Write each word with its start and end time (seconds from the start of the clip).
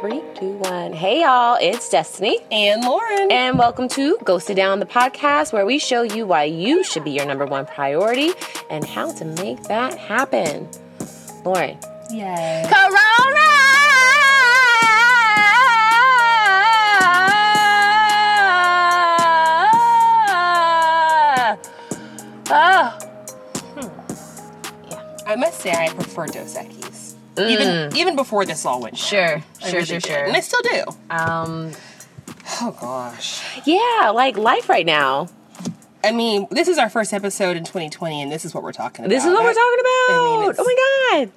Three, 0.00 0.22
two, 0.34 0.52
one. 0.58 0.92
Hey, 0.92 1.22
y'all, 1.22 1.56
it's 1.58 1.88
Destiny. 1.88 2.38
And 2.52 2.82
Lauren. 2.82 3.32
And 3.32 3.58
welcome 3.58 3.88
to 3.88 4.18
Go 4.24 4.38
Sit 4.38 4.54
Down, 4.54 4.78
the 4.78 4.84
podcast 4.86 5.54
where 5.54 5.64
we 5.64 5.78
show 5.78 6.02
you 6.02 6.26
why 6.26 6.44
you 6.44 6.84
should 6.84 7.02
be 7.02 7.12
your 7.12 7.24
number 7.24 7.46
one 7.46 7.64
priority 7.64 8.32
and 8.68 8.84
how 8.84 9.10
to 9.12 9.24
make 9.24 9.62
that 9.64 9.94
happen. 9.96 10.68
Lauren. 11.44 11.78
Yay. 12.10 12.64
Corona! 12.68 13.46
Oh. 22.48 22.98
Yeah. 24.90 25.02
I 25.26 25.36
must 25.36 25.60
say 25.60 25.72
I 25.72 25.88
prefer 25.88 26.26
Dos 26.26 26.54
Equis. 26.54 27.14
Mm. 27.36 27.50
Even 27.50 27.96
even 27.96 28.16
before 28.16 28.44
this 28.46 28.64
all 28.64 28.80
went. 28.80 28.96
Sure, 28.96 29.42
I 29.66 29.70
sure, 29.70 29.84
sure, 29.84 30.00
sure. 30.00 30.24
And 30.24 30.36
I 30.36 30.40
still 30.40 30.60
do. 30.62 30.84
Um, 31.10 31.72
Oh 32.60 32.76
gosh. 32.80 33.42
yeah, 33.66 34.10
like 34.14 34.36
life 34.36 34.68
right 34.68 34.86
now. 34.86 35.28
I 36.04 36.12
mean, 36.12 36.46
this 36.50 36.68
is 36.68 36.78
our 36.78 36.88
first 36.88 37.12
episode 37.12 37.56
in 37.56 37.64
2020, 37.64 38.22
and 38.22 38.30
this 38.30 38.44
is 38.44 38.54
what 38.54 38.62
we're 38.62 38.72
talking 38.72 39.04
about. 39.04 39.10
This 39.10 39.24
is 39.24 39.32
what 39.32 39.42
we're 39.42 39.52
talking 39.52 39.58
I 39.58 40.38
mean, 40.40 40.50
about. 40.50 40.56
oh 40.58 40.64
my 41.12 41.18
god. 41.26 41.32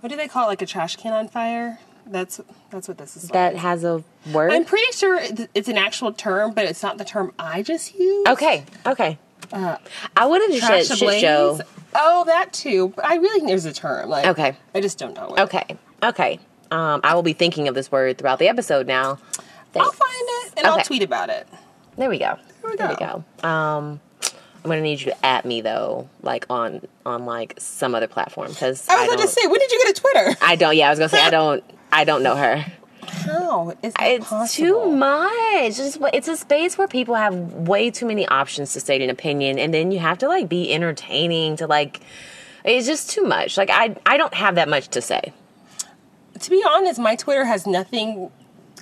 What 0.00 0.08
do 0.10 0.16
they 0.16 0.28
call 0.28 0.44
it? 0.44 0.48
Like 0.48 0.62
a 0.62 0.66
trash 0.66 0.96
can 0.96 1.12
on 1.12 1.28
fire? 1.28 1.78
That's 2.06 2.40
that's 2.70 2.88
what 2.88 2.98
this 2.98 3.16
is. 3.16 3.28
That 3.28 3.54
like. 3.54 3.62
has 3.62 3.84
a 3.84 4.02
word? 4.32 4.52
I'm 4.52 4.64
pretty 4.64 4.90
sure 4.92 5.18
it's 5.54 5.68
an 5.68 5.78
actual 5.78 6.12
term, 6.12 6.52
but 6.52 6.64
it's 6.66 6.82
not 6.82 6.98
the 6.98 7.04
term 7.04 7.32
I 7.38 7.62
just 7.62 7.94
used. 7.94 8.28
Okay, 8.28 8.64
okay. 8.84 9.18
Uh, 9.52 9.76
I 10.16 10.26
would 10.26 10.42
have 10.42 10.50
just 10.50 10.88
said 10.88 10.98
shit 10.98 11.20
show. 11.20 11.60
Oh, 11.94 12.24
that 12.26 12.52
too. 12.52 12.88
But 12.94 13.06
I 13.06 13.16
really 13.16 13.38
think 13.40 13.48
there's 13.48 13.64
a 13.66 13.72
term. 13.72 14.08
Like, 14.08 14.26
Okay. 14.26 14.56
I 14.74 14.80
just 14.80 14.98
don't 14.98 15.14
know. 15.14 15.34
It. 15.34 15.40
Okay, 15.42 15.64
okay. 16.02 16.38
Um, 16.72 17.00
I 17.04 17.14
will 17.14 17.22
be 17.22 17.32
thinking 17.34 17.68
of 17.68 17.74
this 17.74 17.92
word 17.92 18.18
throughout 18.18 18.38
the 18.38 18.48
episode 18.48 18.86
now. 18.86 19.18
I'll 19.74 19.90
find 19.92 20.26
it 20.46 20.52
and 20.56 20.66
I'll 20.66 20.82
tweet 20.82 21.02
about 21.02 21.28
it. 21.30 21.46
There 21.96 22.08
we 22.10 22.18
go. 22.18 22.36
There 22.62 22.70
we 22.70 22.76
There 22.76 22.88
we 22.88 22.96
go. 22.96 23.24
go. 23.42 23.48
Um, 23.48 24.00
I'm 24.64 24.70
gonna 24.70 24.80
need 24.80 25.00
you 25.00 25.12
to 25.12 25.26
at 25.26 25.44
me 25.44 25.60
though, 25.60 26.08
like 26.22 26.46
on 26.48 26.82
on 27.04 27.26
like 27.26 27.54
some 27.58 27.94
other 27.94 28.06
platform 28.06 28.48
because 28.48 28.88
I 28.88 29.06
was 29.06 29.14
about 29.14 29.22
to 29.22 29.28
say, 29.28 29.46
when 29.46 29.58
did 29.58 29.72
you 29.72 29.82
get 29.84 29.98
a 29.98 30.00
Twitter? 30.00 30.36
I 30.42 30.56
don't. 30.56 30.76
Yeah, 30.76 30.86
I 30.86 30.90
was 30.90 30.98
gonna 30.98 31.08
say 31.08 31.20
I 31.22 31.30
don't. 31.40 31.64
I 31.92 32.04
don't 32.04 32.22
know 32.22 32.36
her. 32.36 32.64
How 33.04 33.70
is 33.82 33.92
that 33.94 34.10
It's 34.10 34.28
possible? 34.28 34.82
too 34.84 34.90
much. 34.92 35.30
It's 35.34 35.76
just 35.76 35.98
it's 36.14 36.28
a 36.28 36.36
space 36.36 36.78
where 36.78 36.86
people 36.88 37.14
have 37.16 37.34
way 37.34 37.90
too 37.90 38.06
many 38.06 38.26
options 38.28 38.72
to 38.74 38.80
state 38.80 39.02
an 39.02 39.10
opinion, 39.10 39.58
and 39.58 39.74
then 39.74 39.90
you 39.90 39.98
have 39.98 40.18
to 40.18 40.28
like 40.28 40.48
be 40.48 40.72
entertaining 40.72 41.56
to 41.56 41.66
like. 41.66 42.00
It's 42.64 42.86
just 42.86 43.10
too 43.10 43.24
much. 43.24 43.56
Like 43.56 43.70
I 43.70 43.96
I 44.06 44.16
don't 44.16 44.34
have 44.34 44.54
that 44.54 44.68
much 44.68 44.88
to 44.88 45.02
say. 45.02 45.32
To 46.42 46.50
be 46.50 46.62
honest, 46.68 46.98
my 47.00 47.16
Twitter 47.16 47.44
has 47.44 47.66
nothing 47.66 48.30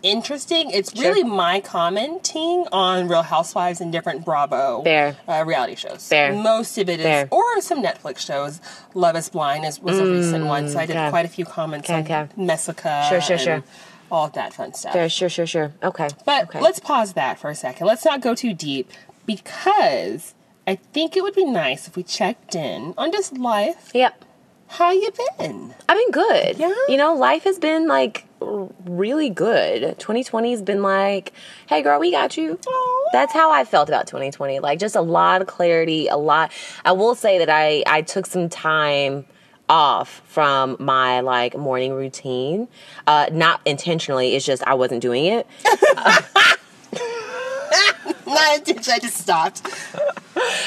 interesting. 0.02 0.70
It's 0.70 0.92
Sure. 0.94 1.04
really 1.10 1.24
my 1.24 1.60
commenting 1.60 2.66
on 2.72 3.06
Real 3.06 3.22
Housewives 3.22 3.80
and 3.82 3.92
different 3.92 4.24
Bravo. 4.24 4.82
Uh, 4.82 5.44
reality 5.46 5.74
shows. 5.76 6.08
Fair. 6.08 6.32
Most 6.32 6.78
of 6.78 6.88
it 6.88 7.00
is, 7.00 7.04
Fair. 7.06 7.28
or 7.30 7.60
some 7.60 7.82
Netflix 7.82 8.18
shows. 8.20 8.60
Love 8.94 9.14
Is 9.16 9.28
Blind 9.28 9.64
is, 9.66 9.78
was 9.80 9.98
a 9.98 10.06
recent 10.06 10.46
one, 10.46 10.68
so 10.70 10.78
I 10.78 10.86
did 10.86 10.96
Mm, 10.96 11.00
okay. 11.02 11.10
quite 11.10 11.26
a 11.26 11.28
few 11.28 11.44
comments 11.44 11.90
Okay, 11.90 12.14
on 12.14 12.24
okay. 12.24 12.28
Messica. 12.42 13.06
Sure, 13.10 13.20
sure, 13.20 13.34
and 13.36 13.42
sure. 13.44 13.64
All 14.10 14.24
of 14.26 14.32
that 14.32 14.54
fun 14.54 14.72
stuff. 14.74 14.92
Fair, 14.94 15.08
sure, 15.08 15.28
sure, 15.28 15.46
sure. 15.46 15.72
Okay. 15.82 16.08
But 16.24 16.44
okay. 16.44 16.60
let's 16.60 16.80
pause 16.80 17.12
that 17.12 17.38
for 17.38 17.50
a 17.50 17.54
second. 17.54 17.86
Let's 17.86 18.04
not 18.04 18.20
go 18.22 18.34
too 18.34 18.54
deep 18.54 18.90
because 19.26 20.34
I 20.66 20.76
think 20.76 21.16
it 21.16 21.22
would 21.22 21.34
be 21.34 21.44
nice 21.44 21.86
if 21.86 21.94
we 21.94 22.02
checked 22.02 22.54
in 22.54 22.94
on 22.98 23.12
just 23.12 23.36
life. 23.36 23.90
Yep. 23.94 24.24
How 24.70 24.92
you 24.92 25.10
been? 25.38 25.74
I've 25.88 25.96
been 25.98 26.10
good. 26.12 26.56
Yeah? 26.56 26.72
You 26.88 26.96
know, 26.96 27.14
life 27.14 27.42
has 27.42 27.58
been 27.58 27.88
like 27.88 28.24
really 28.40 29.28
good. 29.28 29.98
2020 29.98 30.52
has 30.52 30.62
been 30.62 30.80
like, 30.80 31.32
hey 31.68 31.82
girl, 31.82 31.98
we 31.98 32.12
got 32.12 32.36
you. 32.36 32.56
Aw. 32.66 33.08
That's 33.12 33.32
how 33.32 33.50
I 33.50 33.64
felt 33.64 33.88
about 33.88 34.06
2020. 34.06 34.60
Like 34.60 34.78
just 34.78 34.94
a 34.94 35.00
lot 35.00 35.42
of 35.42 35.48
clarity, 35.48 36.06
a 36.06 36.16
lot. 36.16 36.52
I 36.84 36.92
will 36.92 37.16
say 37.16 37.38
that 37.38 37.50
I 37.50 37.82
I 37.84 38.02
took 38.02 38.26
some 38.26 38.48
time 38.48 39.26
off 39.68 40.22
from 40.26 40.76
my 40.78 41.18
like 41.18 41.56
morning 41.56 41.92
routine. 41.92 42.68
Uh 43.08 43.26
not 43.32 43.60
intentionally, 43.64 44.36
it's 44.36 44.46
just 44.46 44.62
I 44.62 44.74
wasn't 44.74 45.02
doing 45.02 45.24
it. 45.26 45.48
Not. 48.68 48.88
I 48.88 48.98
just 48.98 49.16
stopped. 49.16 49.62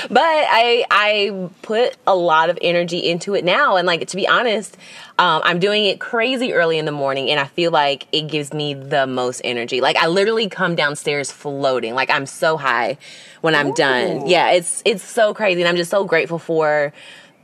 but 0.09 0.21
I 0.21 0.85
I 0.91 1.49
put 1.61 1.95
a 2.05 2.15
lot 2.15 2.49
of 2.49 2.59
energy 2.61 2.99
into 2.99 3.33
it 3.35 3.43
now, 3.43 3.77
and 3.77 3.87
like 3.87 4.07
to 4.07 4.15
be 4.15 4.27
honest, 4.27 4.77
um, 5.17 5.41
I'm 5.43 5.59
doing 5.59 5.85
it 5.85 5.99
crazy 5.99 6.53
early 6.53 6.77
in 6.77 6.85
the 6.85 6.91
morning, 6.91 7.29
and 7.29 7.39
I 7.39 7.45
feel 7.45 7.71
like 7.71 8.07
it 8.11 8.27
gives 8.27 8.53
me 8.53 8.73
the 8.73 9.07
most 9.07 9.41
energy. 9.43 9.81
Like 9.81 9.95
I 9.95 10.07
literally 10.07 10.49
come 10.49 10.75
downstairs 10.75 11.31
floating, 11.31 11.95
like 11.95 12.09
I'm 12.09 12.25
so 12.25 12.57
high 12.57 12.97
when 13.41 13.55
I'm 13.55 13.73
done. 13.73 14.27
Yeah, 14.27 14.51
it's 14.51 14.81
it's 14.85 15.03
so 15.03 15.33
crazy, 15.33 15.61
and 15.61 15.69
I'm 15.69 15.77
just 15.77 15.91
so 15.91 16.03
grateful 16.03 16.39
for 16.39 16.93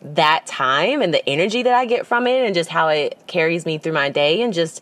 that 0.02 0.46
time 0.46 1.02
and 1.02 1.14
the 1.14 1.28
energy 1.28 1.64
that 1.64 1.74
I 1.74 1.86
get 1.86 2.06
from 2.06 2.28
it, 2.28 2.46
and 2.46 2.54
just 2.54 2.70
how 2.70 2.90
it 2.90 3.18
carries 3.28 3.66
me 3.66 3.78
through 3.78 3.94
my 3.94 4.10
day, 4.10 4.42
and 4.42 4.54
just 4.54 4.82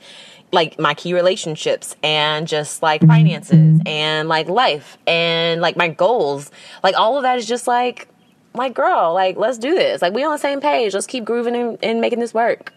like 0.51 0.79
my 0.79 0.93
key 0.93 1.13
relationships 1.13 1.95
and 2.03 2.47
just 2.47 2.81
like 2.81 3.01
finances 3.05 3.57
mm-hmm. 3.57 3.87
and 3.87 4.29
like 4.29 4.47
life 4.47 4.97
and 5.05 5.61
like 5.61 5.75
my 5.75 5.87
goals 5.89 6.51
like 6.83 6.95
all 6.95 7.17
of 7.17 7.23
that 7.23 7.37
is 7.37 7.45
just 7.45 7.67
like 7.67 8.07
like 8.53 8.73
girl 8.73 9.13
like 9.13 9.35
let's 9.37 9.57
do 9.57 9.75
this 9.75 10.01
like 10.01 10.13
we 10.13 10.23
on 10.23 10.31
the 10.31 10.37
same 10.37 10.61
page 10.61 10.93
let's 10.93 11.05
keep 11.07 11.25
grooving 11.25 11.55
and, 11.55 11.77
and 11.83 12.01
making 12.01 12.19
this 12.19 12.33
work 12.33 12.73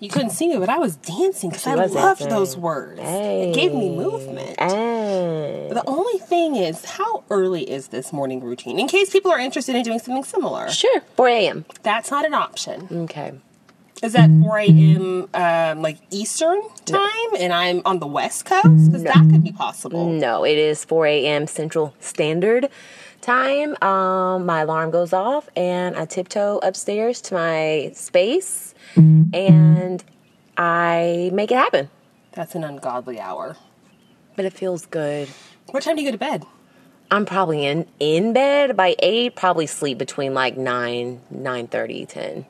You 0.00 0.08
couldn't 0.10 0.30
see 0.30 0.48
me, 0.48 0.58
but 0.58 0.68
I 0.68 0.78
was 0.78 0.96
dancing 0.96 1.50
because 1.50 1.64
I 1.64 1.74
loved 1.76 1.94
dancing. 1.94 2.28
those 2.28 2.56
words. 2.56 2.98
It 3.00 3.54
gave 3.54 3.72
me 3.72 3.94
movement. 3.94 4.60
and 4.60 5.70
The 5.70 5.84
only 5.86 6.18
thing 6.18 6.56
is, 6.56 6.84
how 6.84 7.22
early 7.30 7.62
is 7.70 7.88
this 7.94 8.12
morning 8.12 8.42
routine? 8.42 8.80
In 8.80 8.88
case 8.88 9.10
people 9.10 9.30
are 9.30 9.38
interested 9.38 9.76
in 9.76 9.84
doing 9.84 10.00
something 10.00 10.24
similar, 10.24 10.68
sure 10.70 11.00
4 11.16 11.28
a.m 11.28 11.64
that's 11.84 12.10
not 12.10 12.24
an 12.26 12.34
option. 12.34 12.88
okay 13.06 13.30
Is 14.02 14.14
that 14.14 14.28
4 14.40 14.58
a.m. 14.58 15.28
Um, 15.32 15.80
like 15.82 15.98
Eastern 16.10 16.60
time, 16.84 17.30
and 17.38 17.52
I'm 17.52 17.82
on 17.84 18.00
the 18.00 18.06
West 18.06 18.44
Coast? 18.44 18.86
Because 18.86 19.04
that 19.04 19.24
could 19.30 19.44
be 19.44 19.52
possible. 19.52 20.10
no 20.10 20.44
it 20.44 20.58
is 20.58 20.84
4 20.84 21.06
a.m 21.06 21.46
central 21.46 21.94
standard 22.00 22.68
time 23.20 23.76
um 23.82 24.44
my 24.44 24.62
alarm 24.62 24.90
goes 24.90 25.12
off 25.12 25.48
and 25.56 25.96
i 25.96 26.04
tiptoe 26.04 26.58
upstairs 26.64 27.20
to 27.20 27.34
my 27.34 27.92
space 27.94 28.74
and 28.96 30.02
i 30.56 31.30
make 31.32 31.52
it 31.52 31.56
happen 31.56 31.88
That's 32.32 32.56
an 32.56 32.64
ungodly 32.64 33.20
hour. 33.20 33.56
but 34.34 34.44
it 34.44 34.52
feels 34.52 34.86
good 34.86 35.28
What 35.70 35.84
time 35.84 35.94
do 35.96 36.02
you 36.02 36.08
go 36.08 36.12
to 36.12 36.18
bed? 36.18 36.44
I'm 37.12 37.24
probably 37.26 37.64
in 37.64 37.86
in 38.00 38.32
bed 38.32 38.74
by 38.76 38.96
eight. 38.98 39.36
Probably 39.36 39.66
sleep 39.66 39.98
between 39.98 40.32
like 40.34 40.56
nine, 40.56 41.20
nine 41.30 41.66
thirty, 41.68 42.06
ten. 42.06 42.46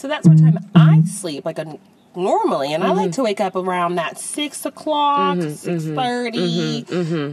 So 0.00 0.08
that's 0.08 0.26
what 0.26 0.38
time 0.38 0.58
I 0.74 1.02
sleep, 1.04 1.44
like 1.44 1.58
a, 1.58 1.78
normally, 2.16 2.72
and 2.72 2.82
I 2.82 2.86
Mm-hmm. 2.88 2.96
like 2.96 3.12
to 3.12 3.22
wake 3.22 3.38
up 3.38 3.54
around 3.54 3.96
that 3.96 4.18
six 4.18 4.64
o'clock, 4.64 5.36
six 5.42 5.84
thirty. 5.84 6.84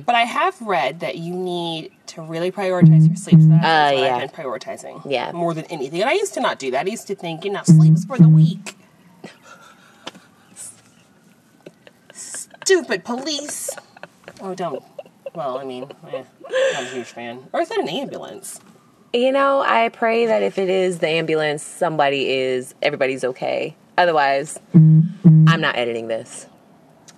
But 0.06 0.16
I 0.16 0.24
have 0.26 0.60
read 0.62 1.00
that 1.00 1.18
you 1.18 1.34
need 1.34 1.92
to 2.08 2.22
really 2.22 2.52
prioritize 2.52 3.08
your 3.08 3.16
sleep. 3.16 3.40
So 3.40 3.48
that's 3.48 3.66
Uh, 3.66 3.96
what 3.96 4.04
yeah. 4.04 4.16
I've 4.18 4.34
been 4.36 4.46
prioritizing. 4.46 5.02
Yeah. 5.10 5.32
more 5.32 5.54
than 5.54 5.64
anything. 5.66 6.02
And 6.02 6.10
I 6.10 6.14
used 6.14 6.34
to 6.34 6.42
not 6.42 6.60
do 6.60 6.72
that. 6.72 6.86
I 6.86 6.90
used 6.90 7.08
to 7.08 7.16
think, 7.16 7.46
you 7.46 7.52
know, 7.52 7.64
sleep 7.64 7.94
is 7.94 8.04
for 8.04 8.18
the 8.18 8.28
weak. 8.28 8.76
Stupid 12.12 13.06
police. 13.06 13.70
Oh, 14.42 14.54
don't. 14.56 14.84
Well, 15.34 15.58
I 15.58 15.64
mean, 15.64 15.84
eh, 16.12 16.24
not 16.74 16.84
a 16.84 16.86
huge 16.88 17.08
fan. 17.08 17.48
Or 17.54 17.62
is 17.62 17.70
that 17.70 17.80
an 17.80 17.88
ambulance? 17.88 18.60
You 19.14 19.32
know, 19.32 19.62
I 19.62 19.90
pray 19.90 20.26
that 20.28 20.44
if 20.44 20.58
it 20.58 20.70
is 20.70 21.00
the 21.00 21.08
ambulance, 21.08 21.64
somebody 21.64 22.30
is. 22.30 22.76
Everybody's 22.82 23.24
okay. 23.24 23.76
Otherwise, 23.98 24.60
I'm 24.74 25.62
not 25.62 25.76
editing 25.78 26.08
this. 26.08 26.48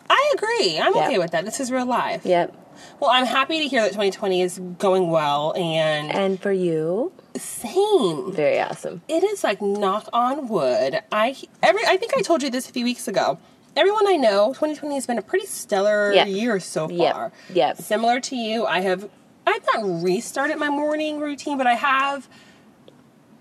I 0.10 0.34
agree. 0.36 0.80
I'm 0.80 0.96
Yeah. 0.96 1.06
okay 1.06 1.18
with 1.18 1.32
that. 1.32 1.46
This 1.46 1.60
is 1.60 1.72
real 1.72 1.86
life. 1.86 2.26
Yep. 2.26 2.56
Well, 3.00 3.10
I'm 3.12 3.26
happy 3.26 3.60
to 3.60 3.68
hear 3.68 3.82
that 3.82 3.90
2020 3.90 4.42
is 4.42 4.60
going 4.78 5.10
well, 5.10 5.54
and 5.58 6.12
And 6.12 6.40
for 6.42 6.52
you, 6.52 7.12
same. 7.36 8.32
very 8.32 8.60
awesome. 8.62 9.02
It 9.10 9.24
is 9.24 9.44
like 9.44 9.62
knock 9.62 10.08
on 10.14 10.48
wood. 10.48 11.02
I 11.12 11.36
every 11.62 11.82
I 11.86 11.98
think 11.98 12.14
I 12.18 12.22
told 12.22 12.42
you 12.44 12.50
this 12.50 12.70
a 12.70 12.72
few 12.72 12.86
weeks 12.86 13.08
ago. 13.08 13.38
Everyone 13.76 14.08
I 14.08 14.16
know, 14.16 14.48
2020 14.54 14.96
has 14.96 15.06
been 15.06 15.18
a 15.18 15.22
pretty 15.22 15.46
stellar 15.46 16.14
Yeah. 16.14 16.26
year 16.26 16.60
so 16.60 16.90
Yep. 16.90 17.14
far. 17.14 17.32
Yep. 17.54 17.78
Similar 17.78 18.20
to 18.22 18.36
you, 18.36 18.66
I 18.66 18.80
have 18.82 19.10
I've 19.50 19.66
not 19.74 20.04
restarted 20.04 20.58
my 20.58 20.70
morning 20.70 21.20
routine, 21.20 21.58
but 21.58 21.68
I 21.68 21.74
have 21.76 22.28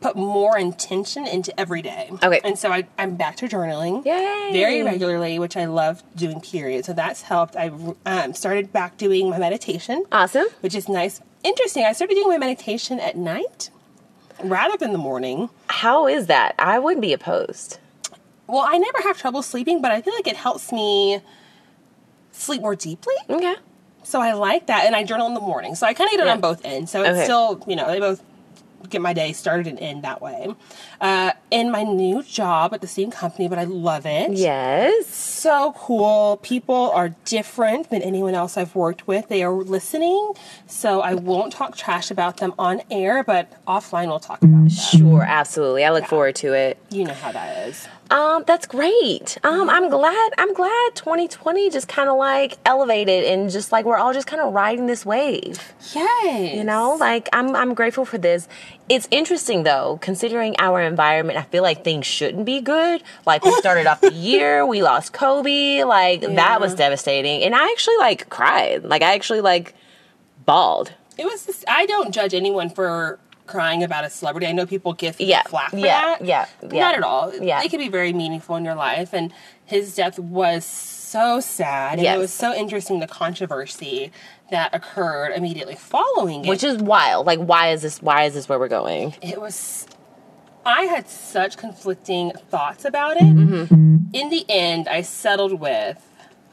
put 0.00 0.14
more 0.16 0.56
intention 0.56 1.26
into 1.26 1.58
every 1.58 1.82
day. 1.82 2.08
Okay. 2.22 2.40
And 2.44 2.56
so 2.58 2.70
I, 2.70 2.87
I'm 2.96 3.16
back 3.16 3.37
to 3.37 3.49
journaling. 3.49 4.05
Yay. 4.05 4.50
Very 4.52 4.82
regularly, 4.82 5.38
which 5.40 5.56
I 5.56 5.64
love 5.64 6.02
doing, 6.14 6.40
period. 6.40 6.84
So 6.84 6.93
that's 6.93 7.22
helped. 7.22 7.56
I 7.56 7.72
um, 8.06 8.32
started 8.34 8.72
back 8.72 8.96
doing 8.96 9.28
my 9.28 9.38
meditation 9.38 10.05
Awesome. 10.12 10.46
which 10.60 10.75
is 10.76 10.88
nice. 10.88 11.20
Interesting. 11.43 11.84
I 11.84 11.93
started 11.93 12.14
doing 12.14 12.28
my 12.28 12.38
meditation 12.38 13.00
at 13.00 13.16
night 13.16 13.70
rather 14.43 14.76
than 14.76 14.93
the 14.93 14.99
morning. 14.99 15.50
How 15.69 16.06
is 16.06 16.26
that? 16.28 16.54
I 16.61 16.78
wouldn't 16.78 17.02
be 17.02 17.12
opposed. 17.12 17.78
well, 18.46 18.64
I 18.64 18.78
never 18.78 18.99
have 19.02 19.19
trouble 19.19 19.43
sleeping, 19.43 19.82
but 19.82 19.90
I 19.90 20.00
feel 20.00 20.14
like 20.14 20.28
it 20.28 20.37
helps 20.37 20.70
me 20.72 21.20
sleep 22.31 22.62
more 22.62 22.76
deeply. 22.76 23.14
Okay. 23.28 23.56
So 24.08 24.22
I 24.22 24.32
like 24.32 24.69
that, 24.69 24.87
and 24.87 24.96
I 24.96 25.05
journal 25.05 25.26
in 25.26 25.34
the 25.34 25.40
morning. 25.40 25.75
So 25.75 25.87
I 25.87 25.93
kind 25.93 26.08
of 26.08 26.12
get 26.12 26.20
it 26.20 26.26
Yeah. 26.26 26.32
on 26.32 26.40
both 26.40 26.62
ends. 26.64 26.90
So 26.90 27.02
it's 27.02 27.10
Okay. 27.10 27.25
still, 27.25 27.60
you 27.66 27.76
know, 27.76 27.88
they 27.88 28.00
both 28.00 28.22
get 28.88 29.02
my 29.02 29.12
day 29.12 29.32
started 29.34 29.66
and 29.66 29.78
end 29.81 30.02
that 30.02 30.22
way. 30.22 30.49
Uh, 30.99 31.32
in 31.50 31.70
my 31.70 31.82
new 31.82 32.22
job 32.22 32.72
at 32.72 32.81
the 32.81 32.87
same 32.87 33.10
company, 33.10 33.49
but 33.49 33.58
I 33.58 33.64
love 33.64 34.06
it. 34.06 34.32
Yes. 34.32 35.06
So 35.08 35.75
cool. 35.76 36.38
People 36.43 36.90
are 36.94 37.10
different 37.26 37.90
than 37.90 38.00
anyone 38.00 38.34
else 38.34 38.56
I've 38.56 38.75
worked 38.75 39.06
with. 39.06 39.28
They 39.28 39.43
are 39.43 39.52
listening, 39.52 40.32
so 40.66 41.02
I 41.02 41.12
won't 41.12 41.52
talk 41.52 41.76
trash 41.76 42.11
about 42.11 42.38
them 42.38 42.54
on 42.58 42.81
air, 42.90 43.22
but 43.22 43.52
offline 43.66 44.06
we'll 44.06 44.20
talk 44.20 44.43
about 44.43 44.64
that. 44.70 44.72
Sure, 44.72 45.22
absolutely. 45.22 45.84
I 45.84 45.90
look 45.90 46.06
forward 46.06 46.37
to 46.37 46.54
it. 46.54 46.78
You 46.88 47.04
know 47.04 47.12
how 47.14 47.32
that 47.32 47.69
is. 47.69 47.87
Um, 48.10 48.44
that's 48.46 48.66
great. 48.66 49.37
Um, 49.44 49.69
I'm 49.69 49.90
glad. 49.90 50.32
I'm 50.38 50.55
glad 50.55 50.94
2020 50.94 51.69
just 51.70 51.88
kind 51.88 52.08
of 52.08 52.16
like 52.16 52.56
elevated 52.64 53.25
and 53.25 53.50
just 53.50 53.70
like 53.70 53.84
we're 53.84 53.99
all 53.99 54.14
just 54.14 54.26
kind 54.26 54.40
of 54.40 54.55
riding 54.55 54.87
this 54.87 55.05
wave. 55.05 55.75
Yay. 55.94 56.55
You 56.56 56.64
know, 56.64 56.96
like 56.99 57.28
I'm 57.32 57.55
I'm 57.55 57.75
grateful 57.75 58.06
for 58.06 58.16
this. 58.16 58.49
It's 58.88 59.06
interesting 59.10 59.64
though, 59.64 59.99
considering 60.00 60.56
our 60.58 60.81
environment. 60.81 61.38
I 61.38 61.43
feel 61.43 61.62
like 61.62 61.84
things 61.84 62.06
shouldn't 62.06 62.46
be 62.46 62.60
good. 62.62 63.02
Like 63.26 63.44
we 63.44 63.52
started 63.52 63.87
off 63.87 64.00
the 64.00 64.12
year, 64.14 64.64
we 64.64 64.82
lost 64.82 65.12
Kobe. 65.12 65.84
Like 65.84 66.22
that 66.22 66.61
was 66.61 66.75
devastating, 66.75 67.43
and 67.43 67.54
I 67.54 67.70
actually 67.70 67.99
like 67.99 68.31
cried. 68.31 68.84
Like 68.84 69.02
I 69.02 69.14
actually 69.14 69.43
like 69.43 69.75
bawled. 70.46 70.94
It 71.19 71.26
was. 71.26 71.44
This, 71.44 71.64
I 71.69 71.84
don't 71.84 72.12
judge 72.14 72.32
anyone 72.32 72.70
for 72.70 73.19
crying 73.48 73.82
about 73.82 74.04
a 74.04 74.10
celebrity. 74.10 74.46
I 74.46 74.52
know 74.52 74.66
people 74.66 74.92
give 74.92 75.20
Yeah, 75.20 75.42
flack 75.42 75.70
for 75.70 75.78
yeah, 75.78 75.84
that. 76.18 76.24
yeah, 76.24 76.46
yeah. 76.62 76.80
Not 76.80 76.94
at 76.96 77.02
all. 77.02 77.34
Yeah. 77.34 77.62
It 77.62 77.70
can 77.70 77.78
be 77.80 77.88
very 77.88 78.12
meaningful 78.12 78.56
in 78.56 78.64
your 78.64 78.74
life, 78.74 79.12
and 79.12 79.32
his 79.64 79.94
death 79.94 80.18
was 80.18 80.64
so 80.64 81.40
sad, 81.40 81.98
and 81.98 82.06
it 82.06 82.18
was 82.18 82.32
so 82.32 82.54
interesting 82.54 83.00
the 83.00 83.06
controversy 83.06 84.12
that 84.50 84.74
occurred 84.74 85.32
immediately 85.32 85.74
following 85.74 86.44
it. 86.44 86.48
Which 86.48 86.62
is 86.64 86.78
wild. 86.82 87.26
Like, 87.26 87.38
why 87.40 87.70
is 87.70 87.82
this? 87.82 88.00
Why 88.00 88.24
is 88.24 88.34
this 88.34 88.48
where 88.48 88.58
we're 88.58 88.68
going? 88.68 89.14
it 89.22 89.40
was. 89.40 89.86
I 90.66 90.82
had 90.82 91.08
such 91.08 91.56
conflicting 91.56 92.32
thoughts 92.50 92.84
about 92.84 93.16
it. 93.16 93.22
Mm-hmm. 93.22 93.96
In 94.12 94.28
the 94.28 94.44
end, 94.48 94.86
I 94.86 95.00
settled 95.02 95.58
with. 95.60 96.04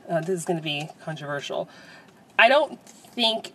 Uh, 0.09 0.21
this 0.21 0.29
is 0.29 0.45
going 0.45 0.57
to 0.57 0.63
be 0.63 0.87
controversial. 1.03 1.67
I 2.37 2.47
don't 2.47 2.79
think 2.87 3.53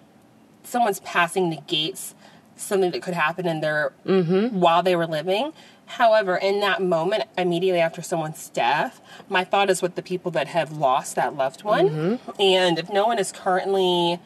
someone's 0.64 1.00
passing 1.00 1.48
negates 1.48 2.14
something 2.62 2.90
that 2.92 3.02
could 3.02 3.14
happen 3.14 3.46
in 3.46 3.60
their 3.60 3.92
Mm-hmm. 4.06 4.60
while 4.60 4.82
they 4.82 4.96
were 4.96 5.06
living. 5.06 5.52
However, 5.86 6.36
in 6.36 6.60
that 6.60 6.80
moment, 6.80 7.24
immediately 7.36 7.80
after 7.80 8.00
someone's 8.02 8.48
death, 8.50 9.00
my 9.28 9.42
thought 9.44 9.68
is 9.70 9.82
with 9.82 9.96
the 9.96 10.02
people 10.02 10.30
that 10.32 10.46
have 10.48 10.70
lost 10.72 11.16
that 11.16 11.34
loved 11.36 11.64
one. 11.64 11.88
Mm-hmm. 11.88 12.40
And 12.40 12.78
if 12.78 12.88
no 12.90 13.06
one 13.06 13.18
is 13.18 13.32
currently, 13.32 14.20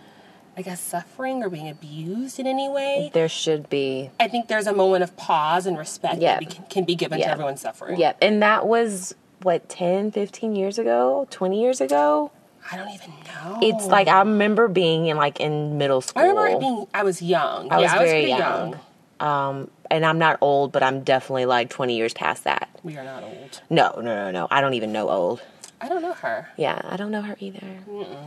I 0.59 0.63
guess, 0.63 0.81
suffering 0.81 1.43
or 1.43 1.49
being 1.49 1.69
abused 1.71 2.39
in 2.39 2.47
any 2.47 2.69
way, 2.69 3.11
There 3.15 3.31
should 3.31 3.71
be. 3.71 4.11
I 4.21 4.29
think 4.29 4.49
there's 4.49 4.67
a 4.67 4.75
moment 4.75 5.05
of 5.05 5.17
pause 5.17 5.65
and 5.67 5.79
respect 5.79 6.21
Yeah. 6.21 6.39
that 6.39 6.69
can 6.69 6.85
be 6.85 6.95
given 6.95 7.19
Yeah. 7.19 7.27
to 7.27 7.33
everyone 7.33 7.57
suffering. 7.57 7.99
Yep. 7.99 8.19
And 8.21 8.43
that 8.43 8.67
was 8.67 9.15
what 9.43 9.69
10, 9.71 10.11
15 10.11 10.55
years 10.55 10.79
ago, 10.79 11.27
20 11.31 11.61
years 11.63 11.81
ago. 11.81 12.31
I 12.71 12.77
don't 12.77 12.91
even 12.91 13.11
know. 13.27 13.59
It's 13.63 13.87
like 13.87 14.09
I 14.09 14.21
remember 14.21 14.69
being 14.69 15.07
in 15.07 15.17
like 15.17 15.41
in 15.41 15.79
middle 15.79 16.01
school. 16.01 16.23
I 16.23 16.27
remember 16.27 16.49
it 16.49 16.61
being. 16.61 16.87
I 16.95 17.03
was 17.03 17.21
young. 17.21 17.71
I 17.71 17.79
was 17.79 17.93
I 17.93 17.99
very 17.99 18.11
pretty 18.11 18.29
young. 18.29 18.71
young. 18.71 18.81
Um, 19.21 19.71
and 19.91 20.05
I'm 20.05 20.19
not 20.19 20.39
old, 20.41 20.73
but 20.73 20.83
I'm 20.83 21.03
definitely 21.03 21.47
like 21.47 21.71
20 21.71 21.97
years 21.97 22.15
past 22.15 22.45
that. 22.45 22.69
We 22.83 22.97
are 22.97 23.05
not 23.05 23.23
old. 23.23 23.61
No, 23.71 23.93
no, 23.97 24.03
no, 24.03 24.31
no. 24.31 24.49
I 24.51 24.61
don't 24.61 24.75
even 24.75 24.93
know 24.93 25.09
old. 25.09 25.43
I 25.85 25.89
don't 25.89 26.01
know 26.01 26.15
her. 26.15 26.49
Yeah, 26.57 26.81
I 26.83 26.97
don't 26.97 27.11
know 27.11 27.21
her 27.21 27.37
either. 27.41 27.61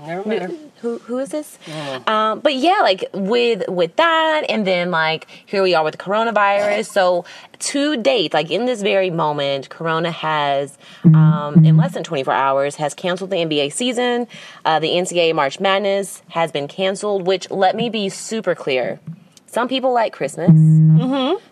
Never 0.06 0.30
met 0.30 0.44
her. 0.44 0.52
Who 0.82 1.00
who 1.00 1.18
is 1.18 1.30
this? 1.30 1.58
Um, 2.06 2.40
but 2.42 2.54
yeah, 2.54 2.82
like 2.84 3.06
with 3.14 3.68
with 3.68 3.96
that, 3.96 4.44
and 4.48 4.68
then 4.68 4.92
like 4.92 5.28
here 5.46 5.64
we 5.64 5.74
are 5.74 5.84
with 5.84 5.94
the 5.98 6.04
coronavirus. 6.04 6.86
So 6.86 7.26
to 7.60 7.98
date, 7.98 8.32
like 8.34 8.52
in 8.52 8.66
this 8.68 8.84
very 8.84 9.10
moment, 9.10 9.70
Corona 9.70 10.12
has 10.12 10.78
um, 11.04 11.66
in 11.66 11.78
less 11.78 11.94
than 11.96 12.04
24 12.04 12.32
hours 12.32 12.76
has 12.76 12.94
canceled 12.94 13.32
the 13.32 13.38
NBA 13.38 13.74
season. 13.74 14.28
Uh, 14.64 14.78
the 14.80 14.90
NCAA 14.90 15.34
March 15.34 15.60
Madness 15.60 16.22
has 16.30 16.52
been 16.52 16.68
canceled. 16.68 17.26
Which 17.26 17.50
let 17.50 17.76
me 17.76 17.90
be 17.90 18.10
super 18.10 18.54
clear. 18.54 19.00
Some 19.48 19.68
people 19.68 19.94
like 19.94 20.14
Christmas. 20.14 20.52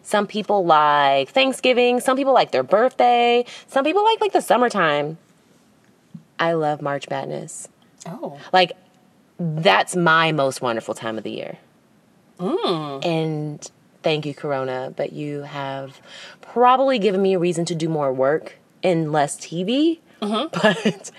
Some 0.03 0.27
people 0.27 0.65
like 0.65 1.29
Thanksgiving. 1.29 1.99
Some 1.99 2.15
people 2.15 2.33
like 2.33 2.51
their 2.51 2.61
birthday. 2.61 3.45
Some 3.67 3.83
people 3.83 4.03
like 4.03 4.21
like 4.21 4.33
the 4.33 4.41
summertime. 4.41 5.17
I 6.39 6.53
love 6.53 6.81
March 6.81 7.09
Madness. 7.09 7.67
Oh, 8.05 8.39
Like 8.53 8.73
that's 9.39 9.95
my 9.95 10.31
most 10.31 10.61
wonderful 10.61 10.93
time 10.93 11.17
of 11.17 11.23
the 11.23 11.31
year. 11.31 11.57
Mm. 12.39 13.05
And 13.05 13.71
thank 14.03 14.25
you, 14.25 14.33
Corona, 14.33 14.93
but 14.95 15.13
you 15.13 15.41
have 15.41 15.99
probably 16.41 16.99
given 16.99 17.21
me 17.21 17.33
a 17.33 17.39
reason 17.39 17.65
to 17.65 17.75
do 17.75 17.89
more 17.89 18.13
work 18.13 18.57
and 18.83 19.11
less 19.11 19.37
TV. 19.37 19.99
Mm-hmm. 20.21 20.47
But 20.61 21.11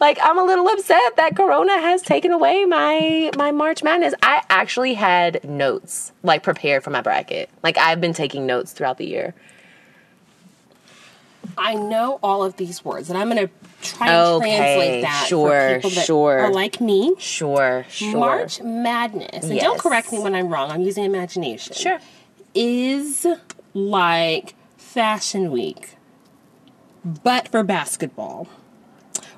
like 0.00 0.18
I'm 0.22 0.38
a 0.38 0.44
little 0.44 0.68
upset 0.68 1.16
that 1.16 1.34
Corona 1.34 1.80
has 1.80 2.02
taken 2.02 2.30
away 2.30 2.64
my 2.64 3.30
my 3.36 3.50
March 3.50 3.82
Madness. 3.82 4.14
I 4.22 4.42
actually 4.48 4.94
had 4.94 5.42
notes 5.44 6.12
like 6.22 6.42
prepared 6.42 6.84
for 6.84 6.90
my 6.90 7.00
bracket. 7.00 7.50
Like 7.62 7.76
I've 7.78 8.00
been 8.00 8.12
taking 8.12 8.46
notes 8.46 8.72
throughout 8.72 8.98
the 8.98 9.06
year. 9.06 9.34
I 11.58 11.74
know 11.74 12.18
all 12.22 12.44
of 12.44 12.56
these 12.56 12.84
words, 12.84 13.08
and 13.08 13.18
I'm 13.18 13.30
going 13.30 13.48
to 13.48 13.52
try 13.96 14.08
and 14.08 14.16
Okay, 14.42 14.56
translate 14.56 15.02
that 15.02 15.26
sure, 15.28 15.50
for 15.50 15.74
people 15.76 15.90
that 15.90 16.06
sure. 16.06 16.38
are 16.38 16.52
like 16.52 16.80
me. 16.80 17.14
Sure, 17.18 17.84
sure. 17.88 18.18
March 18.18 18.60
Madness, 18.62 19.44
and 19.48 19.58
don't 19.60 19.78
correct 19.78 20.12
me 20.12 20.18
when 20.18 20.34
I'm 20.34 20.48
wrong. 20.48 20.70
I'm 20.70 20.82
using 20.82 21.04
imagination. 21.04 21.74
Sure. 21.74 21.98
is 22.54 23.26
like 23.74 24.54
Fashion 24.76 25.50
Week, 25.50 25.96
but 27.04 27.48
for 27.48 27.62
basketball, 27.62 28.48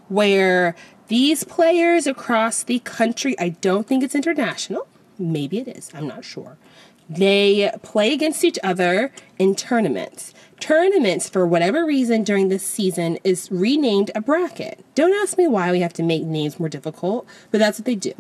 where 0.09 0.75
these 1.09 1.45
players 1.45 2.07
across 2.07 2.63
the 2.63 2.79
country, 2.81 3.39
I 3.39 3.51
don't 3.51 3.87
think 3.87 4.03
it's 4.05 4.15
international, 4.15 4.87
maybe 5.19 5.59
it 5.59 5.69
is, 5.69 5.91
I'm 5.95 6.07
not 6.07 6.25
sure. 6.25 6.59
They 7.09 7.71
play 7.83 8.13
against 8.13 8.45
each 8.45 8.59
other 8.63 9.13
in 9.39 9.55
tournaments. 9.55 10.35
Tournaments, 10.61 11.29
for 11.29 11.47
whatever 11.47 11.87
reason 11.87 12.25
during 12.25 12.49
this 12.49 12.67
season, 12.67 13.19
is 13.23 13.49
renamed 13.51 14.11
a 14.15 14.21
bracket. 14.21 14.85
Don't 14.95 15.15
ask 15.23 15.39
me 15.39 15.47
why 15.47 15.71
we 15.71 15.81
have 15.81 15.93
to 15.95 16.03
make 16.03 16.25
names 16.25 16.59
more 16.59 16.69
difficult, 16.69 17.27
but 17.51 17.59
that's 17.59 17.79
what 17.79 17.87
they 17.87 17.95
do. 17.95 18.13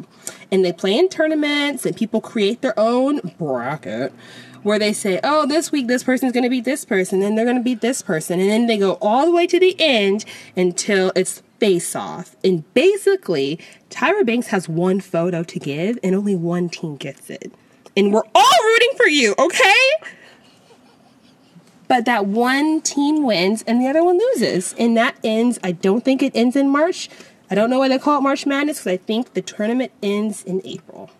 And 0.50 0.64
they 0.64 0.72
play 0.72 0.96
in 0.96 1.08
tournaments, 1.08 1.84
and 1.84 1.96
people 1.96 2.20
create 2.20 2.62
their 2.62 2.78
own 2.78 3.34
bracket 3.38 4.12
where 4.62 4.78
they 4.78 4.92
say, 4.92 5.20
oh, 5.24 5.46
this 5.46 5.72
week 5.72 5.86
this 5.86 6.04
person's 6.04 6.32
going 6.32 6.44
to 6.44 6.50
beat 6.50 6.64
this 6.64 6.84
person, 6.84 7.22
and 7.22 7.36
they're 7.36 7.44
going 7.44 7.56
to 7.56 7.62
beat 7.62 7.80
this 7.80 8.02
person. 8.02 8.38
And 8.40 8.48
then 8.48 8.66
they 8.68 8.78
go 8.78 8.98
all 9.00 9.26
the 9.26 9.32
way 9.32 9.46
to 9.46 9.58
the 9.58 9.76
end 9.78 10.24
until 10.56 11.12
it's 11.16 11.42
face 11.58 11.96
off. 11.96 12.36
And 12.44 12.72
basically, 12.72 13.58
Tyra 13.90 14.24
Banks 14.24 14.48
has 14.48 14.68
one 14.68 15.00
photo 15.00 15.42
to 15.42 15.58
give, 15.58 15.98
and 16.04 16.14
only 16.14 16.36
one 16.36 16.68
team 16.68 16.96
gets 16.96 17.30
it. 17.30 17.52
And 17.98 18.12
we're 18.12 18.22
all 18.34 18.64
rooting 18.64 18.90
for 18.96 19.06
you, 19.06 19.34
okay? 19.38 19.74
But 21.88 22.04
that 22.04 22.26
one 22.26 22.80
team 22.80 23.24
wins 23.24 23.64
and 23.66 23.80
the 23.80 23.88
other 23.88 24.04
one 24.04 24.18
loses. 24.18 24.74
And 24.78 24.96
that 24.96 25.16
ends, 25.24 25.58
I 25.64 25.72
don't 25.72 26.04
think 26.04 26.22
it 26.22 26.32
ends 26.34 26.54
in 26.54 26.68
March. 26.68 27.08
I 27.50 27.54
don't 27.54 27.70
know 27.70 27.78
why 27.78 27.88
they 27.88 27.98
call 27.98 28.18
it 28.18 28.20
March 28.20 28.46
Madness 28.46 28.78
because 28.78 28.92
I 28.92 28.96
think 28.98 29.32
the 29.32 29.42
tournament 29.42 29.90
ends 30.02 30.44
in 30.44 30.60
April. 30.64 31.10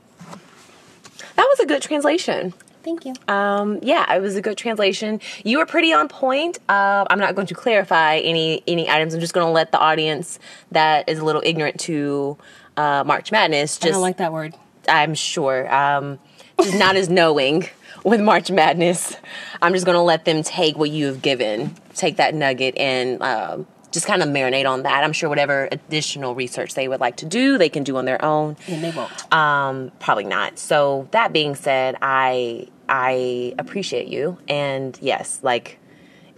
That 1.37 1.47
was 1.49 1.59
a 1.61 1.67
good 1.67 1.83
translation. 1.83 2.53
Thank 2.83 3.07
you. 3.07 3.15
Um, 3.27 3.81
yeah, 3.83 4.15
it 4.15 4.21
was 4.21 4.37
a 4.37 4.43
good 4.43 4.57
translation. 4.57 5.21
You 5.45 5.59
were 5.59 5.67
pretty 5.67 5.93
on 5.93 6.09
point. 6.09 6.59
Uh, 6.69 7.07
I'm 7.11 7.19
not 7.19 7.35
going 7.35 7.47
to 7.49 7.55
clarify 7.55 8.19
any 8.19 8.63
any 8.67 8.89
items. 8.89 9.15
I'm 9.15 9.21
just 9.21 9.35
going 9.35 9.47
to 9.47 9.51
let 9.51 9.73
the 9.73 9.79
audience 9.79 10.39
that 10.73 11.09
is 11.09 11.19
a 11.19 11.25
little 11.25 11.43
ignorant 11.45 11.81
to 11.81 12.39
uh, 12.77 13.05
March 13.05 13.33
Madness 13.33 13.79
I 13.79 13.87
just. 13.87 13.93
don't 13.95 14.03
like 14.03 14.19
that 14.19 14.33
word. 14.33 14.55
I'm 14.89 15.15
sure. 15.15 15.73
Um, 15.73 16.19
just 16.61 16.79
not 16.79 16.97
as 16.97 17.09
knowing 17.09 17.69
with 18.05 18.21
March 18.21 18.51
Madness. 18.51 19.17
I'm 19.63 19.73
just 19.73 19.87
going 19.87 19.97
to 19.97 20.03
let 20.03 20.25
them 20.25 20.43
take 20.43 20.77
what 20.77 20.91
you 20.91 21.07
have 21.07 21.23
given, 21.23 21.75
take 21.95 22.17
that 22.17 22.35
nugget, 22.35 22.77
and 22.77 23.23
um, 23.23 23.67
just 23.93 24.07
kind 24.07 24.23
of 24.23 24.29
marinate 24.29 24.69
on 24.69 24.83
that. 24.83 25.05
I'm 25.05 25.13
sure 25.13 25.29
whatever 25.29 25.69
additional 25.71 26.35
research 26.35 26.75
they 26.75 26.89
would 26.89 27.01
like 27.01 27.17
to 27.19 27.27
do, 27.27 27.59
they 27.59 27.69
can 27.69 27.85
do 27.85 27.97
on 27.97 28.05
their 28.05 28.23
own. 28.25 28.57
And 28.67 28.83
they 28.83 28.91
won't. 28.91 29.33
Um, 29.33 29.93
probably 29.99 30.25
not. 30.25 30.59
So 30.59 31.09
that 31.13 31.33
being 31.33 31.55
said, 31.55 31.97
I 32.03 32.69
I 32.89 33.55
appreciate 33.59 34.09
you, 34.09 34.39
and 34.49 34.99
yes, 35.01 35.41
like 35.43 35.79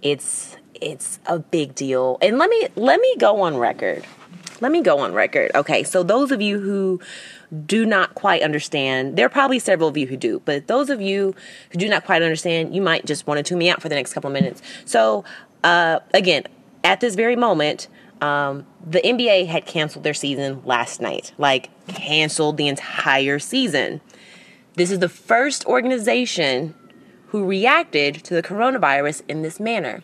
it's 0.02 0.56
it's 0.74 1.18
a 1.26 1.38
big 1.38 1.74
deal. 1.74 2.18
And 2.20 2.38
let 2.38 2.50
me 2.50 2.68
let 2.76 3.00
me 3.00 3.16
go 3.18 3.42
on 3.42 3.56
record. 3.56 4.04
Let 4.60 4.72
me 4.72 4.82
go 4.82 4.98
on 4.98 5.12
record. 5.12 5.50
Okay, 5.54 5.82
so 5.82 6.02
those 6.02 6.30
of 6.30 6.40
you 6.40 6.60
who 6.60 7.00
do 7.66 7.84
not 7.84 8.14
quite 8.14 8.42
understand, 8.42 9.16
there 9.16 9.26
are 9.26 9.30
probably 9.30 9.58
several 9.58 9.88
of 9.88 9.96
you 9.96 10.06
who 10.06 10.16
do, 10.16 10.40
but 10.44 10.66
those 10.66 10.90
of 10.90 11.00
you 11.00 11.34
who 11.70 11.78
do 11.78 11.88
not 11.88 12.04
quite 12.04 12.22
understand, 12.22 12.74
you 12.74 12.82
might 12.82 13.04
just 13.06 13.26
want 13.26 13.38
to 13.38 13.42
tune 13.42 13.58
me 13.58 13.70
out 13.70 13.82
for 13.82 13.88
the 13.88 13.94
next 13.94 14.12
couple 14.12 14.28
of 14.28 14.34
minutes. 14.34 14.62
So, 14.84 15.24
uh, 15.64 16.00
again, 16.14 16.44
at 16.84 17.00
this 17.00 17.14
very 17.14 17.36
moment, 17.36 17.88
um, 18.20 18.66
the 18.86 19.00
NBA 19.00 19.46
had 19.46 19.66
canceled 19.66 20.04
their 20.04 20.14
season 20.14 20.62
last 20.64 21.00
night. 21.00 21.32
Like, 21.38 21.70
canceled 21.88 22.56
the 22.56 22.68
entire 22.68 23.38
season. 23.38 24.00
This 24.74 24.90
is 24.90 24.98
the 24.98 25.08
first 25.08 25.64
organization 25.66 26.74
who 27.28 27.44
reacted 27.44 28.16
to 28.24 28.34
the 28.34 28.42
coronavirus 28.42 29.22
in 29.28 29.42
this 29.42 29.60
manner. 29.60 30.02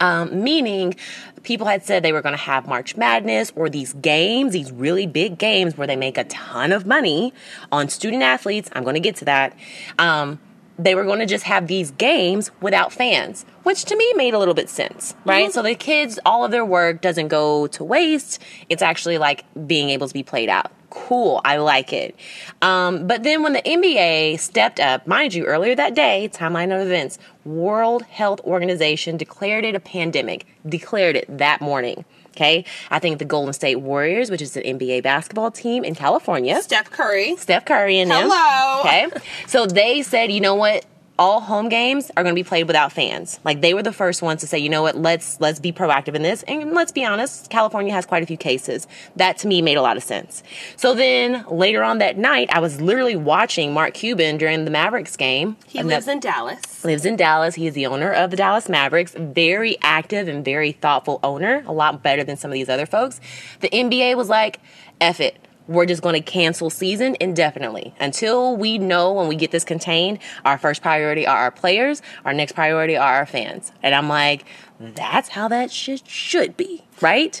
Um, 0.00 0.42
meaning, 0.42 0.94
people 1.42 1.66
had 1.66 1.84
said 1.84 2.02
they 2.02 2.12
were 2.12 2.22
going 2.22 2.34
to 2.34 2.40
have 2.42 2.66
March 2.66 2.96
Madness 2.96 3.52
or 3.54 3.68
these 3.68 3.92
games, 3.94 4.52
these 4.52 4.72
really 4.72 5.06
big 5.06 5.38
games 5.38 5.76
where 5.76 5.86
they 5.86 5.96
make 5.96 6.18
a 6.18 6.24
ton 6.24 6.72
of 6.72 6.86
money 6.86 7.32
on 7.70 7.88
student 7.88 8.22
athletes. 8.22 8.68
I'm 8.72 8.82
going 8.82 8.94
to 8.94 9.00
get 9.00 9.16
to 9.16 9.24
that. 9.26 9.56
Um, 9.98 10.40
they 10.78 10.94
were 10.94 11.04
going 11.04 11.20
to 11.20 11.26
just 11.26 11.44
have 11.44 11.68
these 11.68 11.92
games 11.92 12.50
without 12.60 12.92
fans, 12.92 13.46
which 13.62 13.84
to 13.84 13.96
me 13.96 14.12
made 14.14 14.34
a 14.34 14.38
little 14.38 14.54
bit 14.54 14.68
sense, 14.68 15.14
right? 15.24 15.52
So 15.52 15.62
the 15.62 15.74
kids, 15.74 16.18
all 16.26 16.44
of 16.44 16.50
their 16.50 16.64
work 16.64 17.00
doesn't 17.00 17.28
go 17.28 17.68
to 17.68 17.84
waste. 17.84 18.42
It's 18.68 18.82
actually 18.82 19.18
like 19.18 19.44
being 19.66 19.90
able 19.90 20.08
to 20.08 20.14
be 20.14 20.24
played 20.24 20.48
out. 20.48 20.72
Cool, 20.94 21.40
I 21.44 21.56
like 21.56 21.92
it. 21.92 22.14
Um, 22.62 23.08
but 23.08 23.24
then 23.24 23.42
when 23.42 23.52
the 23.52 23.62
NBA 23.62 24.38
stepped 24.38 24.78
up, 24.78 25.08
mind 25.08 25.34
you, 25.34 25.44
earlier 25.44 25.74
that 25.74 25.94
day, 25.94 26.30
timeline 26.32 26.74
of 26.74 26.86
events, 26.86 27.18
World 27.44 28.04
Health 28.04 28.40
Organization 28.44 29.16
declared 29.16 29.64
it 29.64 29.74
a 29.74 29.80
pandemic, 29.80 30.46
declared 30.66 31.16
it 31.16 31.38
that 31.38 31.60
morning. 31.60 32.04
Okay, 32.30 32.64
I 32.90 33.00
think 33.00 33.18
the 33.18 33.24
Golden 33.24 33.52
State 33.52 33.76
Warriors, 33.76 34.30
which 34.30 34.42
is 34.42 34.56
an 34.56 34.62
NBA 34.62 35.02
basketball 35.02 35.50
team 35.50 35.84
in 35.84 35.94
California, 35.94 36.62
Steph 36.62 36.90
Curry. 36.90 37.36
Steph 37.36 37.64
Curry 37.64 37.98
and 37.98 38.10
them. 38.10 38.28
Hello. 38.28 38.80
Okay. 38.80 39.08
So 39.46 39.66
they 39.66 40.02
said, 40.02 40.32
you 40.32 40.40
know 40.40 40.54
what? 40.54 40.84
All 41.16 41.40
home 41.40 41.68
games 41.68 42.10
are 42.16 42.24
going 42.24 42.34
to 42.34 42.38
be 42.38 42.42
played 42.42 42.66
without 42.66 42.92
fans. 42.92 43.38
Like 43.44 43.60
they 43.60 43.72
were 43.72 43.84
the 43.84 43.92
first 43.92 44.20
ones 44.20 44.40
to 44.40 44.48
say, 44.48 44.58
you 44.58 44.68
know 44.68 44.82
what? 44.82 44.96
Let's 44.96 45.40
let's 45.40 45.60
be 45.60 45.70
proactive 45.70 46.16
in 46.16 46.22
this. 46.22 46.42
And 46.48 46.72
let's 46.72 46.90
be 46.90 47.04
honest, 47.04 47.50
California 47.50 47.92
has 47.92 48.04
quite 48.04 48.24
a 48.24 48.26
few 48.26 48.36
cases. 48.36 48.88
That 49.14 49.38
to 49.38 49.46
me 49.46 49.62
made 49.62 49.76
a 49.76 49.82
lot 49.82 49.96
of 49.96 50.02
sense. 50.02 50.42
So 50.76 50.92
then 50.92 51.44
later 51.48 51.84
on 51.84 51.98
that 51.98 52.18
night, 52.18 52.48
I 52.52 52.58
was 52.58 52.80
literally 52.80 53.14
watching 53.14 53.72
Mark 53.72 53.94
Cuban 53.94 54.38
during 54.38 54.64
the 54.64 54.72
Mavericks 54.72 55.16
game. 55.16 55.56
He 55.66 55.80
lives 55.84 56.06
that- 56.06 56.12
in 56.12 56.20
Dallas. 56.20 56.84
lives 56.84 57.06
in 57.06 57.14
Dallas. 57.14 57.54
He 57.54 57.68
is 57.68 57.74
the 57.74 57.86
owner 57.86 58.12
of 58.12 58.32
the 58.32 58.36
Dallas 58.36 58.68
Mavericks. 58.68 59.14
Very 59.16 59.76
active 59.82 60.26
and 60.26 60.44
very 60.44 60.72
thoughtful 60.72 61.20
owner. 61.22 61.62
A 61.68 61.72
lot 61.72 62.02
better 62.02 62.24
than 62.24 62.36
some 62.36 62.50
of 62.50 62.54
these 62.54 62.68
other 62.68 62.86
folks. 62.86 63.20
The 63.60 63.68
NBA 63.68 64.16
was 64.16 64.28
like, 64.28 64.58
F 65.00 65.20
it. 65.20 65.36
We're 65.66 65.86
just 65.86 66.02
going 66.02 66.14
to 66.14 66.20
cancel 66.20 66.68
season 66.68 67.16
indefinitely 67.20 67.94
until 67.98 68.56
we 68.56 68.76
know 68.78 69.12
when 69.12 69.28
we 69.28 69.36
get 69.36 69.50
this 69.50 69.64
contained. 69.64 70.18
Our 70.44 70.58
first 70.58 70.82
priority 70.82 71.26
are 71.26 71.36
our 71.38 71.50
players. 71.50 72.02
Our 72.24 72.34
next 72.34 72.52
priority 72.52 72.96
are 72.96 73.14
our 73.14 73.26
fans. 73.26 73.72
And 73.82 73.94
I'm 73.94 74.08
like, 74.08 74.44
that's 74.78 75.30
how 75.30 75.48
that 75.48 75.70
shit 75.70 76.06
should 76.06 76.56
be, 76.56 76.84
right? 77.00 77.40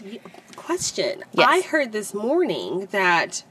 Question. 0.56 1.22
Yes. 1.32 1.46
I 1.50 1.60
heard 1.68 1.92
this 1.92 2.14
morning 2.14 2.88
that 2.92 3.44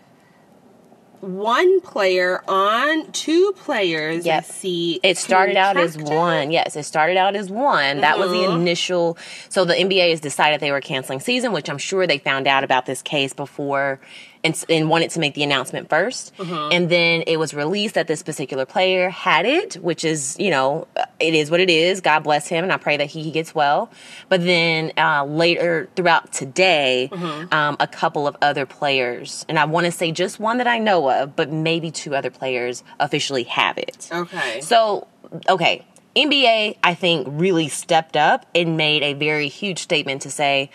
one 1.20 1.80
player 1.80 2.44
on 2.50 3.10
two 3.14 3.54
players 3.56 4.26
Yep. 4.26 4.44
see 4.46 5.00
It 5.04 5.18
started 5.18 5.56
out 5.56 5.78
as 5.78 5.98
one. 5.98 6.52
Yes, 6.52 6.76
it 6.76 6.84
started 6.84 7.16
out 7.16 7.36
as 7.36 7.50
one. 7.50 8.02
That 8.02 8.20
was 8.20 8.30
Mm-hmm. 8.30 8.52
the 8.52 8.60
initial. 8.60 9.18
So 9.48 9.64
the 9.64 9.74
NBA 9.74 10.10
has 10.10 10.20
decided 10.20 10.60
they 10.60 10.72
were 10.72 10.82
canceling 10.82 11.22
season, 11.22 11.54
which 11.54 11.70
I'm 11.70 11.78
sure 11.78 12.06
they 12.08 12.18
found 12.18 12.46
out 12.48 12.66
about 12.66 12.86
this 12.88 13.02
case 13.02 13.32
before 13.34 14.02
and, 14.44 14.64
and 14.70 14.90
wanted 14.90 15.10
to 15.12 15.20
make 15.20 15.34
the 15.36 15.44
announcement 15.44 15.90
1st 15.90 16.32
Mm-hmm. 16.34 16.72
And 16.74 16.90
then 16.90 17.24
it 17.28 17.38
was 17.38 17.54
released 17.54 17.96
that 17.96 18.08
this 18.08 18.24
particular 18.24 18.66
player 18.66 19.10
had 19.10 19.46
it, 19.46 19.76
which 19.76 20.04
is, 20.04 20.36
you 20.40 20.50
know, 20.50 20.88
it 21.20 21.34
is 21.34 21.50
what 21.50 21.60
it 21.60 21.70
is. 21.70 22.02
God 22.02 22.20
bless 22.24 22.48
him, 22.48 22.64
and 22.64 22.74
I 22.74 22.78
pray 22.78 22.98
that 22.98 23.06
he, 23.08 23.24
he 23.24 23.32
gets 23.32 23.56
well. 23.56 23.90
But 24.30 24.42
then 24.44 24.92
uh, 24.98 25.26
later 25.26 25.90
throughout 25.96 26.32
today, 26.34 27.10
Mm-hmm. 27.14 27.54
um, 27.54 27.78
a 27.80 27.88
couple 27.88 28.28
of 28.28 28.36
other 28.42 28.66
players, 28.66 29.46
and 29.48 29.58
I 29.60 29.66
want 29.66 29.86
to 29.86 29.92
say 29.92 30.12
just 30.12 30.40
one 30.40 30.58
that 30.58 30.68
I 30.68 30.80
know 30.80 31.10
of, 31.10 31.36
but 31.36 31.52
maybe 31.52 31.92
two 31.92 32.16
other 32.16 32.30
players 32.30 32.84
officially 33.00 33.44
have 33.44 33.78
it. 33.78 34.10
Okay. 34.12 34.62
So, 34.62 35.08
okay, 35.48 35.86
NBA, 36.16 36.78
I 36.84 36.94
think, 36.96 37.28
really 37.30 37.68
stepped 37.70 38.18
up 38.18 38.46
and 38.54 38.78
made 38.78 39.04
a 39.04 39.14
very 39.14 39.48
huge 39.48 39.80
statement 39.80 40.22
to 40.24 40.32
say, 40.32 40.70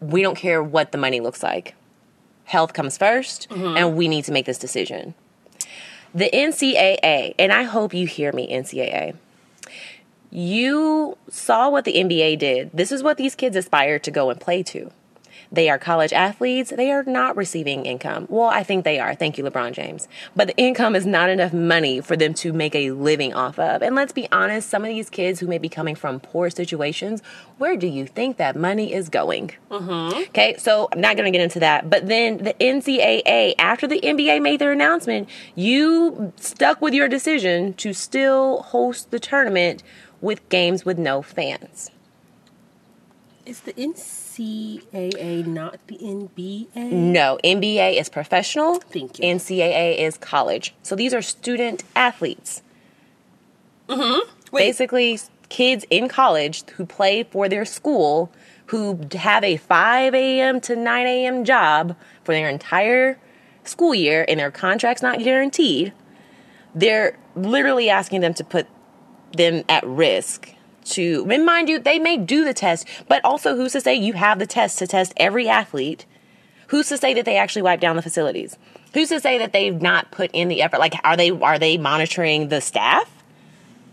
we 0.00 0.22
don't 0.22 0.36
care 0.36 0.62
what 0.62 0.92
the 0.92 0.98
money 0.98 1.20
looks 1.20 1.42
like. 1.42 1.74
Health 2.48 2.72
comes 2.72 2.96
1st 2.96 3.48
mm-hmm. 3.48 3.76
and 3.76 3.94
we 3.94 4.08
need 4.08 4.24
to 4.24 4.32
make 4.32 4.46
this 4.46 4.58
decision. 4.58 5.14
The 6.14 6.30
NCAA, 6.32 7.34
and 7.38 7.52
I 7.52 7.64
hope 7.64 7.92
you 7.92 8.06
hear 8.06 8.32
me, 8.32 8.50
NCAA. 8.50 9.16
You 10.30 11.18
saw 11.28 11.68
what 11.68 11.84
the 11.84 11.92
NBA 11.92 12.38
did. 12.38 12.70
This 12.72 12.90
is 12.90 13.02
what 13.02 13.18
these 13.18 13.34
kids 13.34 13.54
aspire 13.54 13.98
to 13.98 14.10
go 14.10 14.30
and 14.30 14.40
play 14.40 14.62
to. 14.62 14.90
They 15.50 15.70
are 15.70 15.78
college 15.78 16.12
athletes. 16.12 16.72
They 16.76 16.90
are 16.90 17.02
not 17.04 17.36
receiving 17.36 17.86
income. 17.86 18.26
Well, 18.28 18.48
I 18.48 18.62
think 18.62 18.84
they 18.84 18.98
are. 18.98 19.14
Thank 19.14 19.38
you, 19.38 19.44
LeBron 19.44 19.72
James. 19.72 20.06
But 20.36 20.48
the 20.48 20.56
income 20.56 20.94
is 20.94 21.06
not 21.06 21.30
enough 21.30 21.52
money 21.52 22.00
for 22.00 22.16
them 22.16 22.34
to 22.34 22.52
make 22.52 22.74
a 22.74 22.90
living 22.90 23.32
off 23.32 23.58
of. 23.58 23.82
And 23.82 23.94
let's 23.96 24.12
be 24.12 24.28
honest, 24.30 24.68
some 24.68 24.82
of 24.82 24.88
these 24.88 25.08
kids 25.08 25.40
who 25.40 25.46
may 25.46 25.58
be 25.58 25.68
coming 25.68 25.94
from 25.94 26.20
poor 26.20 26.50
situations, 26.50 27.22
where 27.56 27.76
do 27.76 27.86
you 27.86 28.06
think 28.06 28.36
that 28.36 28.56
money 28.56 28.92
is 28.92 29.08
going? 29.08 29.52
Mm-hmm. 29.70 30.18
Okay, 30.28 30.56
so 30.58 30.88
I'm 30.92 31.00
not 31.00 31.16
going 31.16 31.32
to 31.32 31.36
get 31.36 31.42
into 31.42 31.60
that. 31.60 31.88
But 31.88 32.08
then 32.08 32.38
the 32.38 32.54
NCAA, 32.54 33.54
after 33.58 33.86
the 33.86 34.00
NBA 34.00 34.42
made 34.42 34.60
their 34.60 34.72
announcement, 34.72 35.28
you 35.54 36.32
stuck 36.36 36.82
with 36.82 36.92
your 36.92 37.08
decision 37.08 37.72
to 37.74 37.94
still 37.94 38.62
host 38.62 39.10
the 39.10 39.18
tournament 39.18 39.82
with 40.20 40.46
games 40.50 40.84
with 40.84 40.98
no 40.98 41.22
fans. 41.22 41.90
Is 43.46 43.60
the 43.60 43.72
NCAA 43.72 44.27
not 44.38 45.78
the 45.86 45.96
NBA? 45.96 46.74
No, 46.92 47.38
NBA 47.44 47.98
is 48.00 48.08
professional. 48.08 48.76
Thank 48.80 49.18
you. 49.18 49.24
NCAA 49.24 49.98
is 49.98 50.16
college. 50.18 50.74
So 50.82 50.94
these 50.94 51.12
are 51.12 51.22
student 51.22 51.84
athletes. 51.94 52.62
Mm-hmm. 53.88 54.28
Wait, 54.52 54.66
Basically, 54.66 55.18
kids 55.48 55.84
in 55.90 56.08
college 56.08 56.68
who 56.70 56.86
play 56.86 57.24
for 57.24 57.48
their 57.48 57.64
school 57.64 58.32
who 58.66 59.00
have 59.14 59.42
a 59.44 59.56
5 59.56 60.14
a.m. 60.14 60.60
to 60.60 60.76
9 60.76 61.06
a.m. 61.06 61.44
job 61.44 61.96
for 62.22 62.34
their 62.34 62.48
entire 62.48 63.18
school 63.64 63.94
year 63.94 64.24
and 64.28 64.40
their 64.40 64.50
contract's 64.50 65.02
not 65.02 65.18
guaranteed. 65.18 65.92
They're 66.74 67.18
literally 67.34 67.88
asking 67.88 68.20
them 68.20 68.34
to 68.34 68.44
put 68.44 68.66
them 69.32 69.64
at 69.68 69.84
risk 69.86 70.54
to 70.90 71.26
and 71.30 71.44
mind 71.44 71.68
you 71.68 71.78
they 71.78 71.98
may 71.98 72.16
do 72.16 72.44
the 72.44 72.54
test 72.54 72.86
but 73.08 73.24
also 73.24 73.56
who's 73.56 73.72
to 73.72 73.80
say 73.80 73.94
you 73.94 74.14
have 74.14 74.38
the 74.38 74.46
test 74.46 74.78
to 74.78 74.86
test 74.86 75.12
every 75.16 75.48
athlete? 75.48 76.06
Who's 76.68 76.88
to 76.88 76.98
say 76.98 77.14
that 77.14 77.24
they 77.24 77.36
actually 77.36 77.62
wipe 77.62 77.80
down 77.80 77.96
the 77.96 78.02
facilities? 78.02 78.58
Who's 78.92 79.08
to 79.08 79.20
say 79.20 79.38
that 79.38 79.52
they've 79.52 79.80
not 79.80 80.10
put 80.10 80.30
in 80.32 80.48
the 80.48 80.62
effort? 80.62 80.80
Like 80.80 80.94
are 81.04 81.16
they 81.16 81.30
are 81.30 81.58
they 81.58 81.78
monitoring 81.78 82.48
the 82.48 82.60
staff 82.60 83.17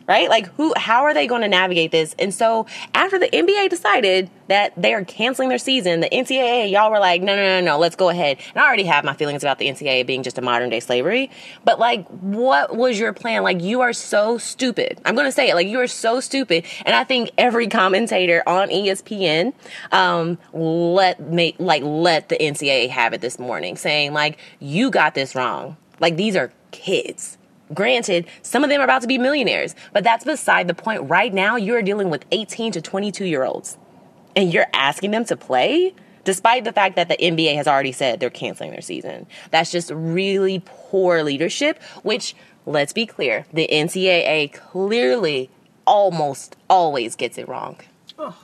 right? 0.08 0.30
Like 0.30 0.48
who 0.56 0.74
how 0.78 1.04
are 1.04 1.14
they 1.14 1.28
going 1.28 1.42
to 1.42 1.48
navigate 1.48 1.92
this? 1.92 2.16
And 2.20 2.34
so 2.34 2.66
after 2.94 3.18
the 3.20 3.28
nba 3.28 3.70
decided 3.70 4.30
that 4.48 4.74
they 4.80 4.94
are 4.94 5.04
canceling 5.04 5.50
their 5.50 5.58
season 5.58 6.02
the 6.02 6.10
ncaa 6.10 6.70
y'all 6.70 6.92
were 6.92 7.00
like 7.00 7.22
no 7.22 7.36
no 7.36 7.42
no 7.42 7.62
no 7.62 7.80
let's 7.80 7.96
go 7.96 8.10
ahead. 8.10 8.38
And 8.54 8.62
i 8.62 8.66
already 8.66 8.84
have 8.84 9.04
my 9.04 9.14
feelings 9.14 9.44
about 9.44 9.60
the 9.60 9.68
ncaa 9.68 10.06
being 10.06 10.24
just 10.24 10.38
a 10.38 10.42
modern 10.42 10.70
day 10.70 10.80
slavery. 10.80 11.32
But 11.64 11.80
like 11.80 12.08
what 12.08 12.76
was 12.76 13.00
your 13.00 13.14
plan? 13.14 13.44
Like 13.44 13.62
you 13.62 13.82
are 13.82 13.94
so 13.94 14.38
stupid. 14.38 15.00
I'm 15.06 15.16
going 15.16 15.28
to 15.28 15.32
say 15.32 15.50
it 15.50 15.56
like 15.56 15.68
you 15.68 15.80
are 15.80 15.88
so 15.88 16.20
stupid. 16.20 16.66
And 16.86 16.96
i 16.96 17.04
think 17.04 17.32
every 17.38 17.68
commentator 17.68 18.44
on 18.48 18.70
espn 18.70 19.54
um 19.92 20.38
let 20.54 21.20
make 21.20 21.56
like 21.60 21.84
let 21.84 22.30
the 22.30 22.38
ncaa 22.38 22.90
have 22.90 23.14
it 23.14 23.22
this 23.22 23.40
morning 23.40 23.78
saying 23.78 24.14
like 24.14 24.38
you 24.60 24.92
got 24.92 25.16
this 25.16 25.36
wrong. 25.36 25.78
Like 26.00 26.18
these 26.18 26.36
are 26.36 26.52
kids 26.72 27.38
Granted, 27.74 28.28
some 28.42 28.64
of 28.64 28.70
them 28.70 28.80
are 28.82 28.84
about 28.84 29.02
to 29.02 29.08
be 29.08 29.18
millionaires, 29.18 29.76
but 29.92 30.04
that's 30.04 30.24
beside 30.24 30.68
the 30.68 30.74
point. 30.76 31.10
Right 31.10 31.34
now, 31.34 31.56
you're 31.56 31.82
dealing 31.82 32.10
with 32.10 32.26
18 32.32 32.72
to 32.74 32.82
22 32.82 33.26
year 33.26 33.44
olds, 33.44 33.78
and 34.36 34.54
you're 34.54 34.68
asking 34.74 35.12
them 35.12 35.26
to 35.26 35.36
play 35.36 35.94
despite 36.26 36.64
the 36.64 36.74
fact 36.74 36.96
that 36.96 37.08
the 37.08 37.16
NBA 37.18 37.56
has 37.56 37.68
already 37.68 37.92
said 37.92 38.20
they're 38.20 38.30
canceling 38.30 38.72
their 38.72 38.82
season. 38.82 39.28
That's 39.52 39.72
just 39.72 39.92
really 39.94 40.62
poor 40.66 41.24
leadership, 41.24 41.82
which, 42.04 42.36
let's 42.66 42.92
be 42.92 43.06
clear, 43.06 43.46
the 43.54 43.70
NCAA 43.72 44.52
clearly 44.54 45.50
almost 45.86 46.56
always 46.70 47.16
gets 47.16 47.38
it 47.38 47.48
wrong. 47.48 47.78
Oh. 48.18 48.36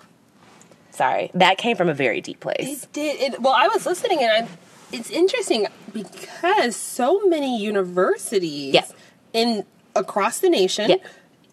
Sorry, 0.92 1.32
that 1.34 1.58
came 1.58 1.76
from 1.76 1.90
a 1.90 1.94
very 1.94 2.22
deep 2.22 2.40
place. 2.40 2.84
It 2.84 2.94
did. 2.94 3.34
It, 3.34 3.42
well, 3.42 3.54
I 3.54 3.68
was 3.68 3.86
listening, 3.86 4.20
and 4.22 4.46
I, 4.46 4.50
it's 4.92 5.10
interesting 5.10 5.66
because 5.92 6.76
so 6.76 7.22
many 7.28 7.60
universities 7.62 8.74
Yeah. 8.76 8.86
In 9.34 9.66
across 9.96 10.40
the 10.40 10.50
nation 10.50 10.90
Yeah. 10.90 10.96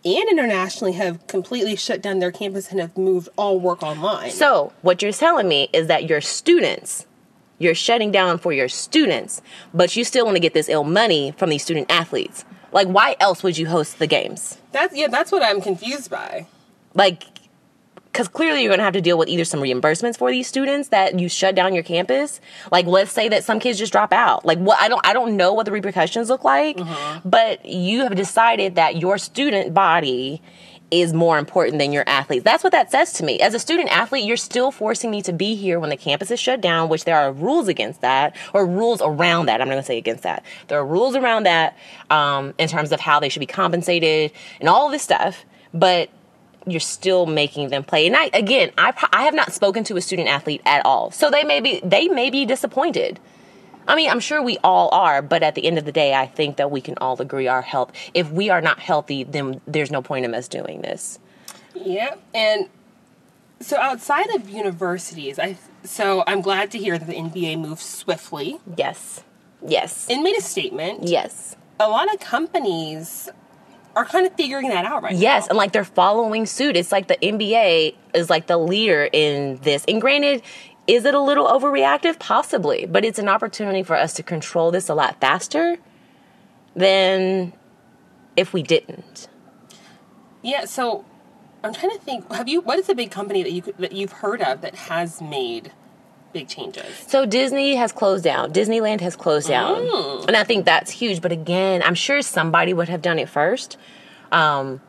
and 0.05 0.29
internationally 0.31 0.93
have 0.95 1.27
completely 1.27 1.77
shut 1.77 2.01
down 2.01 2.19
their 2.21 2.31
campus 2.33 2.71
and 2.71 2.81
have 2.81 2.97
moved 2.97 3.29
all 3.37 3.59
work 3.59 3.83
online. 3.83 4.31
So, 4.31 4.73
what 4.83 5.03
you're 5.03 5.13
telling 5.13 5.49
me 5.49 5.69
is 5.73 5.87
that 5.89 6.09
your 6.09 6.21
students, 6.21 7.07
you're 7.59 7.75
shutting 7.75 8.13
down 8.13 8.39
for 8.39 8.53
your 8.53 8.69
students, 8.69 9.43
but 9.75 9.97
you 9.97 10.05
still 10.05 10.25
want 10.25 10.37
to 10.37 10.41
get 10.41 10.55
this 10.55 10.69
ill 10.69 10.85
money 10.85 11.33
from 11.37 11.51
these 11.51 11.63
student 11.63 11.91
athletes. 11.91 12.45
Like, 12.71 12.87
why 12.89 13.17
else 13.19 13.43
would 13.43 13.59
you 13.59 13.67
host 13.67 13.99
the 13.99 14.07
games? 14.07 14.59
that's 14.73 14.95
yeah, 14.95 15.09
that's 15.09 15.33
what 15.33 15.43
I'm 15.43 15.61
confused 15.61 16.11
by. 16.11 16.47
Like, 16.95 17.25
because 18.19 18.27
clearly 18.27 18.63
you're 18.63 18.71
going 18.71 18.81
to 18.81 18.85
have 18.85 18.95
to 18.95 19.01
deal 19.01 19.17
with 19.17 19.29
either 19.29 19.45
some 19.45 19.61
reimbursements 19.61 20.19
for 20.19 20.29
these 20.29 20.49
students 20.49 20.89
that 20.89 21.21
you 21.21 21.29
shut 21.29 21.55
down 21.55 21.73
your 21.73 21.85
campus. 21.85 22.41
Like, 22.73 22.85
let's 22.85 23.13
say 23.13 23.29
that 23.29 23.45
some 23.45 23.61
kids 23.61 23.79
just 23.79 23.93
drop 23.93 24.13
out. 24.13 24.45
Like, 24.45 24.59
what 24.59 24.77
I 24.81 24.89
don't, 24.89 25.07
I 25.07 25.13
don't 25.13 25.37
know 25.37 25.53
what 25.53 25.67
the 25.67 25.71
repercussions 25.71 26.29
look 26.29 26.43
like, 26.43 26.81
but 27.25 27.65
you 27.65 28.01
have 28.01 28.17
decided 28.17 28.75
that 28.75 28.97
your 28.97 29.19
student 29.19 29.73
body 29.73 30.43
is 30.91 31.13
more 31.13 31.39
important 31.39 31.79
than 31.79 31.93
your 31.93 32.03
athletes. 32.09 32.43
That's 32.43 32.65
what 32.65 32.73
that 32.73 32.91
says 32.91 33.13
to 33.15 33.25
me. 33.25 33.39
As 33.39 33.55
a 33.55 33.61
student 33.61 33.89
athlete, 33.91 34.25
you're 34.25 34.37
still 34.37 34.73
forcing 34.73 35.13
me 35.13 35.23
to 35.23 35.33
be 35.33 35.55
here 35.55 35.79
when 35.79 35.91
the 35.91 35.97
campus 35.97 36.33
is 36.33 36.41
shut 36.41 36.61
down, 36.61 36.89
which 36.89 37.05
there 37.05 37.17
are 37.17 37.31
rules 37.31 37.69
against 37.69 38.01
that, 38.01 38.35
or 38.53 38.67
rules 38.67 39.01
around 39.01 39.47
that. 39.47 39.61
I'm 39.61 39.69
not 39.69 39.75
going 39.75 39.83
to 39.83 39.87
say 39.87 39.99
against 39.99 40.25
that. 40.25 40.45
There 40.67 40.81
are 40.81 40.87
rules 40.87 41.15
around 41.15 41.45
that 41.45 41.79
um, 42.11 42.53
in 42.59 42.69
terms 42.69 42.91
of 42.91 42.99
how 42.99 43.21
they 43.21 43.29
should 43.29 43.39
be 43.39 43.47
compensated 43.47 44.33
and 44.59 44.69
all 44.69 44.87
of 44.87 44.93
this 44.93 45.05
stuff. 45.05 45.45
But 45.73 46.11
you're 46.71 46.81
still 46.81 47.27
making 47.27 47.69
them 47.69 47.85
play. 47.85 48.07
And 48.07 48.17
I, 48.17 48.31
again, 48.33 48.71
I, 48.79 48.93
I 49.13 49.25
have 49.25 49.35
not 49.35 49.53
spoken 49.53 49.85
to 49.85 49.97
a 49.97 50.01
student 50.01 50.29
athlete 50.29 50.63
at 50.65 50.85
all, 50.85 51.11
so 51.11 51.31
they 51.31 51.45
may 51.45 51.61
be 51.61 51.81
they 51.85 52.09
may 52.09 52.31
be 52.31 52.45
disappointed. 52.45 53.21
I 53.87 53.97
mean, 53.97 54.11
I'm 54.11 54.21
sure 54.21 54.43
we 54.43 54.59
all 54.63 54.91
are, 54.93 55.23
but 55.23 55.43
at 55.43 55.55
the 55.55 55.67
end 55.67 55.79
of 55.79 55.87
the 55.87 55.93
day, 55.93 56.15
I 56.15 56.27
think 56.27 56.57
that 56.59 56.71
we 56.71 56.83
can 56.83 56.95
all 57.01 57.21
agree 57.23 57.49
our 57.49 57.63
health. 57.63 57.93
If 58.13 58.31
we 58.31 58.51
are 58.51 58.61
not 58.61 58.81
healthy, 58.81 59.25
then 59.25 59.63
there's 59.67 59.91
no 59.91 60.03
point 60.03 60.27
in 60.27 60.35
us 60.35 60.47
doing 60.47 60.83
this. 60.83 61.19
Yeah, 61.75 62.17
and 62.35 62.69
so 63.61 63.79
outside 63.79 64.29
of 64.35 64.49
universities, 64.51 65.39
I 65.39 65.57
so 65.85 66.23
I'm 66.27 66.43
glad 66.43 66.71
to 66.73 66.79
hear 66.79 66.99
that 66.99 67.07
the 67.07 67.15
NBA 67.15 67.59
moved 67.59 67.81
swiftly 67.81 68.59
Yes. 68.77 69.23
Yes. 69.67 70.07
and 70.11 70.23
made 70.23 70.37
a 70.37 70.43
statement. 70.43 71.05
Yes. 71.05 71.57
A 71.81 71.89
lot 71.89 72.13
of 72.13 72.21
companies 72.21 73.29
are 73.99 74.05
kind 74.05 74.27
of 74.27 74.33
figuring 74.35 74.69
that 74.69 74.85
out 74.85 75.03
right 75.03 75.15
Yes, 75.15 75.45
now. 75.45 75.51
and 75.51 75.59
like 75.59 75.73
they're 75.73 75.85
following 75.85 76.47
suit. 76.47 76.77
It's 76.77 76.93
like 76.93 77.09
the 77.09 77.17
NBA 77.17 77.95
is 78.15 78.31
like 78.31 78.47
the 78.47 78.57
leader 78.57 79.09
in 79.13 79.57
this. 79.63 79.85
And 79.89 80.01
granted, 80.01 80.43
is 80.87 81.05
it 81.05 81.15
a 81.15 81.21
little 81.21 81.47
overreactive? 81.47 82.19
Possibly, 82.19 82.87
but 82.87 83.05
it's 83.05 83.19
an 83.19 83.29
opportunity 83.29 83.83
for 83.83 83.97
us 83.97 84.15
to 84.15 84.23
control 84.23 84.71
this 84.71 84.89
a 84.89 84.95
lot 84.95 85.21
faster 85.21 85.77
than 86.77 87.53
if 88.37 88.53
we 88.53 88.63
didn't. 88.63 89.29
Yeah, 90.43 90.65
so 90.65 91.05
I'm 91.65 91.75
trying 91.75 91.91
to 91.93 91.99
think. 91.99 92.33
Have 92.33 92.49
you? 92.49 92.61
What 92.61 92.79
is 92.79 92.87
the 92.87 92.95
big 92.95 93.11
company 93.11 93.43
that 93.43 93.53
you 93.53 93.63
could- 93.63 93.79
that 93.79 93.93
you've 93.93 94.13
heard 94.13 94.41
of 94.41 94.61
that 94.61 94.75
has 94.77 95.21
made 95.21 95.73
big 96.33 96.49
changes? 96.49 96.85
So 97.07 97.27
Disney 97.27 97.75
has 97.77 97.93
closed 97.93 98.25
down. 98.25 98.53
Disneyland 98.53 99.01
has 99.01 99.17
closed 99.17 99.49
down, 99.49 99.77
Mm. 99.83 100.27
and 100.29 100.37
I 100.37 100.45
think 100.45 100.65
that's 100.65 100.91
huge. 100.91 101.21
But 101.23 101.33
again, 101.33 101.83
I'm 101.85 101.95
sure 101.95 102.23
somebody 102.23 102.73
would 102.75 102.89
have 102.89 103.03
done 103.03 103.19
it 103.19 103.29
first. 103.29 103.77
Um, 104.33 104.81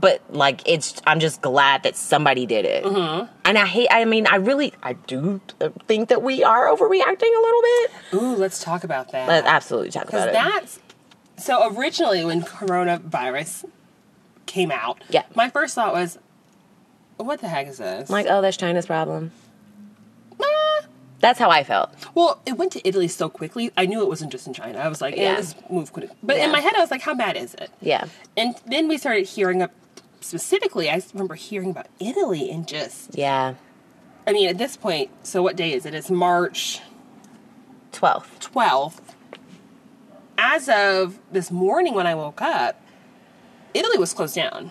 but 0.00 0.22
like, 0.30 0.62
it's 0.66 1.00
I'm 1.06 1.18
just 1.20 1.40
glad 1.42 1.82
that 1.82 1.96
somebody 1.96 2.46
did 2.46 2.64
it. 2.64 2.84
Mm-hmm. 2.84 3.26
And 3.44 3.58
I 3.58 3.66
hate. 3.66 3.88
I 3.90 4.04
mean, 4.04 4.26
I 4.30 4.36
really, 4.36 4.72
I 4.82 4.92
do 4.92 5.40
think 5.86 6.08
that 6.10 6.22
we 6.22 6.44
are 6.44 6.66
overreacting 6.68 7.36
a 7.36 7.40
little 7.40 7.62
bit. 7.62 7.90
Ooh, 8.14 8.36
let's 8.36 8.62
talk 8.62 8.84
about 8.84 9.10
that. 9.12 9.26
Let's 9.28 9.46
absolutely 9.46 9.90
talk 9.90 10.08
about 10.08 10.28
it. 10.28 10.34
that's 10.34 10.78
so 11.36 11.74
originally 11.76 12.24
when 12.24 12.42
coronavirus 12.42 13.64
came 14.46 14.70
out. 14.70 15.02
Yeah. 15.10 15.24
My 15.34 15.50
first 15.50 15.74
thought 15.74 15.92
was, 15.94 16.18
what 17.16 17.40
the 17.40 17.48
heck 17.48 17.66
is 17.68 17.78
this? 17.78 18.08
I'm 18.08 18.12
like, 18.12 18.26
oh, 18.28 18.40
that's 18.40 18.56
China's 18.56 18.86
problem. 18.86 19.30
Ah. 20.40 20.80
That's 21.20 21.38
how 21.38 21.50
I 21.50 21.64
felt. 21.64 21.92
Well, 22.14 22.40
it 22.46 22.52
went 22.56 22.70
to 22.72 22.86
Italy 22.88 23.08
so 23.08 23.28
quickly. 23.28 23.72
I 23.76 23.86
knew 23.86 24.02
it 24.02 24.08
wasn't 24.08 24.30
just 24.30 24.46
in 24.46 24.52
China. 24.54 24.78
I 24.78 24.88
was 24.88 25.00
like, 25.00 25.16
yeah, 25.16 25.34
let's 25.34 25.54
move 25.68 25.92
quickly. 25.92 26.14
But 26.22 26.36
Yeah. 26.36 26.44
in 26.46 26.52
my 26.52 26.60
head, 26.60 26.74
I 26.76 26.80
was 26.80 26.90
like, 26.92 27.02
how 27.02 27.14
bad 27.14 27.36
is 27.36 27.54
it? 27.54 27.70
Yeah. 27.80 28.04
And 28.36 28.54
then 28.66 28.86
we 28.86 28.98
started 28.98 29.26
hearing 29.26 29.60
up 29.60 29.72
specifically. 30.20 30.88
I 30.88 31.02
remember 31.12 31.34
hearing 31.34 31.70
about 31.70 31.86
Italy 31.98 32.50
and 32.50 32.68
just, 32.68 33.16
Yeah. 33.18 33.54
I 34.28 34.32
mean, 34.32 34.48
at 34.48 34.58
this 34.58 34.76
point, 34.76 35.10
so 35.24 35.42
what 35.42 35.56
day 35.56 35.72
is 35.72 35.86
it? 35.86 35.94
It's 35.94 36.10
March 36.10 36.80
12th. 37.92 38.38
12th. 38.52 39.00
As 40.36 40.68
of 40.68 41.18
this 41.32 41.50
morning 41.50 41.94
when 41.94 42.06
I 42.06 42.14
woke 42.14 42.40
up, 42.40 42.80
Italy 43.74 43.98
was 43.98 44.12
closed 44.12 44.36
down. 44.36 44.70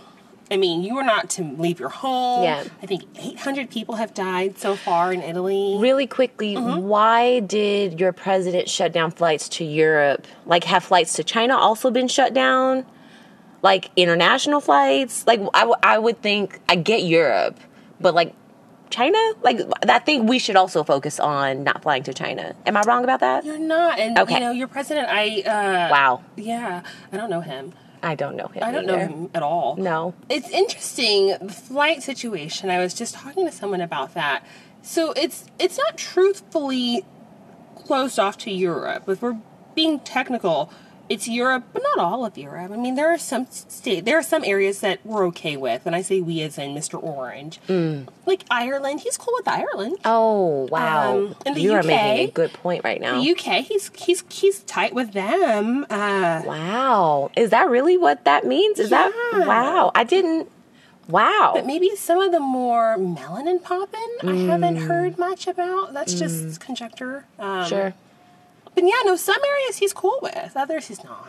I 0.49 0.55
mean, 0.57 0.81
you 0.83 0.97
are 0.97 1.03
not 1.03 1.29
to 1.31 1.43
leave 1.43 1.79
your 1.79 1.89
home. 1.89 2.43
Yeah. 2.43 2.63
I 2.81 2.85
think 2.85 3.03
800 3.19 3.69
people 3.69 3.95
have 3.95 4.13
died 4.13 4.57
so 4.57 4.75
far 4.75 5.11
in 5.11 5.21
Italy. 5.21 5.75
Really 5.77 6.07
quickly, 6.07 6.55
Mm-hmm. 6.55 6.83
why 6.87 7.39
did 7.41 7.99
your 7.99 8.13
president 8.13 8.69
shut 8.69 8.93
down 8.93 9.11
flights 9.11 9.49
to 9.49 9.65
Europe? 9.65 10.25
Like, 10.45 10.63
have 10.63 10.83
flights 10.85 11.13
to 11.13 11.23
China 11.23 11.57
also 11.57 11.91
been 11.91 12.07
shut 12.07 12.33
down? 12.33 12.85
Like, 13.61 13.91
international 13.97 14.61
flights? 14.61 15.25
Like, 15.27 15.41
I, 15.53 15.59
w- 15.61 15.75
I 15.83 15.97
would 15.99 16.21
think, 16.21 16.59
I 16.69 16.75
get 16.75 17.03
Europe, 17.03 17.59
but 17.99 18.13
like, 18.15 18.33
China? 18.89 19.17
Like, 19.41 19.59
I 19.89 19.99
think 19.99 20.29
we 20.29 20.39
should 20.39 20.55
also 20.55 20.81
focus 20.85 21.19
on 21.19 21.65
not 21.65 21.81
flying 21.81 22.03
to 22.03 22.13
China. 22.13 22.55
Am 22.65 22.77
I 22.77 22.83
wrong 22.83 23.03
about 23.03 23.19
that? 23.19 23.43
You're 23.43 23.59
not. 23.59 23.99
And, 23.99 24.17
Okay. 24.17 24.35
you 24.35 24.39
know, 24.39 24.51
your 24.51 24.69
president, 24.69 25.09
I, 25.09 25.41
uh, 25.41 25.91
Wow. 25.91 26.23
yeah, 26.37 26.83
I 27.11 27.17
don't 27.17 27.29
know 27.29 27.41
him. 27.41 27.73
I 28.07 28.15
don't 28.15 28.37
know 28.37 28.47
him. 28.47 28.63
I 28.63 28.71
don't 28.71 28.85
know 28.85 28.97
him 28.97 29.29
at 29.33 29.43
all. 29.43 29.75
No. 29.75 30.13
It's 30.29 30.49
interesting 30.49 31.35
the 31.41 31.51
flight 31.51 32.01
situation. 32.01 32.69
I 32.69 32.79
was 32.79 32.93
just 32.93 33.13
talking 33.15 33.45
to 33.45 33.51
someone 33.51 33.81
about 33.81 34.13
that. 34.13 34.45
So 34.81 35.11
it's 35.11 35.45
it's 35.59 35.77
not 35.77 35.97
truthfully 35.97 37.03
closed 37.75 38.17
off 38.17 38.37
to 38.39 38.51
Europe. 38.51 39.09
If 39.09 39.21
we're 39.21 39.37
being 39.75 39.99
technical, 39.99 40.71
it's 41.09 41.27
Europe, 41.27 41.63
but 41.73 41.81
not 41.83 41.99
all 42.03 42.25
of 42.25 42.37
Europe. 42.37 42.71
I 42.71 42.75
mean, 42.77 42.95
there 42.95 43.07
are 43.13 43.17
some 43.17 43.47
state 43.49 44.03
there 44.05 44.17
are 44.17 44.23
some 44.23 44.43
areas 44.43 44.81
that 44.81 44.99
we're 45.05 45.25
okay 45.27 45.55
with. 45.57 45.85
And 45.85 45.95
I 45.95 46.01
say 46.01 46.19
we 46.21 46.41
as 46.41 46.57
in 46.57 46.75
Mr. 46.75 47.01
Orange. 47.01 47.59
Like 48.25 48.43
Ireland, 48.51 49.01
he's 49.01 49.17
cool 49.17 49.33
with 49.37 49.47
Ireland. 49.47 49.97
Oh, 50.03 50.67
wow. 50.71 51.17
Um, 51.17 51.35
in 51.45 51.53
the 51.53 51.61
you 51.61 51.71
are 51.73 51.83
making 51.83 52.27
a 52.29 52.31
good 52.31 52.53
point 52.53 52.83
right 52.83 52.99
now. 52.99 53.21
The 53.21 53.31
UK, 53.31 53.63
he's 53.65 53.89
he's 53.95 54.23
he's 54.29 54.59
tight 54.63 54.93
with 54.93 55.13
them. 55.13 55.85
Uh 55.89 56.41
Wow. 56.45 57.31
Is 57.37 57.49
that 57.51 57.69
really 57.69 57.97
what 57.97 58.25
that 58.25 58.45
means? 58.45 58.79
Is 58.79 58.91
Yeah. 58.91 59.09
that 59.33 59.47
wow? 59.47 59.91
I 59.95 60.03
didn't 60.03 60.49
wow. 61.07 61.51
But 61.55 61.65
maybe 61.65 61.95
some 61.95 62.19
of 62.19 62.31
the 62.33 62.39
more 62.41 62.97
melanin 62.97 63.63
poppin' 63.63 63.99
I 64.23 64.35
haven't 64.35 64.75
heard 64.75 65.17
much 65.17 65.47
about. 65.47 65.93
That's 65.93 66.13
just 66.13 66.59
conjecture. 66.59 67.25
Um, 67.39 67.65
sure. 67.65 67.93
But 68.77 68.83
yeah, 68.83 69.01
no, 69.05 69.15
some 69.15 69.43
areas 69.43 69.77
he's 69.77 69.91
cool 69.91 70.19
with, 70.21 70.51
others 70.55 70.87
he's 70.87 71.03
not. 71.03 71.27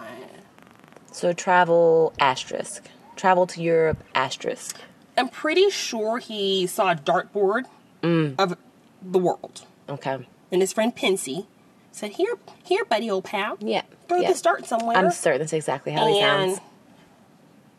So 1.11 1.32
travel 1.32 2.12
asterisk. 2.20 2.84
Travel 3.16 3.46
to 3.46 3.62
Europe 3.62 4.04
asterisk. 4.14 4.76
I'm 5.16 5.30
pretty 5.30 5.70
sure 5.70 6.18
he 6.18 6.66
saw 6.66 6.90
a 6.90 6.94
dartboard 6.94 7.64
mm. 8.02 8.34
of 8.38 8.58
the 9.00 9.18
world. 9.18 9.64
Okay. 9.88 10.28
And 10.52 10.61
his 10.61 10.74
friend 10.74 10.94
Pinsy 10.94 11.46
said, 11.90 12.12
Here, 12.12 12.34
here, 12.62 12.84
buddy, 12.84 13.11
old 13.11 13.24
pal. 13.24 13.56
Yeah. 13.61 13.80
Throw 14.08 14.20
yeah. 14.20 14.28
this 14.28 14.42
dart 14.42 14.66
somewhere. 14.66 14.98
I'm 14.98 15.11
certain 15.11 15.40
that's 15.40 15.54
exactly 15.54 15.92
how 15.92 16.06
he 16.06 16.20
and 16.20 16.56
sounds. 16.56 16.61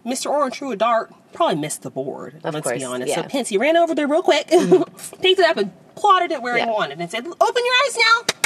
Mr. 0.03 0.31
Orange 0.31 0.55
threw 0.55 0.71
a 0.71 0.75
dart, 0.75 1.13
probably 1.31 1.57
missed 1.57 1.83
the 1.83 1.91
board. 1.91 2.41
Of 2.43 2.55
let's 2.55 2.63
course, 2.63 2.79
be 2.79 2.85
honest. 2.85 3.13
So 3.13 3.21
yeah. 3.21 3.27
Pinsy 3.27 3.59
ran 3.59 3.77
over 3.77 3.93
there 3.93 4.07
real 4.07 4.23
quick, 4.23 4.47
mm. 4.51 5.21
picked 5.21 5.39
it 5.39 5.45
up, 5.45 5.57
and 5.57 5.71
plotted 5.93 6.31
it 6.31 6.41
where 6.41 6.57
Yeah. 6.57 6.65
he 6.65 6.71
wanted, 6.71 6.99
and 6.99 7.11
said, 7.11 7.23
"Open 7.27 7.35
your 7.63 7.75
eyes 7.85 7.97
now. 7.97 8.38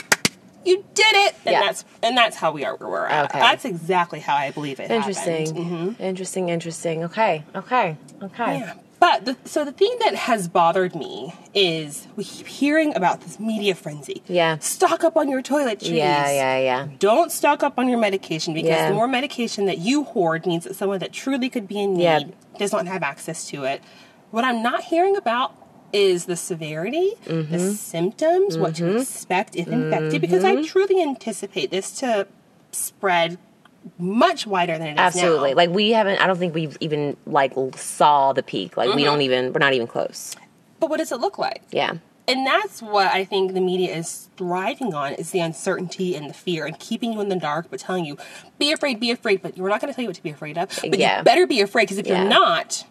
You 0.66 0.84
did 0.94 1.06
it." 1.16 1.36
And 1.46 1.54
Yeah. 1.54 1.62
that's 1.62 1.86
and 2.02 2.18
that's 2.18 2.38
how 2.38 2.52
we 2.52 2.64
are 2.66 2.76
where 2.76 2.90
we're 2.90 3.06
at. 3.06 3.26
Okay. 3.26 3.40
That's 3.40 3.66
exactly 3.66 4.20
how 4.20 4.36
I 4.36 4.52
believe 4.52 4.80
it. 4.80 4.90
Interesting. 4.92 5.48
Mm-hmm. 5.48 6.02
Interesting, 6.04 6.50
interesting. 6.50 7.04
Okay. 7.06 7.44
Okay. 7.56 7.98
Okay. 8.22 8.60
Yeah. 8.60 8.74
But 9.00 9.26
the, 9.26 9.36
so 9.44 9.66
the 9.66 9.74
thing 9.74 9.94
that 10.00 10.16
has 10.16 10.48
bothered 10.48 10.96
me 10.96 11.34
is 11.54 12.08
we 12.16 12.24
keep 12.24 12.48
hearing 12.48 12.96
about 12.96 13.20
this 13.20 13.38
media 13.38 13.76
frenzy. 13.76 14.24
Yeah. 14.28 14.60
Stock 14.60 15.04
up 15.04 15.18
on 15.18 15.28
your 15.28 15.42
toiletries. 15.42 15.90
Yeah, 15.98 16.32
yeah, 16.32 16.58
yeah. 16.60 16.88
Don't 17.00 17.30
stock 17.30 17.64
up 17.64 17.78
on 17.78 17.90
your 17.90 18.00
medication 18.00 18.54
because 18.54 18.70
Yeah. 18.70 18.88
the 18.88 18.96
more 18.96 19.10
medication 19.10 19.66
that 19.66 19.80
you 19.80 20.06
hoard 20.06 20.46
means 20.46 20.64
that 20.64 20.78
someone 20.78 21.00
that 21.00 21.12
truly 21.12 21.50
could 21.50 21.68
be 21.68 21.82
in 21.82 21.96
need 21.96 22.04
Yeah. 22.04 22.20
does 22.58 22.72
not 22.72 22.88
have 22.88 23.04
access 23.04 23.46
to 23.50 23.66
it. 23.66 23.82
What 24.32 24.46
I'm 24.46 24.64
not 24.64 24.84
hearing 24.86 25.18
about 25.18 25.54
is 25.94 26.26
the 26.26 26.36
severity, 26.36 27.14
Mm-hmm. 27.26 27.52
the 27.52 27.60
symptoms, 27.74 28.58
what 28.58 28.76
to 28.76 28.98
expect 28.98 29.56
if 29.56 29.68
infected, 29.68 30.20
because 30.22 30.44
I 30.44 30.62
truly 30.64 31.02
anticipate 31.02 31.72
this 31.72 31.92
to 32.00 32.28
spread 32.72 33.38
much 33.98 34.48
wider 34.48 34.78
than 34.78 34.88
it 34.88 34.94
is 34.94 34.98
Absolutely. 35.00 35.52
now. 35.52 35.56
Like 35.58 35.70
we 35.70 35.92
haven't 35.92 36.20
I 36.22 36.28
don't 36.28 36.38
think 36.38 36.56
we've 36.56 36.78
even 36.80 37.18
like 37.26 37.54
saw 37.78 38.34
the 38.34 38.42
peak. 38.44 38.76
Like 38.78 38.90
Mm-hmm. 38.90 38.96
we 38.98 39.04
don't 39.04 39.22
even 39.22 39.54
we're 39.54 39.60
not 39.60 39.74
even 39.74 39.88
close. 39.88 40.36
but 40.80 40.90
what 40.90 40.98
does 40.98 41.12
it 41.12 41.20
look 41.20 41.38
like? 41.38 41.62
Yeah. 41.72 41.96
And 42.26 42.48
that's 42.48 42.82
what 42.82 43.08
I 43.08 43.26
think 43.26 43.54
the 43.54 43.60
media 43.60 43.94
is 43.94 44.30
thriving 44.38 44.94
on 44.94 45.12
is 45.16 45.32
the 45.32 45.42
uncertainty 45.42 46.16
and 46.16 46.30
the 46.30 46.34
fear 46.34 46.66
and 46.66 46.80
keeping 46.80 47.12
you 47.12 47.20
in 47.20 47.28
the 47.28 47.36
dark, 47.36 47.68
but 47.70 47.82
telling 47.82 48.06
you, 48.06 48.18
be 48.58 48.72
afraid, 48.72 49.02
be 49.02 49.12
afraid, 49.12 49.42
but 49.42 49.58
we're 49.58 49.68
not 49.68 49.82
going 49.82 49.92
to 49.92 49.96
tell 49.96 50.04
you 50.04 50.08
what 50.08 50.16
to 50.16 50.24
be 50.24 50.30
afraid 50.30 50.58
of. 50.58 50.70
But 50.82 50.98
Yeah. 50.98 51.18
you 51.18 51.24
better 51.26 51.46
be 51.46 51.60
afraid 51.60 51.84
because 51.84 51.98
if 51.98 52.08
Yeah. 52.08 52.22
you're 52.22 52.30
not, 52.30 52.86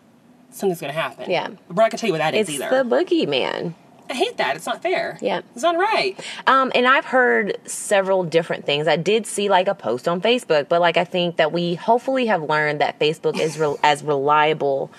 something's 0.53 0.81
going 0.81 0.93
to 0.93 0.99
happen. 1.01 1.31
Yeah. 1.31 1.49
Not 1.49 1.77
going 1.77 1.91
to 1.91 1.97
tell 1.97 2.07
you 2.09 2.13
what 2.13 2.19
that 2.19 2.35
is 2.35 2.49
It's 2.49 2.61
either. 2.61 2.85
the 2.85 2.89
boogeyman. 2.89 3.75
I 4.11 4.15
hate 4.15 4.37
that. 4.37 4.57
It's 4.57 4.67
not 4.67 4.83
fair. 4.83 5.17
Yeah. 5.23 5.41
It's 5.55 5.63
not 5.63 5.77
right. 5.79 6.19
Um, 6.47 6.71
and 6.75 6.87
I've 6.87 7.07
heard 7.07 7.57
several 7.65 8.25
different 8.25 8.67
things. 8.67 8.87
I 8.87 8.97
did 8.97 9.27
see 9.27 9.49
like 9.49 9.69
a 9.69 9.75
post 9.75 10.07
on 10.07 10.21
Facebook, 10.21 10.69
but 10.69 10.81
like 10.83 10.97
I 10.99 11.05
think 11.05 11.37
that 11.37 11.51
we 11.53 11.77
hopefully 11.77 12.27
have 12.27 12.43
learned 12.43 12.81
that 12.83 12.99
Facebook 12.99 13.39
is 13.41 13.59
re- 13.59 13.77
as 13.83 14.03
reliable 14.03 14.91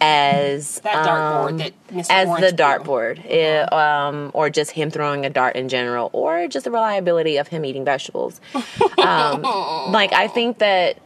as 0.00 0.80
That 0.80 1.06
dartboard 1.06 1.48
um, 1.50 1.56
that 1.58 1.72
Mr. 1.88 2.06
as 2.10 2.28
Orange 2.28 2.44
the 2.50 2.52
dartboard, 2.56 3.24
Eh, 3.26 3.62
um, 3.62 4.30
or 4.34 4.50
just 4.50 4.72
him 4.72 4.90
throwing 4.90 5.24
a 5.24 5.30
dart 5.30 5.56
in 5.56 5.68
general, 5.68 6.10
or 6.12 6.46
just 6.48 6.64
the 6.64 6.70
reliability 6.70 7.36
of 7.38 7.48
him 7.48 7.64
eating 7.64 7.84
vegetables. 7.84 8.40
um, 8.98 9.42
like 9.42 10.12
I 10.12 10.28
think 10.28 10.58
that 10.58 10.98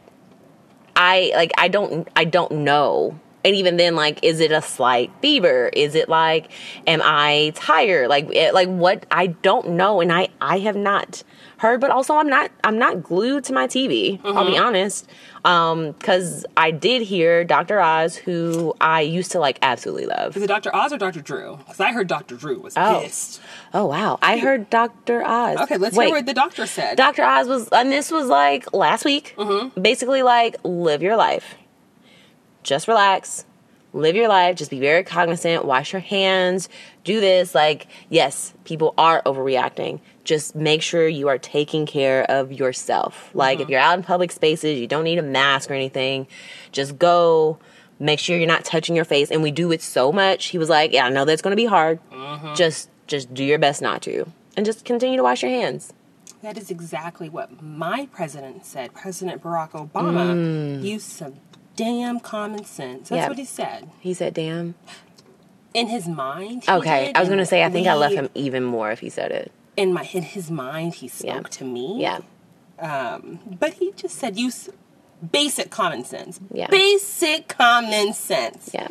I 0.95 1.31
like 1.35 1.51
I 1.57 1.69
don't 1.69 2.07
I 2.15 2.25
don't 2.25 2.51
know. 2.51 3.19
And 3.43 3.55
even 3.55 3.77
then, 3.77 3.95
like, 3.95 4.19
is 4.23 4.39
it 4.39 4.51
a 4.51 4.61
slight 4.61 5.11
fever? 5.21 5.69
Is 5.73 5.95
it 5.95 6.07
like, 6.07 6.49
am 6.87 7.01
I 7.03 7.51
tired? 7.55 8.07
Like, 8.09 8.33
it, 8.33 8.53
like 8.53 8.69
what? 8.69 9.05
I 9.11 9.27
don't 9.27 9.71
know, 9.71 10.01
and 10.01 10.11
I 10.11 10.29
I 10.39 10.59
have 10.59 10.75
not 10.75 11.23
heard. 11.57 11.81
But 11.81 11.91
also, 11.91 12.15
I'm 12.15 12.29
not 12.29 12.51
I'm 12.63 12.77
not 12.77 13.03
glued 13.03 13.43
to 13.45 13.53
my 13.53 13.67
TV. 13.67 14.19
I'll 14.23 14.45
be 14.45 14.51
mm-hmm. 14.51 14.63
honest, 14.63 15.09
um, 15.45 15.91
because 15.91 16.45
I 16.55 16.71
did 16.71 17.01
hear 17.01 17.43
Dr. 17.43 17.79
Oz, 17.79 18.15
who 18.15 18.75
I 18.79 19.01
used 19.01 19.31
to 19.31 19.39
like 19.39 19.59
absolutely 19.61 20.05
love. 20.05 20.37
Is 20.37 20.43
it 20.43 20.47
Dr. 20.47 20.73
Oz 20.75 20.93
or 20.93 20.97
Dr. 20.97 21.21
Drew? 21.21 21.57
Because 21.57 21.79
I 21.79 21.91
heard 21.91 22.07
Dr. 22.07 22.35
Drew 22.35 22.59
was 22.59 22.75
Oh. 22.77 23.01
pissed. 23.03 23.41
Oh 23.73 23.85
wow, 23.87 24.19
I 24.21 24.37
heard 24.37 24.69
Dr. 24.69 25.23
Oz. 25.25 25.57
Okay, 25.61 25.77
let's 25.77 25.95
Wait, 25.95 26.07
hear 26.07 26.15
what 26.15 26.25
the 26.25 26.33
doctor 26.33 26.65
said. 26.65 26.95
Dr. 26.97 27.23
Oz 27.23 27.47
was, 27.47 27.67
and 27.69 27.91
this 27.91 28.11
was 28.11 28.27
like 28.27 28.73
last 28.73 29.03
week. 29.05 29.33
Mm-hmm. 29.37 29.81
Basically, 29.81 30.23
like 30.23 30.55
live 30.63 31.01
your 31.01 31.15
life. 31.17 31.55
Just 32.63 32.87
relax, 32.87 33.45
live 33.93 34.15
your 34.15 34.27
life. 34.27 34.55
Just 34.55 34.71
be 34.71 34.79
very 34.79 35.03
cognizant. 35.03 35.65
Wash 35.65 35.93
your 35.93 36.01
hands. 36.01 36.69
Do 37.03 37.19
this. 37.19 37.53
Like, 37.55 37.87
yes, 38.09 38.53
people 38.63 38.93
are 38.97 39.21
overreacting. 39.23 39.99
Just 40.23 40.55
make 40.55 40.81
sure 40.81 41.07
you 41.07 41.27
are 41.27 41.37
taking 41.37 41.85
care 41.85 42.23
of 42.29 42.51
yourself. 42.51 43.29
Like, 43.33 43.59
if 43.59 43.63
mm-hmm. 43.63 43.71
you're 43.71 43.81
out 43.81 43.97
in 43.97 44.03
public 44.03 44.31
spaces, 44.31 44.79
you 44.79 44.87
don't 44.87 45.03
need 45.03 45.19
a 45.19 45.23
mask 45.23 45.69
or 45.69 45.73
anything. 45.73 46.27
Just 46.71 46.97
go. 46.97 47.59
Make 47.99 48.19
sure 48.19 48.37
you're 48.37 48.47
not 48.47 48.65
touching 48.65 48.95
your 48.95 49.05
face. 49.05 49.29
And 49.31 49.43
we 49.43 49.51
do 49.51 49.71
it 49.71 49.81
so 49.81 50.11
much. 50.11 50.47
He 50.47 50.57
was 50.57 50.67
like, 50.67 50.91
"Yeah, 50.91 51.05
I 51.05 51.09
know 51.09 51.25
that's 51.25 51.41
going 51.41 51.51
to 51.51 51.55
be 51.55 51.65
hard. 51.65 51.99
Mm-hmm. 52.11 52.55
Just, 52.55 52.89
just 53.07 53.33
do 53.33 53.43
your 53.43 53.59
best 53.59 53.81
not 53.81 54.01
to, 54.01 54.25
and 54.57 54.65
just 54.65 54.83
continue 54.83 55.15
to 55.17 55.23
wash 55.23 55.43
your 55.43 55.51
hands." 55.51 55.93
That 56.41 56.57
is 56.57 56.69
exactly 56.69 57.29
what 57.29 57.63
my 57.63 58.09
president 58.11 58.65
said. 58.65 58.93
President 58.93 59.41
Barack 59.41 59.71
Obama 59.71 60.33
mm. 60.33 60.83
used 60.83 61.09
some 61.09 61.35
damn 61.75 62.19
common 62.19 62.65
sense. 62.65 63.09
That's. 63.09 63.19
Yeah. 63.21 63.27
what 63.29 63.37
he 63.37 63.45
said. 63.45 63.89
He 63.99 64.13
said, 64.13 64.33
"Damn." 64.33 64.75
In 65.73 65.87
his 65.87 66.07
mind. 66.07 66.63
he 66.65 66.71
Okay, 66.71 67.11
I 67.15 67.19
was 67.19 67.29
gonna 67.29 67.45
say 67.47 67.63
I 67.63 67.69
think 67.69 67.87
I 67.87 67.93
love 67.93 68.11
we- 68.11 68.17
him 68.17 68.29
even 68.35 68.63
more 68.63 68.91
if 68.91 68.99
he 68.99 69.09
said 69.09 69.31
it. 69.31 69.51
In 69.75 69.91
my 69.91 70.07
in 70.13 70.21
his 70.21 70.51
mind, 70.51 70.95
he 70.95 71.07
spoke 71.07 71.25
Yeah. 71.27 71.41
to 71.41 71.63
me. 71.65 71.97
Yeah, 71.99 72.19
Um, 72.79 73.39
but 73.59 73.73
he 73.75 73.91
just 73.95 74.17
said 74.19 74.37
use 74.37 74.69
basic 75.31 75.71
common 75.71 76.03
sense. 76.05 76.39
Yeah. 76.51 76.67
Basic 76.67 77.47
common 77.47 78.13
sense. 78.13 78.69
yeah, 78.73 78.89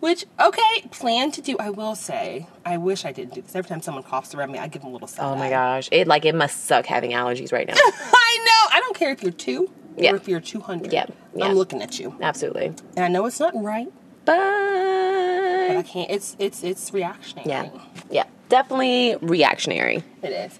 Which 0.00 0.24
okay, 0.40 0.82
plan 0.90 1.30
to 1.30 1.40
do. 1.40 1.56
I 1.60 1.70
will 1.70 1.94
say, 1.94 2.48
I 2.66 2.76
wish 2.76 3.04
I 3.04 3.12
didn't 3.12 3.34
do 3.34 3.42
this. 3.42 3.54
Every 3.54 3.68
time 3.68 3.80
someone 3.82 4.02
coughs 4.02 4.34
around 4.34 4.50
me, 4.50 4.58
I 4.58 4.66
give 4.66 4.82
them 4.82 4.90
a 4.90 4.94
little. 4.94 5.08
Oh 5.20 5.36
my 5.36 5.48
gosh, 5.48 5.88
it 5.92 6.08
like 6.08 6.24
it 6.24 6.34
must 6.34 6.64
suck 6.64 6.86
having 6.86 7.12
allergies 7.12 7.52
right 7.52 7.68
now. 7.68 7.74
I 7.78 8.38
know. 8.46 8.76
I 8.76 8.80
don't 8.80 8.96
care 8.96 9.12
if 9.12 9.22
you're 9.22 9.30
two 9.32 9.70
Yeah. 9.96 10.12
or 10.12 10.16
if 10.16 10.28
you're 10.28 10.40
two 10.40 10.60
hundred. 10.60 10.92
Yeah, 10.92 11.06
yeah. 11.34 11.46
I'm 11.46 11.54
looking 11.54 11.82
at 11.82 11.98
you, 11.98 12.16
Absolutely, 12.20 12.66
and 12.96 13.04
I 13.04 13.08
know 13.08 13.26
it's 13.26 13.40
not 13.40 13.52
right, 13.54 13.92
but 14.24 14.38
I 14.38 15.82
can't. 15.86 16.10
It's 16.10 16.36
it's 16.38 16.62
it's 16.64 16.92
reactionary. 16.92 17.48
yeah, 17.48 17.68
yeah, 18.10 18.24
definitely 18.48 19.16
reactionary. 19.20 20.02
It 20.22 20.30
is. 20.32 20.58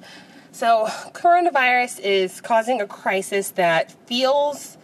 So, 0.52 0.86
coronavirus 1.12 1.98
is 2.00 2.40
causing 2.40 2.80
a 2.80 2.86
crisis 2.86 3.50
that 3.52 3.90
feels 4.06 4.78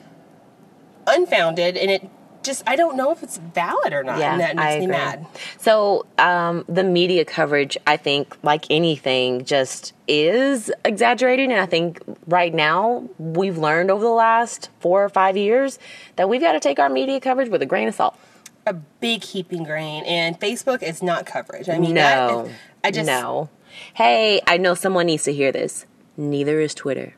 unfounded, 1.07 1.77
and 1.77 1.91
it 1.91 2.11
just, 2.43 2.63
I 2.67 2.77
don't 2.77 2.97
know 2.97 3.11
if 3.13 3.23
it's 3.23 3.39
valid 3.39 3.93
or 3.93 4.03
not. 4.03 4.19
Yeah, 4.19 4.33
and 4.33 4.41
that 4.41 4.57
makes 4.57 4.67
I 4.67 4.79
me 4.81 4.87
mad. 4.87 5.27
So 5.59 6.07
um, 6.19 6.65
the 6.69 6.83
media 6.85 7.25
coverage, 7.25 7.77
I 7.87 7.97
think, 7.97 8.37
like 8.43 8.65
anything, 8.71 9.45
just 9.45 9.93
is 10.09 10.71
exaggerated. 10.85 11.51
And 11.51 11.61
I 11.61 11.67
think 11.67 12.01
right 12.27 12.53
now 12.55 13.09
we've 13.19 13.59
learned 13.59 13.91
over 13.91 14.03
the 14.03 14.11
last 14.11 14.71
four 14.81 15.05
or 15.05 15.09
five 15.09 15.37
years 15.37 15.79
that 16.17 16.29
we've 16.29 16.41
got 16.41 16.53
to 16.53 16.61
take 16.61 16.79
our 16.79 16.89
media 16.89 17.21
coverage 17.21 17.49
with 17.49 17.63
a 17.63 17.67
grain 17.67 17.89
of 17.89 17.95
salt. 17.95 18.19
A 18.67 18.75
big 18.75 19.25
heaping 19.25 19.65
grain, 19.65 20.05
and 20.05 20.39
Facebook 20.39 20.83
is 20.83 21.03
not 21.03 21.25
coverage. 21.27 21.69
I 21.69 21.79
mean, 21.79 21.95
No, 21.95 22.45
that, 22.45 22.55
I 22.85 22.91
just, 22.91 23.07
no. 23.07 23.49
Hey, 23.95 24.41
I 24.47 24.59
know 24.59 24.75
someone 24.75 25.07
needs 25.07 25.25
to 25.25 25.33
hear 25.33 25.51
this. 25.51 25.87
Neither 26.17 26.61
is 26.61 26.75
Twitter, 26.75 27.15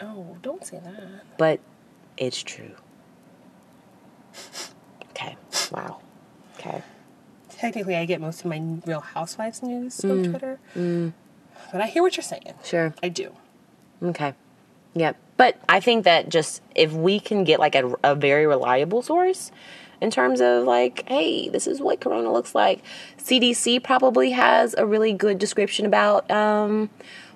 Oh, 0.00 0.36
don't 0.42 0.64
say 0.64 0.78
that. 0.84 1.38
but 1.38 1.58
it's 2.16 2.40
true. 2.42 2.70
Okay. 5.10 5.36
Wow. 5.72 6.00
Okay. 6.58 6.82
Technically, 7.50 7.96
I 7.96 8.04
get 8.04 8.20
most 8.20 8.40
of 8.40 8.46
my 8.46 8.62
Real 8.84 9.00
Housewives 9.00 9.62
news 9.62 9.96
Mm. 9.98 10.00
from 10.00 10.30
Twitter. 10.30 10.58
But 11.72 11.80
I 11.80 11.86
hear 11.86 12.02
what 12.02 12.16
you're 12.16 12.22
saying. 12.24 12.54
Sure. 12.62 12.94
I 13.02 13.08
do. 13.08 13.32
Okay. 14.02 14.34
Yep. 14.94 15.16
But 15.36 15.56
I 15.68 15.80
think 15.80 16.04
that 16.04 16.28
just 16.28 16.62
if 16.74 16.92
we 16.92 17.18
can 17.20 17.44
get 17.44 17.58
like 17.60 17.74
a, 17.74 17.94
a 18.04 18.14
very 18.14 18.46
reliable 18.46 19.02
source 19.02 19.50
in 20.00 20.10
terms 20.10 20.40
of 20.40 20.64
like, 20.64 21.08
hey, 21.08 21.48
this 21.48 21.66
is 21.66 21.80
what 21.80 22.00
Corona 22.00 22.32
looks 22.32 22.54
like. 22.54 22.82
CDC 23.18 23.82
probably 23.82 24.30
has 24.32 24.74
a 24.76 24.86
really 24.86 25.12
good 25.12 25.38
description 25.38 25.86
about 25.86 26.30
um, 26.30 26.88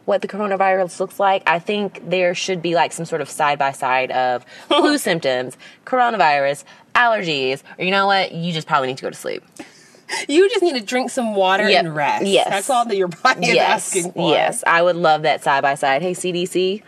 what 0.05 0.23
the 0.23 0.29
coronavirus 0.29 1.01
looks 1.01 1.19
like. 1.21 1.43
I 1.47 1.59
think 1.59 2.09
there 2.09 2.35
should 2.35 2.63
be 2.63 2.75
like 2.75 2.93
some 2.93 3.05
sort 3.07 3.21
of 3.21 3.29
side 3.29 3.59
by 3.59 3.73
side 3.73 4.11
of 4.11 4.45
flu 4.69 4.97
symptoms, 4.99 5.57
coronavirus, 5.85 6.65
allergies, 6.95 7.63
or 7.79 7.85
you 7.85 7.91
know 7.91 8.07
what? 8.07 8.33
You 8.33 8.53
just 8.53 8.67
probably 8.67 8.89
need 8.89 8.99
to 8.99 9.03
go 9.03 9.11
to 9.11 9.17
sleep. 9.17 9.43
You 10.29 10.49
just 10.51 10.63
need 10.63 10.75
to 10.75 10.85
drink 10.85 11.11
some 11.11 11.35
water 11.35 11.69
Yep. 11.69 11.85
and 11.85 11.95
rest. 11.95 12.27
Yes. 12.27 12.49
That's 12.49 12.71
all 12.71 12.85
that 12.85 12.97
your 12.97 13.09
body 13.09 13.47
is 13.47 13.55
yes. 13.55 13.87
asking 13.87 14.13
for. 14.13 14.31
Yes. 14.31 14.65
I 14.67 14.83
would 14.83 14.97
love 14.97 15.23
that 15.23 15.43
side 15.43 15.63
by 15.63 15.75
side. 15.77 16.03
Hey, 16.03 16.13
CDC, 16.13 16.83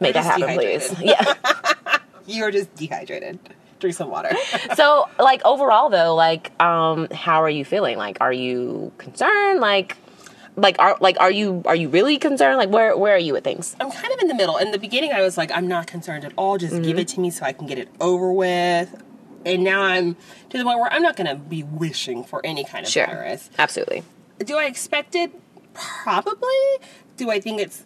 make 0.00 0.14
that 0.14 0.24
happen, 0.24 0.54
please. 0.54 0.94
Yeah. 1.00 1.34
You're 2.26 2.50
just 2.50 2.74
dehydrated. 2.76 3.38
Drink 3.78 3.96
some 3.96 4.10
water. 4.10 4.30
so 4.74 5.08
like 5.18 5.44
overall 5.44 5.90
though 5.90 6.14
like 6.14 6.50
um 6.62 7.08
how 7.12 7.42
are 7.42 7.50
you 7.50 7.64
feeling 7.64 7.98
like 7.98 8.16
are 8.20 8.32
you 8.32 8.90
concerned 8.96 9.60
like 9.60 9.96
like 10.56 10.76
are 10.78 10.96
like 11.00 11.20
are 11.20 11.30
you 11.30 11.62
are 11.66 11.76
you 11.76 11.90
really 11.90 12.16
concerned 12.18 12.56
like 12.56 12.70
where 12.70 12.96
where 12.96 13.14
are 13.14 13.18
you 13.18 13.34
with 13.34 13.44
things 13.44 13.76
I'm 13.78 13.90
kind 13.90 14.12
of 14.14 14.18
in 14.20 14.28
the 14.28 14.34
middle. 14.34 14.56
In 14.56 14.70
the 14.70 14.78
beginning, 14.78 15.12
I 15.12 15.20
was 15.20 15.36
like, 15.36 15.50
I'm 15.52 15.68
not 15.68 15.86
concerned 15.86 16.24
at 16.24 16.32
all. 16.36 16.56
Just 16.56 16.82
give 16.82 16.98
it 16.98 17.08
to 17.08 17.20
me 17.20 17.30
so 17.30 17.44
I 17.44 17.52
can 17.52 17.66
get 17.66 17.78
it 17.78 17.88
over 18.00 18.32
with. 18.32 18.94
And 19.46 19.62
now 19.64 19.82
I'm 19.82 20.16
to 20.50 20.58
the 20.58 20.64
point 20.64 20.78
where 20.78 20.92
I'm 20.92 21.02
not 21.02 21.16
going 21.16 21.28
to 21.28 21.36
be 21.36 21.62
wishing 21.62 22.24
for 22.24 22.44
any 22.44 22.64
kind 22.64 22.84
of 22.84 22.92
sure 22.92 23.06
virus. 23.06 23.48
absolutely 23.58 24.02
Do 24.44 24.58
I 24.58 24.64
expect 24.64 25.14
it? 25.14 25.32
Probably. 25.72 26.48
Do 27.16 27.30
I 27.30 27.40
think 27.40 27.60
it's 27.60 27.84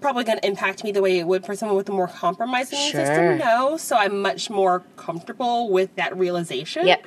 probably 0.00 0.24
going 0.24 0.38
to 0.38 0.46
impact 0.46 0.82
me 0.84 0.90
the 0.92 1.00
way 1.00 1.18
it 1.18 1.26
would 1.26 1.46
for 1.46 1.54
someone 1.54 1.76
with 1.76 1.88
a 1.88 1.92
more 1.92 2.08
compromised 2.08 2.72
immune 2.72 2.90
Sure. 2.90 3.06
system? 3.06 3.38
No. 3.38 3.76
So 3.76 3.96
I'm 3.96 4.20
much 4.20 4.50
more 4.50 4.80
comfortable 4.96 5.70
with 5.70 5.94
that 5.96 6.16
realization. 6.18 6.86
Yep. 6.86 7.06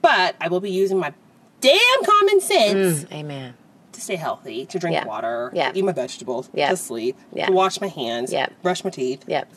But 0.00 0.34
I 0.40 0.48
will 0.48 0.60
be 0.60 0.70
using 0.70 0.98
my 0.98 1.12
damn 1.60 2.04
common 2.04 2.40
sense 2.40 3.04
mm, 3.04 3.12
amen 3.12 3.54
to 3.92 4.00
stay 4.00 4.16
healthy, 4.16 4.64
to 4.66 4.78
drink 4.78 5.04
water, 5.06 5.50
Yeah. 5.54 5.70
eat 5.74 5.84
my 5.84 5.92
vegetables, 5.92 6.48
Yeah. 6.54 6.70
to 6.70 6.76
sleep, 6.76 7.16
Yeah. 7.34 7.46
to 7.46 7.52
wash 7.52 7.80
my 7.80 7.88
hands, 7.88 8.32
Yeah. 8.32 8.46
brush 8.62 8.82
my 8.82 8.90
teeth. 8.90 9.24
yep 9.28 9.48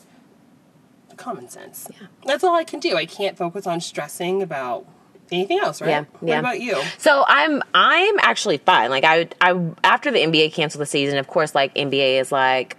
Common 1.16 1.48
sense. 1.48 1.88
Yeah. 1.90 2.06
That's 2.24 2.44
all 2.44 2.54
I 2.54 2.64
can 2.64 2.80
do. 2.80 2.96
I 2.96 3.06
can't 3.06 3.36
focus 3.36 3.66
on 3.66 3.80
stressing 3.80 4.42
about 4.42 4.86
anything 5.32 5.58
else, 5.58 5.80
right? 5.80 5.88
Yeah, 5.88 6.04
What 6.20 6.28
yeah. 6.28 6.38
about 6.38 6.60
you? 6.60 6.80
So 6.98 7.24
I'm 7.26 7.62
I'm 7.74 8.18
actually 8.20 8.58
fine. 8.58 8.90
Like 8.90 9.04
I 9.04 9.28
I 9.40 9.58
after 9.82 10.10
the 10.10 10.18
NBA 10.18 10.52
canceled 10.52 10.82
the 10.82 10.86
season, 10.86 11.18
of 11.18 11.26
course, 11.26 11.54
like 11.54 11.74
NBA 11.74 12.20
is 12.20 12.30
like 12.32 12.76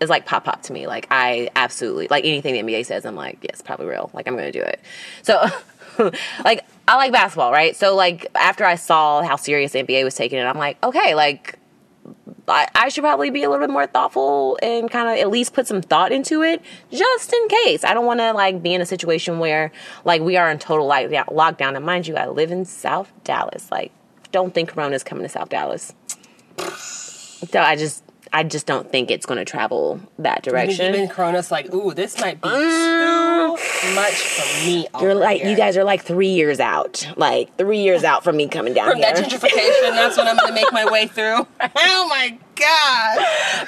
is 0.00 0.10
like 0.10 0.26
pop 0.26 0.44
pop 0.44 0.62
to 0.62 0.72
me. 0.72 0.86
Like 0.86 1.06
I 1.10 1.50
absolutely 1.56 2.08
like 2.10 2.24
anything 2.24 2.54
the 2.54 2.72
NBA 2.72 2.86
says, 2.86 3.04
I'm 3.04 3.16
like, 3.16 3.38
yes, 3.42 3.62
probably 3.62 3.86
real. 3.86 4.10
Like 4.12 4.26
I'm 4.26 4.34
gonna 4.36 4.52
do 4.52 4.62
it. 4.62 4.80
So 5.22 5.44
like 6.44 6.64
I 6.88 6.96
like 6.96 7.12
basketball, 7.12 7.52
right? 7.52 7.76
So 7.76 7.94
like 7.94 8.26
after 8.34 8.64
I 8.64 8.74
saw 8.74 9.22
how 9.22 9.36
serious 9.36 9.72
the 9.72 9.82
NBA 9.82 10.04
was 10.04 10.14
taking 10.14 10.38
it, 10.38 10.44
I'm 10.44 10.58
like, 10.58 10.82
okay, 10.82 11.14
like 11.14 11.58
I, 12.46 12.68
I 12.74 12.88
should 12.90 13.02
probably 13.02 13.30
be 13.30 13.42
a 13.42 13.50
little 13.50 13.66
bit 13.66 13.72
more 13.72 13.86
thoughtful 13.86 14.58
and 14.62 14.90
kind 14.90 15.08
of 15.08 15.16
at 15.16 15.30
least 15.30 15.54
put 15.54 15.66
some 15.66 15.80
thought 15.80 16.12
into 16.12 16.42
it 16.42 16.62
just 16.92 17.32
in 17.32 17.48
case. 17.48 17.84
I 17.84 17.94
don't 17.94 18.06
want 18.06 18.20
to 18.20 18.32
like 18.32 18.62
be 18.62 18.74
in 18.74 18.80
a 18.80 18.86
situation 18.86 19.38
where 19.38 19.72
like 20.04 20.20
we 20.20 20.36
are 20.36 20.50
in 20.50 20.58
total 20.58 20.88
lockdown. 20.88 21.26
lockdown. 21.26 21.76
And 21.76 21.86
mind 21.86 22.06
you, 22.06 22.16
I 22.16 22.28
live 22.28 22.50
in 22.50 22.64
South 22.64 23.10
Dallas. 23.24 23.70
Like, 23.70 23.92
don't 24.30 24.52
think 24.52 24.70
Corona's 24.70 25.04
coming 25.04 25.24
to 25.24 25.28
South 25.28 25.48
Dallas. 25.48 25.94
So 26.58 27.60
I 27.60 27.76
just 27.76 28.03
I 28.34 28.42
just 28.42 28.66
don't 28.66 28.90
think 28.90 29.12
it's 29.12 29.26
going 29.26 29.38
to 29.38 29.44
travel 29.44 30.00
that 30.18 30.42
direction. 30.42 30.92
even 30.92 31.08
Corona's 31.08 31.52
like, 31.52 31.72
ooh, 31.72 31.94
this 31.94 32.18
might 32.20 32.40
be 32.40 32.48
mm. 32.48 33.56
too 33.56 33.94
much 33.94 34.12
for 34.12 34.66
me. 34.66 34.88
You're 35.00 35.14
like 35.14 35.40
here. 35.40 35.50
you 35.52 35.56
guys 35.56 35.76
are 35.76 35.84
like 35.84 36.02
three 36.02 36.34
years 36.34 36.58
out, 36.58 37.06
like 37.16 37.56
three 37.56 37.82
years 37.82 38.02
out 38.02 38.24
from 38.24 38.36
me 38.36 38.48
coming 38.48 38.74
down 38.74 38.96
here. 38.96 39.06
From 39.06 39.22
that 39.22 39.30
gentrification, 39.30 39.90
that's 39.92 40.16
what 40.16 40.26
I'm 40.26 40.36
going 40.36 40.48
to 40.48 40.54
make 40.54 40.72
my 40.72 40.84
way 40.84 41.06
through. 41.06 41.46
Oh 41.76 42.08
my 42.08 42.36
god! 42.54 43.18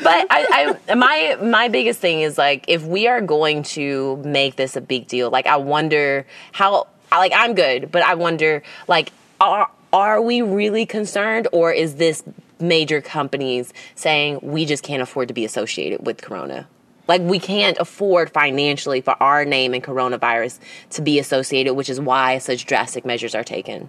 but 0.03 0.27
I, 0.31 0.77
I 0.89 0.95
my 0.95 1.39
my 1.43 1.69
biggest 1.69 2.01
thing 2.01 2.21
is 2.21 2.39
like 2.39 2.65
if 2.69 2.85
we 2.85 3.09
are 3.09 3.21
going 3.21 3.63
to 3.65 4.17
make 4.19 4.57
this 4.57 4.77
a 4.77 4.81
big 4.81 5.09
deal 5.09 5.31
like 5.31 5.47
i 5.47 5.57
wonder 5.57 6.27
how 6.53 6.87
like 7.11 7.33
i'm 7.35 7.55
good 7.55 7.91
but 7.91 8.03
i 8.03 8.15
wonder 8.15 8.63
like 8.87 9.13
are 9.41 9.69
are 9.93 10.21
we 10.21 10.43
really 10.43 10.87
concerned 10.87 11.49
or 11.53 11.73
is 11.73 11.97
this 11.97 12.23
major 12.59 13.01
companies 13.01 13.73
saying 13.95 14.39
we 14.43 14.65
just 14.65 14.83
can't 14.83 15.03
afford 15.03 15.29
to 15.29 15.35
be 15.35 15.45
associated 15.45 16.07
with 16.07 16.23
corona 16.23 16.67
like 17.09 17.21
we 17.23 17.39
can't 17.39 17.77
afford 17.79 18.31
financially 18.31 19.01
for 19.01 19.21
our 19.23 19.45
name 19.45 19.75
and 19.75 19.85
coronavirus 19.85 20.59
to 20.91 21.03
be 21.03 21.19
associated 21.19 21.75
which 21.75 21.89
is 21.89 22.01
why 22.01 22.39
such 22.39 22.67
drastic 22.67 23.05
measures 23.05 23.35
are 23.35 23.45
taken 23.45 23.89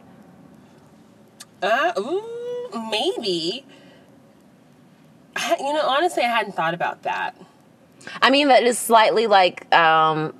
Uh, 1.62 1.91
ooh, 1.97 2.69
maybe. 2.91 3.65
I, 5.36 5.56
you 5.60 5.73
know, 5.73 5.82
honestly, 5.88 6.23
I 6.23 6.27
hadn't 6.30 6.53
thought 6.53 6.73
about 6.73 7.03
that. 7.03 7.36
I 8.21 8.30
mean, 8.30 8.47
that 8.49 8.63
is 8.63 8.77
slightly 8.77 9.27
like 9.27 9.73
um, 9.73 10.34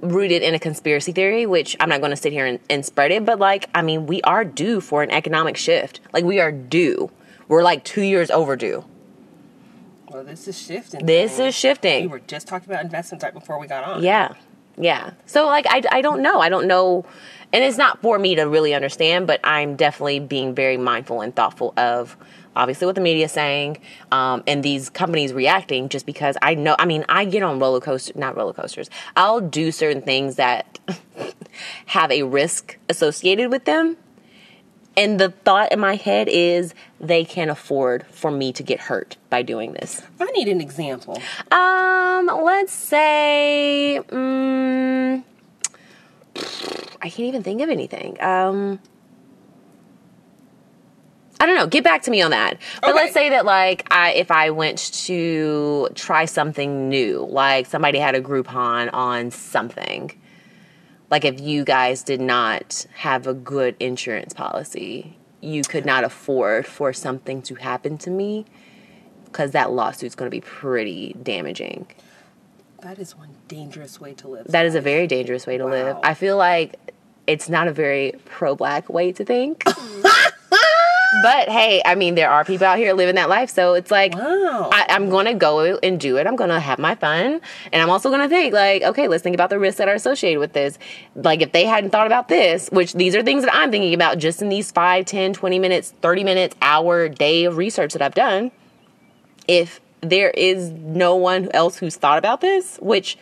rooted 0.00 0.42
in 0.42 0.54
a 0.54 0.58
conspiracy 0.58 1.12
theory, 1.12 1.46
which 1.46 1.76
I'm 1.80 1.88
not 1.88 2.00
going 2.00 2.10
to 2.10 2.16
sit 2.16 2.32
here 2.32 2.46
and, 2.46 2.58
and 2.68 2.84
spread 2.84 3.10
it, 3.12 3.24
but 3.24 3.38
like, 3.38 3.68
I 3.74 3.82
mean, 3.82 4.06
we 4.06 4.20
are 4.22 4.44
due 4.44 4.80
for 4.80 5.02
an 5.02 5.10
economic 5.10 5.56
shift. 5.56 6.00
Like, 6.12 6.24
we 6.24 6.40
are 6.40 6.52
due. 6.52 7.10
We're 7.48 7.62
like 7.62 7.84
two 7.84 8.02
years 8.02 8.30
overdue. 8.30 8.84
Well, 10.08 10.24
this 10.24 10.46
is 10.46 10.58
shifting. 10.58 11.04
This 11.04 11.38
is 11.38 11.54
shifting. 11.54 12.04
We 12.04 12.08
were 12.08 12.20
just 12.20 12.46
talking 12.46 12.70
about 12.70 12.84
investments 12.84 13.24
right 13.24 13.34
before 13.34 13.58
we 13.58 13.66
got 13.66 13.84
on. 13.84 14.02
Yeah. 14.02 14.34
Yeah. 14.76 15.12
So 15.26 15.46
like 15.46 15.66
I, 15.68 15.82
I 15.90 16.00
don't 16.02 16.22
know. 16.22 16.40
I 16.40 16.48
don't 16.48 16.66
know 16.66 17.04
and 17.54 17.62
it's 17.62 17.78
not 17.78 18.02
for 18.02 18.18
me 18.18 18.34
to 18.34 18.42
really 18.44 18.74
understand, 18.74 19.28
but 19.28 19.38
I'm 19.44 19.76
definitely 19.76 20.18
being 20.18 20.56
very 20.56 20.76
mindful 20.76 21.20
and 21.20 21.34
thoughtful 21.34 21.72
of 21.76 22.16
obviously 22.56 22.86
what 22.86 22.96
the 22.96 23.00
media 23.00 23.26
is 23.26 23.32
saying, 23.32 23.78
um, 24.10 24.42
and 24.48 24.62
these 24.64 24.90
companies 24.90 25.32
reacting 25.32 25.88
just 25.88 26.04
because 26.04 26.36
I 26.42 26.56
know 26.56 26.74
I 26.80 26.84
mean, 26.84 27.04
I 27.08 27.24
get 27.24 27.44
on 27.44 27.60
roller 27.60 27.80
coaster 27.80 28.12
not 28.16 28.36
roller 28.36 28.52
coasters. 28.52 28.90
I'll 29.16 29.40
do 29.40 29.70
certain 29.70 30.02
things 30.02 30.34
that 30.34 30.80
have 31.86 32.10
a 32.10 32.24
risk 32.24 32.76
associated 32.88 33.52
with 33.52 33.66
them. 33.66 33.96
And 34.96 35.18
the 35.18 35.30
thought 35.30 35.72
in 35.72 35.80
my 35.80 35.96
head 35.96 36.28
is 36.28 36.72
they 37.00 37.24
can't 37.24 37.50
afford 37.50 38.06
for 38.06 38.30
me 38.30 38.52
to 38.52 38.62
get 38.62 38.80
hurt 38.80 39.16
by 39.28 39.42
doing 39.42 39.72
this. 39.72 40.02
I 40.20 40.26
need 40.26 40.48
an 40.48 40.60
example. 40.60 41.20
Um, 41.50 42.26
let's 42.44 42.72
say, 42.72 44.00
mm, 44.08 45.24
I 47.02 47.10
can't 47.10 47.20
even 47.20 47.42
think 47.42 47.60
of 47.60 47.70
anything. 47.70 48.22
Um, 48.22 48.78
I 51.40 51.46
don't 51.46 51.56
know. 51.56 51.66
Get 51.66 51.82
back 51.84 52.02
to 52.02 52.10
me 52.10 52.22
on 52.22 52.30
that. 52.30 52.58
But 52.80 52.90
Okay. 52.90 52.98
let's 53.00 53.12
say 53.12 53.30
that, 53.30 53.44
like, 53.44 53.86
I 53.90 54.12
if 54.12 54.30
I 54.30 54.50
went 54.50 54.78
to 55.06 55.88
try 55.94 56.24
something 56.24 56.88
new, 56.88 57.26
like 57.28 57.66
somebody 57.66 57.98
had 57.98 58.14
a 58.14 58.20
Groupon 58.20 58.90
on 58.94 59.30
something. 59.30 60.12
Like 61.10 61.24
if 61.24 61.40
you 61.40 61.64
guys 61.64 62.02
did 62.02 62.20
not 62.20 62.86
have 62.94 63.26
a 63.26 63.34
good 63.34 63.76
insurance 63.78 64.32
policy, 64.32 65.16
you 65.40 65.62
could 65.62 65.84
not 65.84 66.04
afford 66.04 66.66
for 66.66 66.92
something 66.92 67.42
to 67.42 67.54
happen 67.56 67.98
to 67.98 68.10
me 68.10 68.46
because 69.26 69.50
that 69.50 69.72
lawsuit's 69.72 70.14
going 70.14 70.30
to 70.30 70.34
be 70.34 70.40
pretty 70.40 71.14
damaging. 71.22 71.86
That 72.82 72.98
is 72.98 73.16
one 73.16 73.30
dangerous 73.48 74.00
way 74.00 74.14
to 74.14 74.28
live. 74.28 74.46
That 74.48 74.66
is 74.66 74.74
a 74.74 74.80
very 74.80 75.06
dangerous 75.06 75.46
way 75.46 75.58
to 75.58 75.66
live. 75.66 75.96
I 76.02 76.14
feel 76.14 76.36
like 76.36 76.76
it's 77.26 77.48
not 77.48 77.68
a 77.68 77.72
very 77.72 78.14
pro 78.24 78.54
black 78.54 78.88
way 78.88 79.12
to 79.12 79.24
think. 79.24 79.64
but 81.22 81.48
hey, 81.48 81.82
I 81.84 81.94
mean, 81.94 82.14
there 82.14 82.30
are 82.30 82.44
people 82.44 82.66
out 82.66 82.78
here 82.78 82.92
living 82.92 83.14
that 83.14 83.28
life. 83.28 83.50
So 83.50 83.74
it's 83.74 83.90
like, 83.90 84.14
Wow. 84.14 84.70
I, 84.72 84.86
I'm 84.88 85.08
going 85.10 85.26
to 85.26 85.34
go 85.34 85.60
and 85.78 85.98
do 85.98 86.16
it. 86.16 86.26
I'm 86.26 86.36
going 86.36 86.50
to 86.50 86.60
have 86.60 86.78
my 86.78 86.94
fun. 86.94 87.40
And 87.72 87.82
I'm 87.82 87.90
also 87.90 88.08
going 88.08 88.22
to 88.22 88.28
think, 88.28 88.52
like, 88.52 88.82
okay, 88.82 89.08
let's 89.08 89.22
think 89.22 89.34
about 89.34 89.50
the 89.50 89.58
risks 89.58 89.78
that 89.78 89.88
are 89.88 89.94
associated 89.94 90.40
with 90.40 90.52
this. 90.52 90.78
Like, 91.14 91.40
if 91.40 91.52
they 91.52 91.64
hadn't 91.64 91.90
thought 91.90 92.06
about 92.06 92.28
this, 92.28 92.68
which 92.70 92.92
these 92.94 93.14
are 93.14 93.22
things 93.22 93.44
that 93.44 93.54
I'm 93.54 93.70
thinking 93.70 93.94
about 93.94 94.18
just 94.18 94.42
in 94.42 94.48
these 94.48 94.70
5, 94.70 95.04
10, 95.04 95.32
20 95.32 95.58
minutes, 95.58 95.94
30 96.02 96.24
minutes, 96.24 96.56
hour, 96.62 97.08
day 97.08 97.44
of 97.44 97.56
research 97.56 97.92
that 97.92 98.02
I've 98.02 98.14
done, 98.14 98.50
if 99.48 99.80
there 100.00 100.30
is 100.30 100.70
no 100.70 101.16
one 101.16 101.48
else 101.52 101.78
who's 101.78 101.96
thought 101.96 102.18
about 102.18 102.40
this, 102.40 102.78
which 102.82 103.16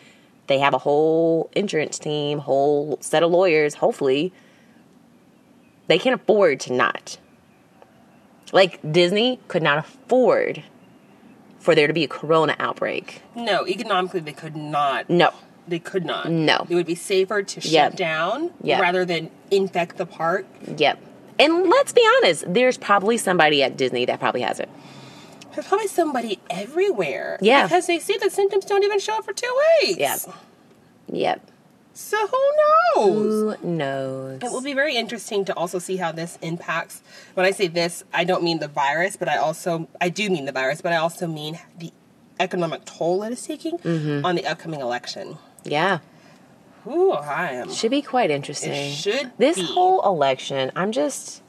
they 0.47 0.59
have 0.59 0.73
a 0.73 0.77
whole 0.77 1.49
insurance 1.55 1.97
team, 1.99 2.39
whole 2.39 2.97
set 3.01 3.23
of 3.23 3.31
lawyers, 3.31 3.75
hopefully, 3.75 4.33
they 5.87 5.97
can't 5.97 6.19
afford 6.19 6.59
to 6.61 6.73
not. 6.73 7.17
Like 8.53 8.79
Disney 8.89 9.39
could 9.49 9.61
not 9.63 9.77
afford 9.79 10.63
for 11.59 11.75
there 11.75 11.87
to 11.87 11.93
be 11.93 12.03
a 12.05 12.07
corona 12.07 12.55
outbreak. 12.59 13.21
no, 13.35 13.67
economically 13.67 14.19
they 14.21 14.31
could 14.33 14.55
not. 14.55 15.09
No. 15.09 15.31
They 15.67 15.79
could 15.79 16.03
not. 16.05 16.29
No. 16.29 16.65
It 16.69 16.75
would 16.75 16.85
be 16.85 16.95
safer 16.95 17.41
to 17.41 17.61
shut 17.61 17.71
Yep. 17.71 17.95
down 17.95 18.51
Yep. 18.63 18.81
rather 18.81 19.05
than 19.05 19.31
infect 19.49 19.97
the 19.97 20.05
park. 20.05 20.45
Yep. 20.77 20.99
And 21.39 21.69
let's 21.69 21.93
be 21.93 22.05
honest, 22.17 22.43
there's 22.47 22.77
probably 22.77 23.17
somebody 23.17 23.63
at 23.63 23.75
Disney 23.77 24.05
that 24.05 24.19
probably 24.19 24.41
has 24.41 24.59
it. 24.59 24.69
There's 25.55 25.65
probably 25.67 25.87
somebody 25.87 26.39
everywhere. 26.49 27.37
Yeah. 27.41 27.63
Because 27.63 27.87
they 27.87 27.99
see 27.99 28.17
the 28.17 28.29
symptoms 28.29 28.65
don't 28.65 28.83
even 28.83 28.99
show 28.99 29.13
up 29.17 29.25
for 29.25 29.33
two 29.33 29.53
weeks. 29.81 29.99
Yep. 29.99 30.19
Yep. 31.11 31.51
So 31.95 32.17
who 32.27 32.51
knows? 32.95 33.57
Who 33.61 33.67
knows? 33.67 34.39
It 34.41 34.51
will 34.51 34.61
be 34.61 34.73
very 34.73 34.95
interesting 34.95 35.45
to 35.45 35.53
also 35.55 35.77
see 35.79 35.97
how 35.97 36.11
this 36.11 36.39
impacts. 36.41 37.01
When 37.35 37.45
I 37.45 37.51
say 37.51 37.67
this, 37.67 38.03
I 38.13 38.23
don't 38.23 38.43
mean 38.43 38.59
the 38.59 38.67
virus, 38.67 39.15
but 39.15 39.29
I 39.29 39.37
also 39.37 39.87
I 40.01 40.09
do 40.09 40.29
mean 40.29 40.45
the 40.45 40.51
virus, 40.51 40.81
but 40.81 40.91
I 40.91 40.97
also 40.97 41.27
mean 41.27 41.59
the 41.77 41.91
economic 42.39 42.85
toll 42.85 43.21
it 43.23 43.31
is 43.31 43.45
taking 43.45 43.77
Mm-hmm. 43.77 44.25
on 44.25 44.35
the 44.35 44.45
upcoming 44.47 44.81
election. 44.81 45.37
Yeah. 45.63 45.99
Ooh, 46.87 47.11
I 47.11 47.51
am. 47.51 47.71
Should 47.71 47.91
be 47.91 48.01
quite 48.01 48.29
interesting. 48.31 48.71
It 48.73 48.93
should 48.93 49.31
This 49.37 49.57
be. 49.57 49.63
whole 49.63 50.01
election, 50.03 50.71
I'm 50.75 50.91
just. 50.91 51.41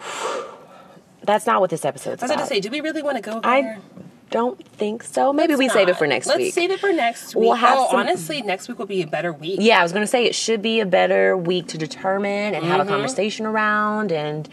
That's 1.22 1.46
not 1.46 1.60
what 1.60 1.70
this 1.70 1.84
episode's 1.84 2.22
I 2.22 2.26
was 2.26 2.30
going 2.30 2.38
about. 2.40 2.48
to 2.48 2.54
say, 2.54 2.60
do 2.60 2.70
we 2.70 2.80
really 2.80 3.02
want 3.02 3.16
to 3.16 3.22
go 3.22 3.40
I 3.42 3.62
there? 3.62 3.78
Don't 4.30 4.62
think 4.68 5.02
so. 5.02 5.32
Maybe 5.32 5.54
we 5.54 5.68
save 5.68 5.88
it 5.88 5.96
for 5.96 6.06
next 6.06 6.26
week. 6.26 6.36
Let's 6.38 6.54
save 6.54 6.70
it 6.70 6.80
for 6.80 6.92
next 6.92 7.34
week. 7.34 7.42
We'll 7.44 7.54
have 7.54 7.78
oh, 7.78 7.90
some- 7.90 8.00
honestly, 8.00 8.42
next 8.42 8.68
week 8.68 8.78
will 8.78 8.86
be 8.86 9.02
a 9.02 9.06
better 9.06 9.32
week. 9.32 9.58
yeah, 9.62 9.80
I 9.80 9.82
was 9.82 9.92
gonna 9.92 10.06
say 10.06 10.24
it 10.24 10.34
should 10.34 10.62
be 10.62 10.80
a 10.80 10.86
better 10.86 11.36
week 11.36 11.68
to 11.68 11.78
determine 11.78 12.54
and 12.54 12.62
Mm-hmm. 12.64 12.66
have 12.72 12.86
a 12.86 12.88
conversation 12.90 13.46
around 13.46 14.12
and. 14.12 14.48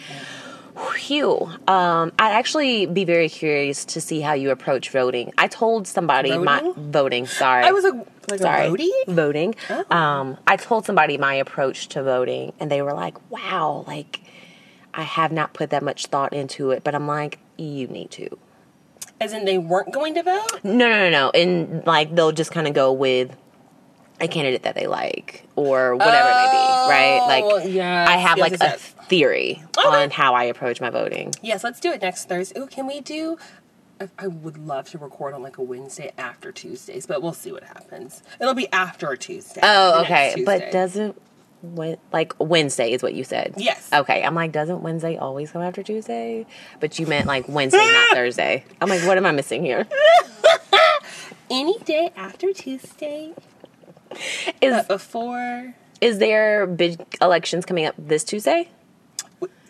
Phew. 0.95 1.49
Um, 1.67 2.11
I'd 2.17 2.33
actually 2.33 2.87
be 2.87 3.05
very 3.05 3.29
curious 3.29 3.85
to 3.85 4.01
see 4.01 4.21
how 4.21 4.33
you 4.33 4.49
approach 4.49 4.89
voting. 4.89 5.31
I 5.37 5.47
told 5.47 5.87
somebody 5.87 6.35
my 6.35 6.61
Voting? 6.61 6.91
voting. 6.91 7.27
Sorry, 7.27 7.63
I 7.63 7.71
was 7.71 7.85
a 7.85 7.91
like 8.31 8.39
sorry 8.39 8.65
a 8.65 8.69
roadie. 8.71 8.89
voting. 9.07 9.53
Oh. 9.69 9.95
Um, 9.95 10.37
I 10.47 10.55
told 10.55 10.85
somebody 10.87 11.19
my 11.19 11.35
approach 11.35 11.89
to 11.89 12.01
voting, 12.01 12.53
and 12.59 12.71
they 12.71 12.81
were 12.81 12.93
like, 12.93 13.17
"Wow, 13.29 13.83
like 13.85 14.21
I 14.95 15.03
have 15.03 15.31
not 15.31 15.53
put 15.53 15.69
that 15.69 15.83
much 15.83 16.07
thought 16.07 16.33
into 16.33 16.71
it." 16.71 16.83
But 16.83 16.95
I'm 16.95 17.05
like, 17.07 17.37
"You 17.55 17.85
need 17.87 18.09
to." 18.11 18.35
As 19.23 19.31
in, 19.33 19.45
they 19.45 19.57
weren't 19.57 19.93
going 19.93 20.15
to 20.15 20.23
vote. 20.23 20.59
No, 20.63 20.89
no, 20.89 20.89
no, 20.89 21.09
no. 21.09 21.29
And 21.31 21.85
like 21.87 22.13
they'll 22.13 22.33
just 22.33 22.51
kind 22.51 22.67
of 22.67 22.73
go 22.73 22.91
with 22.91 23.35
a 24.19 24.27
candidate 24.27 24.63
that 24.63 24.75
they 24.75 24.85
like 24.87 25.45
or 25.55 25.95
whatever 25.95 26.29
it 26.29 26.35
may 26.35 26.51
be, 26.51 26.57
oh, 26.57 26.87
right? 26.89 27.19
Oh, 27.41 27.47
Like 27.55 27.73
yes, 27.73 28.09
I 28.09 28.17
have 28.17 28.37
yes, 28.37 28.51
like 28.51 28.59
yes, 28.61 28.95
a 28.99 29.03
theory 29.05 29.63
Okay. 29.77 29.87
on 30.03 30.09
how 30.11 30.33
I 30.35 30.43
approach 30.43 30.79
my 30.81 30.89
voting. 30.89 31.33
Yes, 31.41 31.63
let's 31.63 31.79
do 31.79 31.91
it 31.91 32.01
next 32.01 32.27
Thursday. 32.29 32.59
Oh, 32.59 32.67
can 32.67 32.85
we 32.85 32.99
do? 33.01 33.37
I- 34.01 34.09
I 34.19 34.27
would 34.27 34.57
love 34.57 34.89
to 34.91 34.97
record 34.97 35.33
on 35.33 35.41
like 35.41 35.57
a 35.57 35.61
Wednesday 35.63 36.11
after 36.17 36.51
Tuesdays, 36.51 37.05
but 37.05 37.21
we'll 37.21 37.33
see 37.33 37.51
what 37.51 37.63
happens. 37.63 38.21
It'll 38.41 38.53
be 38.53 38.71
after 38.73 39.09
a 39.11 39.17
Tuesday. 39.17 39.61
Oh, 39.63 40.01
okay. 40.01 40.43
But 40.45 40.71
doesn't 40.71 41.19
like 41.63 42.33
Wednesday 42.39 42.91
is 42.91 43.01
what 43.01 43.13
you 43.13 43.23
said? 43.23 43.53
Yes. 43.57 43.89
Okay. 43.93 44.21
I'm 44.23 44.35
like, 44.35 44.51
doesn't 44.51 44.81
Wednesday 44.81 45.17
always 45.17 45.51
come 45.51 45.61
after 45.61 45.81
Tuesday? 45.81 46.45
But 46.79 46.99
you 46.99 47.07
meant 47.07 47.25
like 47.25 47.47
Wednesday, 47.47 47.77
not 47.77 48.09
Thursday. 48.15 48.65
I'm 48.81 48.89
like, 48.89 49.01
what 49.07 49.17
am 49.17 49.25
I 49.25 49.31
missing 49.31 49.63
here? 49.63 49.87
any 51.49 51.77
day 51.79 52.11
after 52.15 52.51
Tuesday, 52.53 53.33
Is 54.61 54.73
but 54.73 54.87
before. 54.87 55.73
is 56.01 56.17
there 56.19 56.65
big 56.67 56.99
elections 57.21 57.65
coming 57.65 57.85
up 57.85 57.95
this 57.97 58.23
Tuesday? 58.23 58.69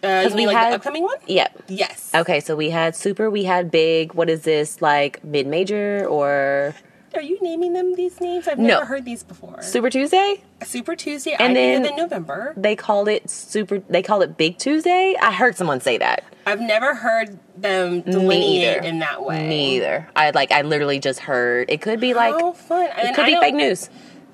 Uh, 0.03 0.29
we 0.35 0.45
like 0.47 0.55
had- 0.57 0.71
the 0.71 0.75
upcoming 0.75 1.03
one? 1.03 1.17
Yep. 1.27 1.63
Yes. 1.69 2.11
Okay, 2.13 2.39
so 2.41 2.55
we 2.57 2.69
had 2.69 2.95
super, 2.95 3.29
we 3.29 3.45
had 3.45 3.71
big. 3.71 4.13
What 4.13 4.29
is 4.29 4.41
this 4.41 4.81
like 4.81 5.23
mid 5.23 5.47
major 5.47 6.05
or 6.07 6.75
Are 7.15 7.21
you 7.21 7.37
naming 7.41 7.73
them 7.73 7.93
these 7.95 8.19
names? 8.19 8.47
I've 8.47 8.57
No. 8.57 8.67
never 8.67 8.85
heard 8.85 9.05
these 9.05 9.23
before. 9.23 9.61
Super 9.61 9.89
Tuesday. 9.89 10.41
Super 10.63 10.95
Tuesday. 10.95 11.33
And 11.33 11.51
I 11.51 11.53
then- 11.53 11.85
in 11.85 11.95
November. 11.95 12.53
They 12.57 12.75
called 12.75 13.07
it 13.07 13.29
super. 13.29 13.79
They 13.89 14.01
called 14.01 14.23
it 14.23 14.35
Big 14.37 14.57
Tuesday. 14.57 15.15
I 15.21 15.31
heard 15.31 15.55
someone 15.55 15.79
say 15.81 15.97
that. 15.99 16.23
I've 16.45 16.59
never 16.61 16.95
heard 16.95 17.39
them 17.55 18.01
delineate 18.01 18.83
in 18.83 18.99
that 18.99 19.23
way. 19.23 19.47
Me 19.47 19.75
either. 19.77 20.09
I 20.15 20.31
like. 20.31 20.51
I 20.51 20.61
literally 20.61 20.99
just 20.99 21.19
heard 21.19 21.69
it 21.69 21.81
could 21.81 21.99
be 21.99 22.13
like. 22.13 22.33
How 22.33 22.51
fun! 22.53 22.85
it 22.87 22.91
And 22.97 23.15
could 23.15 23.25
I 23.25 23.27
be 23.27 23.39
fake 23.39 23.55
news. 23.55 23.89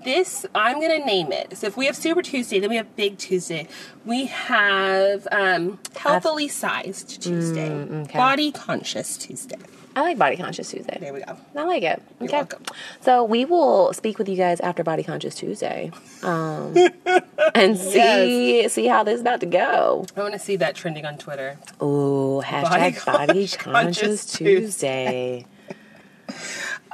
This 0.05 0.45
I'm 0.55 0.79
gonna 0.79 1.05
name 1.05 1.33
it. 1.33 1.57
So 1.57 1.67
if 1.67 1.75
we 1.75 1.85
have 1.87 1.95
Super 1.95 2.21
Tuesday, 2.21 2.59
then 2.61 2.69
we 2.69 2.77
have 2.77 2.95
Big 2.95 3.17
Tuesday. 3.17 3.67
We 4.05 4.27
have 4.27 5.27
um, 5.29 5.77
healthily 5.97 6.47
sized 6.47 7.21
Tuesday, 7.21 7.67
Mm, 7.67 8.03
okay. 8.05 8.17
body 8.17 8.51
conscious 8.53 9.17
Tuesday. 9.17 9.57
I 9.95 10.01
like 10.01 10.17
Body 10.17 10.37
Conscious 10.37 10.69
Tuesday. 10.69 10.97
There 10.99 11.13
we 11.13 11.21
go. 11.21 11.35
I 11.55 11.63
like 11.63 11.83
it. 11.83 12.01
You're 12.19 12.29
okay. 12.29 12.37
welcome. 12.37 12.63
So 13.01 13.23
we 13.23 13.45
will 13.45 13.91
speak 13.93 14.17
with 14.17 14.29
you 14.29 14.35
guys 14.35 14.59
after 14.59 14.83
Body 14.83 15.03
Conscious 15.03 15.35
Tuesday, 15.35 15.91
um, 16.23 16.75
and 17.55 17.77
see 17.77 18.67
see 18.69 18.85
how 18.85 19.03
this 19.03 19.15
is 19.15 19.21
about 19.21 19.39
to 19.41 19.45
go. 19.45 20.05
I 20.15 20.21
want 20.21 20.33
to 20.33 20.39
see 20.39 20.55
that 20.57 20.75
trending 20.75 21.05
on 21.05 21.17
Twitter. 21.17 21.57
Ooh, 21.81 22.41
hashtag 22.45 23.03
Body, 23.05 23.27
Body 23.27 23.47
Conscious, 23.47 23.55
Conscious 23.57 24.33
Tuesday. 24.33 25.45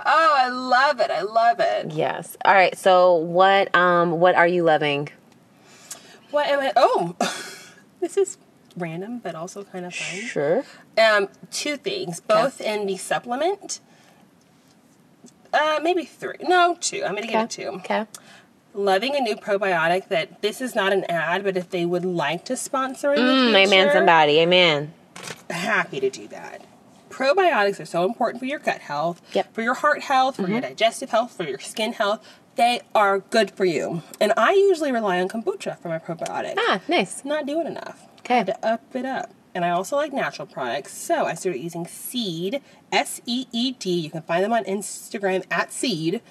Oh, 0.08 0.36
I 0.38 0.50
love 0.50 1.00
it! 1.00 1.10
I 1.10 1.22
love 1.24 1.60
it. 1.60 1.92
yes. 1.92 2.38
All 2.46 2.54
right. 2.54 2.78
So 2.78 3.16
what 3.16 3.74
um 3.74 4.20
what 4.20 4.36
are 4.36 4.46
you 4.46 4.62
loving? 4.64 5.10
What 6.30 6.48
am 6.48 6.60
I? 6.60 6.74
Oh, 6.76 7.16
this 8.02 8.16
is 8.16 8.38
random, 8.78 9.20
but 9.20 9.36
also 9.36 9.64
kind 9.64 9.86
of 9.86 9.94
fun. 9.96 10.20
Sure. 10.22 10.64
Um, 10.98 11.30
two 11.52 11.78
things, 11.78 12.20
both 12.22 12.60
in 12.62 12.86
the 12.86 12.98
supplement. 12.98 13.80
Uh, 15.54 15.80
maybe 15.82 16.04
three. 16.04 16.36
No, 16.42 16.76
two. 16.80 17.04
I'm 17.06 17.16
gonna 17.16 17.28
give 17.28 17.42
it 17.42 17.50
two. 17.50 17.68
Okay. 17.68 18.06
Loving 18.74 19.16
a 19.16 19.22
new 19.22 19.36
probiotic 19.38 20.10
that 20.10 20.42
this 20.42 20.60
is 20.60 20.76
not 20.76 20.92
an 20.92 21.06
ad, 21.06 21.44
but 21.46 21.56
if 21.56 21.70
they 21.70 21.86
would 21.86 22.04
like 22.04 22.44
to 22.46 22.58
sponsor 22.58 23.14
in 23.14 23.26
the 23.26 23.32
Mm, 23.32 23.44
future, 23.46 23.58
amen. 23.76 23.94
Somebody. 23.94 24.40
Amen. 24.40 24.94
happy 25.50 26.00
to 26.02 26.10
do 26.10 26.28
that. 26.28 26.62
Probiotics 27.10 27.80
are 27.80 27.86
so 27.86 28.04
important 28.04 28.40
for 28.42 28.46
your 28.46 28.60
gut 28.60 28.80
health, 28.82 29.22
Yep. 29.34 29.46
Mm-hmm. 29.46 29.54
for 29.54 29.62
your 29.62 29.76
heart 29.76 30.02
health, 30.04 30.36
for 30.36 30.50
your 30.50 30.60
digestive 30.60 31.12
health, 31.12 31.32
for 31.38 31.44
your 31.44 31.60
skin 31.60 31.94
health. 31.94 32.28
They 32.58 32.82
are 32.94 33.20
good 33.20 33.52
for 33.52 33.64
you. 33.64 34.02
And 34.20 34.34
I 34.36 34.52
usually 34.52 34.92
rely 34.92 35.22
on 35.22 35.30
kombucha 35.30 35.78
for 35.80 35.88
my 35.88 36.00
probiotic. 36.00 36.56
Ah, 36.58 36.82
nice. 36.90 37.24
Not 37.24 37.46
doing 37.46 37.68
enough. 37.68 38.06
Okay. 38.26 38.44
To 38.44 38.66
up 38.66 38.96
it 38.96 39.06
up. 39.06 39.32
And 39.54 39.64
I 39.64 39.70
also 39.70 39.96
like 39.96 40.12
natural 40.12 40.46
products, 40.48 40.92
so 40.94 41.26
I 41.26 41.34
started 41.34 41.60
using 41.62 41.88
Seed, 41.88 42.62
S 42.92 43.22
E 43.26 43.46
E 43.54 43.72
D. 43.72 43.90
You 43.92 44.10
can 44.10 44.22
find 44.24 44.44
them 44.44 44.52
on 44.52 44.66
Instagram 44.66 45.46
at 45.50 45.72
Seed 45.72 46.22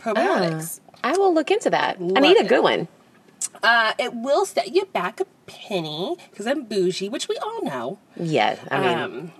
probiotics. 0.00 0.78
I 1.02 1.12
will 1.16 1.34
look 1.34 1.50
into 1.50 1.70
that. 1.70 1.96
I 2.00 2.20
need 2.20 2.36
a 2.36 2.44
it. 2.44 2.48
good 2.48 2.62
one. 2.62 2.86
Uh, 3.62 3.92
it 3.98 4.14
will 4.14 4.46
set 4.46 4.74
you 4.74 4.84
back 4.86 5.20
a 5.20 5.24
penny 5.46 6.16
because 6.30 6.46
I'm 6.46 6.64
bougie, 6.64 7.08
which 7.08 7.28
we 7.28 7.36
all 7.38 7.62
know. 7.64 7.98
Yeah. 8.16 8.56
I 8.70 8.80
mean, 8.80 8.98
Um, 8.98 9.32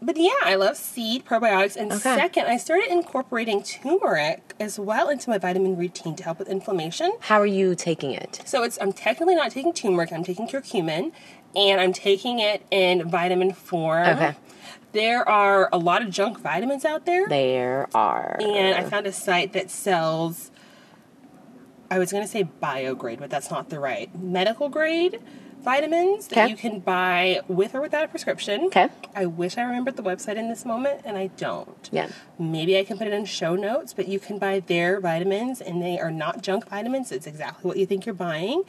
but 0.00 0.16
yeah, 0.16 0.30
I 0.44 0.54
love 0.54 0.76
seed 0.78 1.26
probiotics. 1.26 1.76
And 1.76 1.92
Okay. 1.92 2.14
second, 2.16 2.46
I 2.46 2.56
started 2.56 2.90
incorporating 2.90 3.62
turmeric 3.62 4.54
as 4.58 4.78
well 4.78 5.08
into 5.10 5.28
my 5.28 5.36
vitamin 5.36 5.76
routine 5.76 6.16
to 6.16 6.24
help 6.24 6.38
with 6.38 6.48
inflammation. 6.48 7.12
how 7.20 7.38
are 7.40 7.46
you 7.46 7.74
taking 7.74 8.12
it? 8.12 8.40
So 8.46 8.62
it's 8.62 8.78
I'm 8.80 8.92
technically 8.92 9.34
not 9.34 9.50
taking 9.50 9.72
turmeric. 9.74 10.12
I'm 10.12 10.24
taking 10.24 10.46
curcumin, 10.48 11.12
and 11.56 11.80
I'm 11.80 11.92
taking 11.92 12.38
it 12.38 12.64
in 12.70 13.08
vitamin 13.08 13.52
form. 13.52 14.06
Okay. 14.06 14.34
There 14.92 15.28
are 15.28 15.68
a 15.72 15.78
lot 15.78 16.02
of 16.02 16.10
junk 16.10 16.40
vitamins 16.40 16.84
out 16.84 17.06
there, 17.06 17.28
There 17.28 17.88
are. 17.94 18.36
and 18.40 18.74
I 18.76 18.88
found 18.88 19.06
a 19.06 19.12
site 19.12 19.52
that 19.52 19.70
sells. 19.70 20.50
I 21.92 21.98
was 21.98 22.12
going 22.12 22.22
to 22.24 22.28
say 22.28 22.44
biograde, 22.44 23.18
but 23.18 23.30
that's 23.30 23.50
not 23.50 23.68
the 23.68 23.80
right 23.80 24.12
medical 24.20 24.68
grade 24.68 25.20
vitamins 25.62 26.28
that 26.28 26.38
Okay. 26.38 26.48
you 26.50 26.56
can 26.56 26.78
buy 26.80 27.40
with 27.48 27.74
or 27.74 27.80
without 27.80 28.04
a 28.04 28.08
prescription. 28.08 28.62
Okay. 28.66 28.88
I 29.14 29.26
wish 29.26 29.58
I 29.58 29.62
remembered 29.62 29.96
the 29.96 30.02
website 30.02 30.36
in 30.36 30.48
this 30.48 30.64
moment, 30.64 31.02
and 31.04 31.16
I 31.16 31.26
don't. 31.28 31.88
Yeah. 31.92 32.08
Maybe 32.38 32.78
I 32.78 32.84
can 32.84 32.96
put 32.96 33.06
it 33.08 33.12
in 33.12 33.24
show 33.26 33.56
notes, 33.56 33.92
but 33.92 34.08
you 34.08 34.18
can 34.18 34.38
buy 34.38 34.60
their 34.60 35.00
vitamins, 35.00 35.60
and 35.60 35.82
they 35.82 35.98
are 35.98 36.10
not 36.12 36.42
junk 36.42 36.68
vitamins. 36.68 37.12
It's 37.12 37.26
exactly 37.26 37.68
what 37.68 37.76
you 37.76 37.86
think 37.86 38.06
you're 38.06 38.14
buying. 38.14 38.62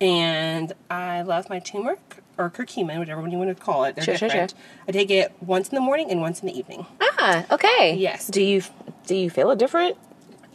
And 0.00 0.72
I 0.90 1.22
love 1.22 1.48
my 1.50 1.58
turmeric 1.58 2.16
or 2.38 2.50
curcumin, 2.50 2.98
whatever 2.98 3.20
one 3.20 3.30
you 3.30 3.38
want 3.38 3.56
to 3.56 3.62
call 3.62 3.84
it. 3.84 3.94
They're 3.96 4.04
Sure, 4.04 4.16
sure, 4.16 4.28
different. 4.28 4.54
I 4.88 4.92
take 4.92 5.10
it 5.10 5.32
once 5.40 5.68
in 5.68 5.74
the 5.74 5.80
morning 5.80 6.10
and 6.10 6.20
once 6.20 6.40
in 6.40 6.46
the 6.48 6.58
evening. 6.58 6.86
Ah, 7.00 7.44
okay. 7.50 7.94
Yes. 7.94 8.26
Do 8.28 8.42
you 8.42 8.62
do 9.06 9.14
you 9.16 9.30
feel 9.30 9.50
a 9.50 9.56
difference 9.56 9.96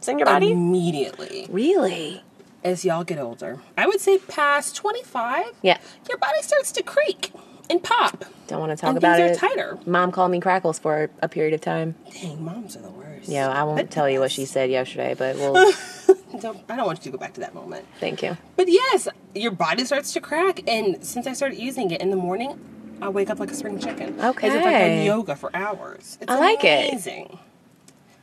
in 0.08 0.20
your 0.20 0.26
body? 0.26 0.52
Immediately 0.52 1.48
really? 1.50 2.24
as 2.64 2.86
y'all 2.86 3.04
get 3.04 3.18
older. 3.18 3.60
I 3.78 3.88
would 3.88 4.00
say 4.00 4.20
past 4.20 4.76
25, 4.76 5.46
Yeah. 5.64 5.80
your 6.08 6.18
body 6.20 6.42
starts 6.44 6.72
to 6.74 6.84
creak 6.84 7.32
and 7.70 7.82
pop. 7.84 8.26
Don't 8.48 8.60
want 8.60 8.72
to 8.72 8.76
talk 8.76 8.90
And 8.90 8.98
about 8.98 9.18
things 9.18 9.38
it. 9.38 9.44
are 9.44 9.48
tighter. 9.48 9.80
Mom 9.86 10.12
called 10.12 10.32
me 10.32 10.40
crackles 10.40 10.80
for 10.80 11.10
a 11.22 11.30
period 11.30 11.54
of 11.54 11.62
time. 11.62 11.96
Dang, 12.12 12.44
moms 12.44 12.76
are 12.76 12.82
the 12.82 12.90
worst. 12.90 13.30
Yeah, 13.30 13.50
I 13.50 13.64
won't 13.64 13.78
But 13.78 13.92
tell 13.92 14.10
you 14.10 14.20
what 14.20 14.32
she 14.32 14.46
said 14.46 14.70
yesterday, 14.70 15.14
but 15.18 15.36
we'll 15.36 15.54
Don't, 16.40 16.60
I 16.70 16.76
don't 16.78 16.86
want 16.86 17.00
you 17.00 17.12
to 17.12 17.12
go 17.12 17.18
back 17.18 17.34
to 17.34 17.42
that 17.42 17.54
moment. 17.54 17.86
thank 18.00 18.24
you. 18.24 18.36
But 18.56 18.68
yes, 18.70 19.08
your 19.36 19.52
body 19.52 19.86
starts 19.86 20.14
to 20.14 20.22
crack, 20.22 20.62
and 20.68 21.06
since 21.06 21.28
I 21.28 21.34
started 21.34 21.60
using 21.60 21.92
it 21.92 22.02
in 22.02 22.10
the 22.10 22.16
morning, 22.16 22.58
I 23.02 23.10
wake 23.10 23.30
up 23.30 23.40
like 23.40 23.52
a 23.52 23.54
spring 23.54 23.78
chicken. 23.80 24.20
Okay. 24.20 24.48
As 24.48 24.56
if 24.56 24.66
I 24.66 24.70
Okay. 24.70 24.96
had 24.98 25.06
yoga 25.06 25.36
for 25.36 25.56
hours. 25.56 26.18
It's 26.22 26.32
I 26.32 26.40
like 26.40 26.64
it. 26.64 26.90
amazing. 26.90 27.38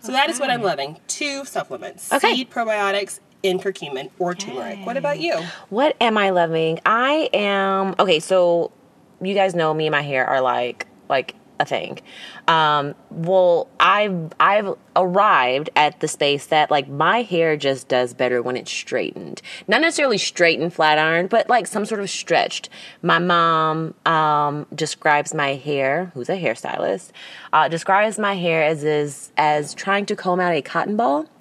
So 0.01 0.13
that 0.13 0.31
is 0.31 0.41
what 0.41 0.49
I'm 0.51 0.63
loving. 0.63 0.99
Two 1.07 1.45
supplements. 1.45 2.13
Okay. 2.13 2.35
Seed 2.35 2.51
probiotics 2.51 3.21
in 3.43 3.59
curcumin 3.61 4.11
or 4.19 4.35
turmeric. 4.35 4.85
What 4.87 4.97
about 4.97 5.21
you? 5.21 5.35
What 5.69 5.97
am 6.01 6.17
I 6.17 6.31
loving? 6.31 6.81
I 6.87 7.29
am 7.33 7.95
okay. 7.99 8.21
So 8.21 8.73
you 9.21 9.35
guys 9.35 9.55
know 9.55 9.73
me 9.75 9.87
and 9.87 9.93
my 9.93 10.03
hair 10.03 10.27
are 10.27 10.41
like 10.41 10.87
like 11.09 11.35
a 11.61 11.65
thing. 11.65 11.99
Um, 12.47 12.95
well, 13.11 13.69
I've 13.81 14.33
I've 14.39 14.75
arrived 14.97 15.71
at 15.77 16.01
the 16.01 16.09
space 16.09 16.47
that 16.47 16.71
like 16.71 16.89
my 16.89 17.23
hair 17.23 17.57
just 17.57 17.89
does 17.89 18.15
better 18.15 18.43
when 18.43 18.57
it's 18.57 18.71
straightened. 18.71 19.43
Not 19.67 19.81
necessarily 19.81 20.19
straightened, 20.19 20.73
flat 20.75 20.99
ironed, 20.99 21.31
but 21.31 21.49
like 21.49 21.67
some 21.67 21.85
sort 21.85 22.01
of 22.01 22.11
stretched. 22.11 22.69
My 23.03 23.19
mom 23.19 23.95
um, 24.07 24.67
describes 24.75 25.35
my 25.35 25.55
hair, 25.55 26.11
who's 26.15 26.29
a 26.29 26.41
hairstylist, 26.41 27.11
uh, 27.53 27.69
describes 27.69 28.19
my 28.19 28.35
hair 28.35 28.63
as 28.63 28.85
is 28.85 29.33
as 29.37 29.75
trying 29.75 30.07
to 30.07 30.17
comb 30.17 30.41
out 30.41 30.55
a 30.55 30.63
cotton 30.63 30.97
ball. 30.97 31.27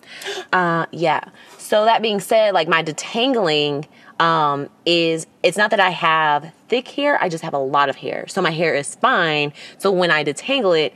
Uh, 0.54 0.86
yeah. 0.92 1.20
So 1.58 1.84
that 1.84 2.02
being 2.02 2.22
said, 2.22 2.54
like 2.54 2.70
my 2.70 2.82
detangling 2.82 3.86
um, 4.20 4.70
is 4.86 5.28
it's 5.44 5.58
not 5.58 5.72
that 5.72 5.80
I 5.80 5.90
have 5.90 6.52
thick 6.70 6.88
hair, 6.88 7.22
I 7.22 7.30
just 7.30 7.44
have 7.44 7.54
a 7.54 7.60
lot 7.60 7.90
of 7.90 7.96
hair. 7.96 8.26
So 8.28 8.42
my 8.42 8.52
hair 8.52 8.76
is 8.76 8.96
fine. 8.96 9.54
So 9.78 9.92
when 9.92 10.12
I 10.12 10.24
detangle 10.24 10.80
it, 10.80 10.94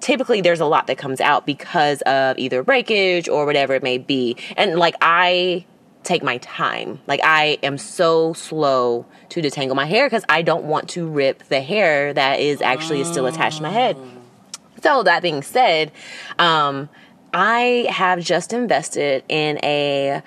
typically 0.00 0.40
there's 0.40 0.60
a 0.60 0.66
lot 0.66 0.86
that 0.88 0.98
comes 0.98 1.20
out 1.20 1.46
because 1.46 2.02
of 2.02 2.38
either 2.38 2.62
breakage 2.62 3.28
or 3.28 3.46
whatever 3.46 3.74
it 3.74 3.82
may 3.82 3.98
be. 3.98 4.36
And 4.56 4.78
like 4.78 4.96
I 5.00 5.64
take 6.02 6.22
my 6.22 6.38
time. 6.38 7.00
Like 7.06 7.20
I 7.22 7.58
am 7.62 7.78
so 7.78 8.32
slow 8.32 9.06
to 9.28 9.42
detangle 9.42 9.74
my 9.74 9.86
hair 9.86 10.06
because 10.06 10.24
I 10.28 10.42
don't 10.42 10.64
want 10.64 10.88
to 10.90 11.06
rip 11.06 11.44
the 11.44 11.60
hair 11.60 12.12
that 12.14 12.40
is 12.40 12.62
actually 12.62 13.04
still 13.04 13.26
attached 13.26 13.58
to 13.58 13.62
my 13.62 13.70
head. 13.70 13.96
So 14.82 15.02
that 15.02 15.22
being 15.22 15.42
said, 15.42 15.92
um, 16.38 16.88
I 17.32 17.86
have 17.90 18.20
just 18.20 18.52
invested 18.52 19.24
in 19.28 19.58
a 19.62 20.22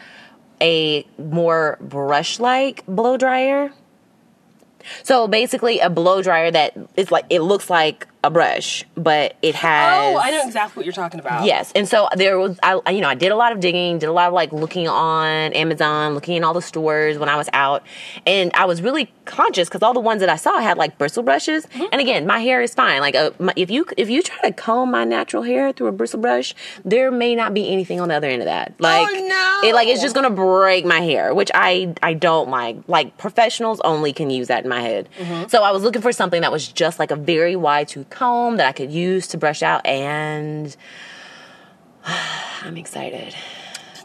a 0.63 1.05
more 1.19 1.77
brush 1.81 2.39
like 2.39 2.83
blow 2.87 3.17
dryer. 3.17 3.71
So 5.03 5.27
basically, 5.27 5.79
a 5.79 5.89
blow 5.89 6.21
dryer 6.21 6.49
that 6.51 6.73
is 6.95 7.11
like 7.11 7.25
it 7.29 7.41
looks 7.41 7.69
like 7.69 8.07
a 8.23 8.29
brush, 8.29 8.85
but 8.95 9.35
it 9.41 9.55
has. 9.55 10.15
Oh, 10.15 10.17
I 10.17 10.31
know 10.31 10.43
exactly 10.45 10.79
what 10.79 10.85
you're 10.85 10.93
talking 10.93 11.19
about. 11.19 11.45
Yes, 11.45 11.71
and 11.75 11.87
so 11.87 12.07
there 12.15 12.39
was, 12.39 12.57
I, 12.63 12.79
you 12.91 13.01
know, 13.01 13.09
I 13.09 13.15
did 13.15 13.31
a 13.31 13.35
lot 13.35 13.51
of 13.51 13.59
digging, 13.59 13.99
did 13.99 14.07
a 14.07 14.13
lot 14.13 14.27
of 14.27 14.33
like 14.33 14.51
looking 14.53 14.87
on 14.87 15.53
Amazon, 15.53 16.13
looking 16.13 16.35
in 16.37 16.43
all 16.43 16.53
the 16.53 16.61
stores 16.61 17.17
when 17.17 17.29
I 17.29 17.35
was 17.35 17.49
out, 17.53 17.83
and 18.25 18.51
I 18.53 18.65
was 18.65 18.81
really 18.81 19.11
conscious 19.25 19.67
because 19.67 19.81
all 19.81 19.93
the 19.93 19.99
ones 19.99 20.21
that 20.21 20.29
I 20.29 20.35
saw 20.37 20.59
had 20.59 20.77
like 20.77 20.97
bristle 20.97 21.23
brushes, 21.23 21.65
Mm-hmm. 21.73 21.85
and 21.91 22.01
again, 22.01 22.27
my 22.27 22.39
hair 22.39 22.61
is 22.61 22.73
fine. 22.73 22.99
Like, 23.01 23.15
uh, 23.15 23.31
my, 23.39 23.53
if 23.55 23.71
you 23.71 23.85
if 23.97 24.09
you 24.09 24.21
try 24.21 24.49
to 24.49 24.53
comb 24.53 24.91
my 24.91 25.03
natural 25.03 25.43
hair 25.43 25.71
through 25.71 25.87
a 25.87 25.91
bristle 25.91 26.19
brush, 26.19 26.53
there 26.85 27.11
may 27.11 27.35
not 27.35 27.53
be 27.53 27.69
anything 27.69 27.99
on 27.99 28.09
the 28.09 28.15
other 28.15 28.27
end 28.27 28.41
of 28.41 28.45
that. 28.45 28.73
Like, 28.79 29.07
no. 29.11 29.59
it 29.63 29.73
like 29.73 29.87
it's 29.87 30.01
just 30.01 30.13
gonna 30.15 30.29
break 30.29 30.85
my 30.85 30.99
hair, 30.99 31.33
which 31.33 31.51
I 31.53 31.93
I 32.01 32.13
don't 32.13 32.49
like. 32.49 32.77
Like 32.87 33.17
professionals 33.17 33.81
only 33.83 34.13
can 34.13 34.29
use 34.29 34.47
that 34.47 34.63
in 34.63 34.69
my 34.69 34.81
head. 34.81 35.09
Mm-hmm. 35.19 35.47
So 35.49 35.63
I 35.63 35.71
was 35.71 35.83
looking 35.83 36.01
for 36.01 36.11
something 36.11 36.41
that 36.41 36.51
was 36.51 36.67
just 36.67 36.99
like 36.99 37.11
a 37.11 37.15
very 37.15 37.55
wide 37.55 37.87
tooth 37.87 38.09
comb 38.13 38.57
that 38.57 38.67
I 38.67 38.71
could 38.71 38.91
use 38.91 39.27
to 39.27 39.37
brush 39.37 39.61
out, 39.63 39.85
and 39.85 40.75
I'm 42.63 42.77
excited. 42.77 43.35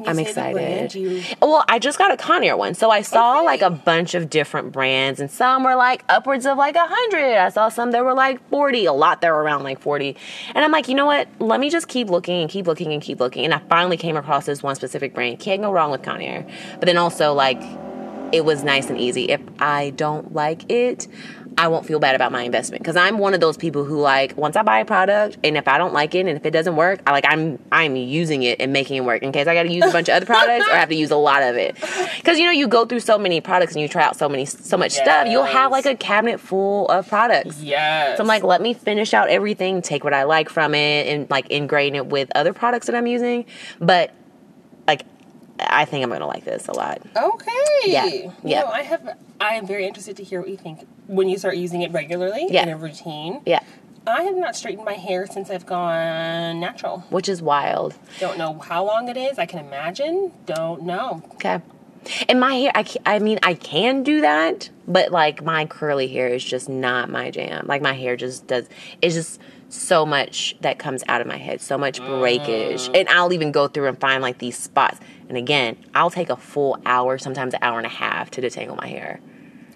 I'm 0.06 0.18
excited. 0.20 0.94
You- 0.94 1.22
Well, 1.42 1.64
I 1.68 1.80
just 1.80 1.98
got 1.98 2.12
a 2.12 2.16
Conair 2.16 2.56
one, 2.56 2.74
so 2.74 2.88
I 2.88 3.02
saw 3.02 3.38
Okay. 3.38 3.46
like 3.46 3.62
a 3.62 3.70
bunch 3.70 4.14
of 4.14 4.30
different 4.30 4.70
brands, 4.70 5.18
and 5.18 5.28
some 5.28 5.64
were 5.64 5.74
like 5.74 6.04
upwards 6.08 6.46
of 6.46 6.56
like 6.56 6.76
a 6.76 6.86
hundred. 6.88 7.36
I 7.36 7.48
saw 7.48 7.68
some 7.68 7.90
that 7.90 8.04
were 8.04 8.14
like 8.14 8.38
forty, 8.48 8.84
a 8.84 8.92
lot 8.92 9.22
that 9.22 9.30
were 9.32 9.42
around 9.42 9.64
like 9.64 9.80
forty, 9.80 10.16
and 10.54 10.64
I'm 10.64 10.70
like, 10.70 10.86
you 10.88 10.94
know 10.94 11.06
what? 11.06 11.26
Let 11.40 11.58
me 11.58 11.68
just 11.68 11.88
keep 11.88 12.10
looking 12.10 12.42
and 12.42 12.48
keep 12.50 12.68
looking 12.68 12.92
and 12.92 13.02
keep 13.02 13.18
looking, 13.18 13.44
and 13.44 13.52
I 13.52 13.58
finally 13.68 13.96
came 13.96 14.16
across 14.16 14.46
this 14.46 14.62
one 14.62 14.76
specific 14.76 15.14
brand. 15.14 15.40
Can't 15.40 15.62
go 15.62 15.72
wrong 15.72 15.90
with 15.90 16.02
Conair, 16.02 16.48
but 16.74 16.86
then 16.86 16.96
also 16.96 17.32
like 17.34 17.60
it 18.30 18.44
was 18.44 18.62
nice 18.62 18.88
and 18.90 18.98
easy. 19.00 19.24
If 19.24 19.40
I 19.58 19.90
don't 19.90 20.32
like 20.32 20.70
it, 20.70 21.08
I 21.58 21.66
won't 21.66 21.84
feel 21.84 21.98
bad 21.98 22.14
about 22.14 22.30
my 22.30 22.42
investment 22.42 22.84
because 22.84 22.94
I'm 22.94 23.18
one 23.18 23.34
of 23.34 23.40
those 23.40 23.56
people 23.56 23.84
who 23.84 24.00
like 24.00 24.36
once 24.36 24.54
I 24.54 24.62
buy 24.62 24.78
a 24.78 24.84
product 24.84 25.38
and 25.42 25.56
if 25.56 25.66
I 25.66 25.76
don't 25.76 25.92
like 25.92 26.14
it 26.14 26.20
and 26.20 26.30
if 26.30 26.46
it 26.46 26.52
doesn't 26.52 26.76
work, 26.76 27.00
I 27.04 27.10
like 27.10 27.24
I'm 27.26 27.58
I'm 27.72 27.96
using 27.96 28.44
it 28.44 28.60
and 28.60 28.72
making 28.72 28.96
it 28.96 29.04
work 29.04 29.24
in 29.24 29.32
case 29.32 29.48
I 29.48 29.54
got 29.54 29.64
to 29.64 29.72
use 29.72 29.84
a 29.84 29.90
bunch 29.90 30.08
of 30.08 30.14
other 30.14 30.26
products 30.26 30.68
or 30.68 30.72
I 30.72 30.76
have 30.76 30.88
to 30.90 30.94
use 30.94 31.10
a 31.10 31.16
lot 31.16 31.42
of 31.42 31.56
it. 31.56 31.76
Because 32.18 32.38
you 32.38 32.44
know 32.44 32.52
you 32.52 32.68
go 32.68 32.84
through 32.84 33.00
so 33.00 33.16
many 33.16 33.40
products 33.40 33.72
and 33.72 33.80
you 33.80 33.88
try 33.88 34.02
out 34.02 34.16
so 34.16 34.28
many 34.28 34.44
so 34.44 34.76
much 34.76 34.92
stuff, 34.92 35.28
you'll 35.28 35.44
have 35.44 35.72
like 35.72 35.86
a 35.86 35.94
cabinet 35.94 36.38
full 36.38 36.86
of 36.88 37.08
products. 37.08 37.60
Yes. 37.62 38.16
So 38.16 38.22
I'm 38.22 38.28
like, 38.28 38.42
let 38.42 38.60
me 38.60 38.74
finish 38.74 39.14
out 39.14 39.28
everything, 39.28 39.82
take 39.82 40.04
what 40.04 40.12
I 40.12 40.24
like 40.24 40.48
from 40.48 40.74
it, 40.74 41.06
and 41.06 41.28
like 41.30 41.50
ingrain 41.50 41.94
it 41.94 42.06
with 42.06 42.30
other 42.34 42.52
products 42.52 42.86
that 42.86 42.94
I'm 42.94 43.06
using. 43.06 43.46
But 43.80 44.12
like, 44.86 45.04
I 45.60 45.84
think 45.84 46.02
I'm 46.04 46.10
gonna 46.10 46.26
like 46.26 46.44
this 46.44 46.68
a 46.68 46.72
lot. 46.72 47.00
Okay. 47.16 47.50
Yeah, 47.84 48.04
You 48.06 48.32
yeah. 48.44 48.60
know, 48.60 48.66
I 48.68 48.82
have. 48.82 49.16
I 49.40 49.54
am 49.54 49.66
very 49.66 49.86
interested 49.86 50.16
to 50.18 50.24
hear 50.24 50.40
what 50.40 50.48
you 50.48 50.56
think 50.56 50.86
when 51.06 51.28
you 51.28 51.38
start 51.38 51.56
using 51.56 51.82
it 51.82 51.92
regularly 51.92 52.46
Yeah. 52.50 52.62
in 52.64 52.68
a 52.70 52.76
routine. 52.76 53.40
Yeah, 53.46 53.60
I 54.06 54.22
have 54.22 54.36
not 54.36 54.56
straightened 54.56 54.84
my 54.84 54.94
hair 54.94 55.26
since 55.26 55.50
I've 55.50 55.66
gone 55.66 56.60
natural. 56.60 57.00
which 57.10 57.28
is 57.28 57.40
wild. 57.42 57.94
Don't 58.20 58.38
know 58.38 58.58
how 58.58 58.84
long 58.84 59.08
it 59.08 59.16
is. 59.16 59.38
I 59.38 59.46
can 59.46 59.58
imagine. 59.60 60.32
Don't 60.46 60.82
know. 60.82 61.22
Okay. 61.34 61.60
And 62.28 62.40
my 62.40 62.54
hair, 62.54 62.72
I, 62.74 62.84
I 63.04 63.18
mean, 63.18 63.38
I 63.42 63.54
can 63.54 64.02
do 64.02 64.20
that, 64.22 64.70
but 64.86 65.10
like 65.10 65.42
my 65.44 65.66
curly 65.66 66.08
hair 66.08 66.28
is 66.28 66.42
just 66.44 66.68
not 66.68 67.10
my 67.10 67.30
jam. 67.30 67.66
Like 67.66 67.82
my 67.82 67.92
hair 67.92 68.16
just 68.16 68.46
does, 68.46 68.68
it's 69.02 69.14
just 69.14 69.40
so 69.68 70.06
much 70.06 70.56
that 70.60 70.78
comes 70.78 71.04
out 71.08 71.20
of 71.20 71.26
my 71.26 71.36
head, 71.36 71.60
so 71.60 71.76
much 71.76 72.00
breakage. 72.00 72.88
Mm. 72.88 73.00
And 73.00 73.08
I'll 73.08 73.32
even 73.32 73.52
go 73.52 73.68
through 73.68 73.88
and 73.88 74.00
find 74.00 74.22
like 74.22 74.38
these 74.38 74.56
spots. 74.56 74.98
And 75.28 75.36
again, 75.36 75.76
I'll 75.94 76.10
take 76.10 76.30
a 76.30 76.36
full 76.36 76.78
hour, 76.86 77.18
sometimes 77.18 77.54
an 77.54 77.60
hour 77.62 77.78
and 77.78 77.86
a 77.86 77.90
half 77.90 78.30
to 78.32 78.40
detangle 78.40 78.76
my 78.76 78.86
hair. 78.86 79.20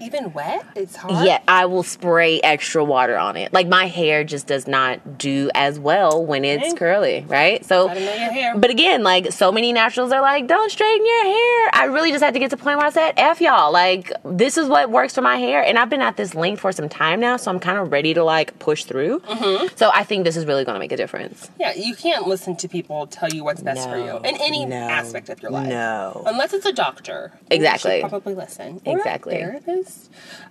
Even 0.02 0.32
wet, 0.32 0.64
it's 0.74 0.96
hard. 0.96 1.24
Yeah, 1.26 1.40
I 1.46 1.66
will 1.66 1.82
spray 1.82 2.40
extra 2.40 2.84
water 2.84 3.16
on 3.16 3.36
it. 3.36 3.52
Like 3.52 3.68
my 3.68 3.86
hair 3.86 4.24
just 4.24 4.46
does 4.46 4.66
not 4.66 5.18
do 5.18 5.50
as 5.54 5.78
well 5.78 6.24
when 6.24 6.44
it's 6.44 6.68
Okay. 6.68 6.76
curly, 6.76 7.24
right? 7.28 7.64
So, 7.64 7.86
your 7.86 8.00
hair. 8.00 8.56
but 8.56 8.70
again, 8.70 9.02
like 9.02 9.32
so 9.32 9.52
many 9.52 9.72
naturals 9.72 10.10
are 10.12 10.20
like, 10.20 10.46
don't 10.46 10.70
straighten 10.70 11.06
your 11.06 11.24
hair. 11.24 11.70
I 11.74 11.84
really 11.90 12.10
just 12.10 12.22
had 12.24 12.34
to 12.34 12.40
get 12.40 12.50
to 12.50 12.56
the 12.56 12.62
point 12.62 12.78
where 12.78 12.86
I 12.86 12.90
said, 12.90 13.14
F 13.16 13.40
y'all. 13.40 13.72
Like, 13.72 14.12
this 14.24 14.56
is 14.58 14.68
what 14.68 14.90
works 14.90 15.14
for 15.14 15.20
my 15.22 15.36
hair. 15.36 15.62
And 15.64 15.78
I've 15.78 15.90
been 15.90 16.02
at 16.02 16.16
this 16.16 16.34
length 16.34 16.60
for 16.60 16.72
some 16.72 16.88
time 16.88 17.20
now, 17.20 17.36
so 17.36 17.50
I'm 17.50 17.60
kind 17.60 17.78
of 17.78 17.92
ready 17.92 18.12
to 18.14 18.24
like 18.24 18.58
push 18.58 18.84
through. 18.84 19.20
Mm-hmm. 19.20 19.76
So 19.76 19.90
I 19.94 20.04
think 20.04 20.24
this 20.24 20.36
is 20.36 20.44
really 20.46 20.64
going 20.64 20.74
to 20.74 20.80
make 20.80 20.92
a 20.92 20.96
difference. 20.96 21.50
Yeah, 21.60 21.74
you 21.74 21.94
can't 21.94 22.26
listen 22.26 22.56
to 22.56 22.68
people 22.68 23.06
tell 23.06 23.28
you 23.32 23.44
what's 23.44 23.62
best 23.62 23.88
for 23.88 23.96
you 23.98 24.16
in 24.18 24.36
any 24.40 24.64
no, 24.66 24.76
aspect 24.76 25.28
of 25.28 25.40
your 25.42 25.50
life. 25.50 25.68
no. 25.68 26.22
Unless 26.26 26.52
it's 26.54 26.66
a 26.66 26.72
doctor. 26.72 27.32
You 27.50 27.56
Exactly. 27.56 28.00
should 28.00 28.08
probably 28.10 28.34
listen. 28.34 28.80
Or 28.84 28.96
Exactly. 28.96 29.36
A 29.36 29.38
therapist. 29.38 29.91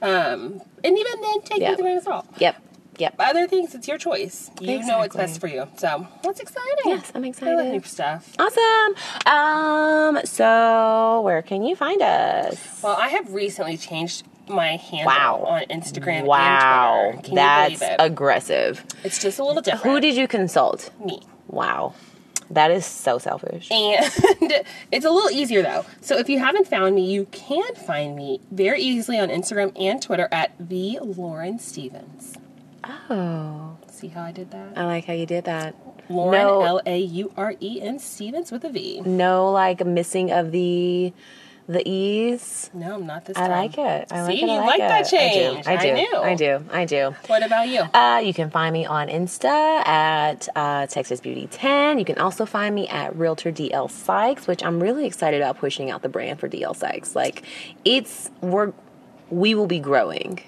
Um, 0.01 0.61
and 0.83 0.97
even 0.97 1.21
then, 1.21 1.41
take 1.41 1.57
it 1.57 1.61
Yeah. 1.61 1.69
with 1.71 1.79
a 1.79 1.83
grain 1.83 1.97
of 1.97 2.03
salt. 2.03 2.25
Yep. 2.39 2.55
Yep. 2.97 3.15
Other 3.19 3.47
things, 3.47 3.73
it's 3.73 3.87
your 3.87 3.97
choice. 3.97 4.51
You 4.59 4.79
know 4.85 4.99
what's 4.99 5.15
best 5.15 5.39
for 5.39 5.47
you. 5.47 5.67
So, 5.77 6.07
that's 6.23 6.39
exciting. 6.39 6.75
Yes, 6.85 7.11
I'm 7.15 7.23
I 7.23 7.27
love 7.27 7.29
excited. 7.29 7.71
new 7.71 7.81
stuff. 7.83 8.33
Awesome. 8.37 8.95
Um, 9.25 10.19
so 10.25 11.21
where 11.23 11.41
can 11.41 11.63
you 11.63 11.75
find 11.75 12.01
us? 12.01 12.81
Well, 12.83 12.95
I 12.99 13.07
have 13.09 13.33
recently 13.33 13.77
changed 13.77 14.23
my 14.47 14.75
handle 14.75 15.05
Wow. 15.07 15.45
on 15.47 15.61
Instagram 15.69 16.25
Wow, 16.25 17.03
and 17.05 17.13
Twitter. 17.19 17.27
Can 17.27 17.35
that's 17.35 17.81
it? 17.81 17.95
aggressive. 17.99 18.83
it's 19.03 19.19
just 19.19 19.39
a 19.39 19.43
little 19.43 19.61
different. 19.61 19.83
Who 19.85 19.99
did 20.01 20.15
you 20.15 20.27
consult? 20.27 20.89
Me. 21.03 21.21
Wow, 21.47 21.93
that 22.53 22.71
is 22.71 22.85
so 22.85 23.17
selfish. 23.17 23.69
And 23.71 24.05
it's 24.91 25.05
a 25.05 25.09
little 25.09 25.31
easier 25.31 25.61
though. 25.61 25.85
So 26.01 26.17
if 26.17 26.29
you 26.29 26.39
haven't 26.39 26.67
found 26.67 26.95
me, 26.95 27.11
you 27.11 27.25
can 27.31 27.75
find 27.75 28.15
me 28.15 28.41
very 28.51 28.81
easily 28.81 29.19
on 29.19 29.29
Instagram 29.29 29.71
and 29.79 30.01
Twitter 30.01 30.27
at 30.31 30.53
the 30.59 30.99
Lauren 31.01 31.59
Stevens. 31.59 32.35
Oh, 33.09 33.77
See 33.91 34.07
how 34.07 34.23
I 34.23 34.31
did 34.31 34.49
that? 34.51 34.75
I 34.75 34.85
like 34.85 35.05
how 35.05 35.13
you 35.13 35.27
did 35.27 35.43
that. 35.45 35.75
Lauren 36.09 36.41
no, 36.41 36.61
L 36.63 36.81
A 36.85 36.97
U 36.97 37.31
R 37.37 37.53
E 37.61 37.79
N 37.81 37.99
Stevens 37.99 38.51
with 38.51 38.63
a 38.63 38.69
V. 38.69 39.01
no, 39.01 39.51
like 39.51 39.85
missing 39.85 40.31
of 40.31 40.51
the 40.51 41.13
the 41.71 41.87
ease. 41.89 42.69
No, 42.73 42.95
I'm 42.95 43.05
not 43.05 43.25
this 43.25 43.37
I 43.37 43.47
time. 43.47 43.51
like 43.51 43.77
it. 43.77 44.11
I 44.11 44.21
like 44.23 44.31
See, 44.37 44.43
it. 44.43 44.49
I 44.49 44.53
you 44.53 44.59
like, 44.59 44.67
like 44.67 44.79
that 44.79 45.07
it. 45.07 45.09
change. 45.09 45.67
I 45.67 45.77
do. 45.77 45.87
I 45.87 45.91
I, 45.91 45.95
do. 45.95 46.17
I 46.17 46.35
do. 46.35 46.65
I 46.71 46.85
do. 46.85 47.15
What 47.27 47.45
about 47.45 47.67
you? 47.69 47.79
Uh, 47.93 48.21
you 48.23 48.33
can 48.33 48.49
find 48.49 48.73
me 48.73 48.85
on 48.85 49.07
Insta 49.07 49.45
at 49.45 50.49
uh, 50.55 50.87
Texas 50.87 51.21
Beauty 51.21 51.47
10. 51.49 51.97
You 51.97 52.05
can 52.05 52.17
also 52.17 52.45
find 52.45 52.75
me 52.75 52.87
at 52.89 53.15
Realtor 53.15 53.51
DL 53.51 53.89
Sykes, 53.89 54.47
which 54.47 54.63
I'm 54.63 54.81
really 54.81 55.05
excited 55.05 55.41
about 55.41 55.57
pushing 55.57 55.89
out 55.89 56.01
the 56.01 56.09
brand 56.09 56.39
for 56.39 56.49
DL 56.49 56.75
Sykes. 56.75 57.15
Like, 57.15 57.43
it's, 57.85 58.29
we're, 58.41 58.73
we 59.29 59.55
will 59.55 59.67
be 59.67 59.79
growing, 59.79 60.39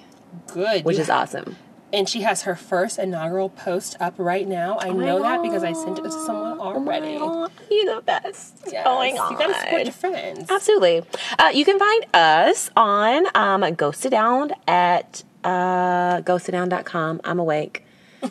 Good. 0.47 0.83
which 0.83 0.97
You 0.97 1.03
is 1.03 1.09
awesome. 1.09 1.55
And 1.93 2.09
she 2.09 2.21
has 2.21 2.41
her 2.41 2.55
first 2.55 2.97
inaugural 2.97 3.49
post 3.49 3.95
up 3.99 4.15
right 4.17 4.47
now. 4.47 4.79
I 4.79 4.89
know 4.89 5.21
that 5.21 5.43
because 5.43 5.63
I 5.63 5.73
sent 5.73 5.99
it 5.99 6.01
to 6.01 6.11
someone 6.11 6.59
already. 6.59 7.17
Oh, 7.21 7.47
you're 7.69 7.95
the 7.95 8.01
best. 8.01 8.63
Yes, 8.71 8.83
Oh 8.85 8.97
my 8.97 9.11
God. 9.11 9.31
You 9.31 9.37
gotta 9.37 9.53
support 9.59 9.83
your 9.83 9.93
friends. 9.93 10.49
Absolutely. 10.49 11.03
Uh, 11.37 11.51
you 11.53 11.63
can 11.63 11.77
find 11.77 12.05
us 12.15 12.71
on 12.75 13.27
um, 13.35 13.75
Go 13.75 13.91
Sit 13.91 14.09
Down 14.09 14.51
at 14.67 15.23
uh, 15.43 16.21
gositdown.com. 16.21 17.21
I'm 17.23 17.39
awake. 17.39 17.85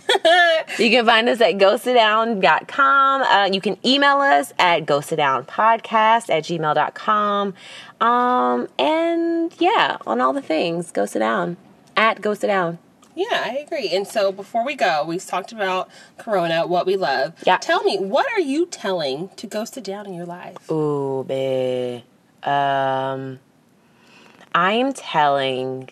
you 0.78 0.90
can 0.90 1.06
find 1.06 1.28
us 1.28 1.40
at 1.40 1.54
gositdown.com. 1.54 3.22
Uh, 3.22 3.48
you 3.52 3.60
can 3.60 3.76
email 3.86 4.16
us 4.16 4.52
at 4.58 4.86
gositdownpodcast 4.86 6.30
at 6.30 6.44
gmail.com. 6.44 7.54
Um, 8.00 8.68
and 8.78 9.54
yeah, 9.60 9.98
on 10.06 10.20
all 10.20 10.32
the 10.32 10.42
things, 10.42 10.90
Go 10.90 11.06
Sit 11.06 11.20
Down. 11.20 11.56
At 11.96 12.20
Go 12.20 12.34
Sit 12.34 12.46
Down. 12.48 12.78
Yeah, 13.14 13.42
I 13.44 13.58
agree. 13.58 13.90
And 13.90 14.06
so 14.06 14.32
before 14.32 14.64
we 14.64 14.74
go, 14.74 15.04
we've 15.06 15.24
talked 15.24 15.52
about 15.52 15.90
Corona, 16.18 16.66
what 16.66 16.86
we 16.86 16.96
love. 16.96 17.34
Yeah. 17.46 17.58
Tell 17.58 17.82
me, 17.84 17.98
what 17.98 18.26
are 18.32 18.40
you 18.40 18.66
telling 18.66 19.28
to 19.36 19.46
go 19.46 19.64
sit 19.64 19.84
down 19.84 20.06
in 20.06 20.14
your 20.14 20.26
life? 20.26 20.70
Ooh, 20.70 21.24
babe. 21.24 22.02
Um, 22.42 23.40
I 24.54 24.72
am 24.72 24.92
telling. 24.92 25.90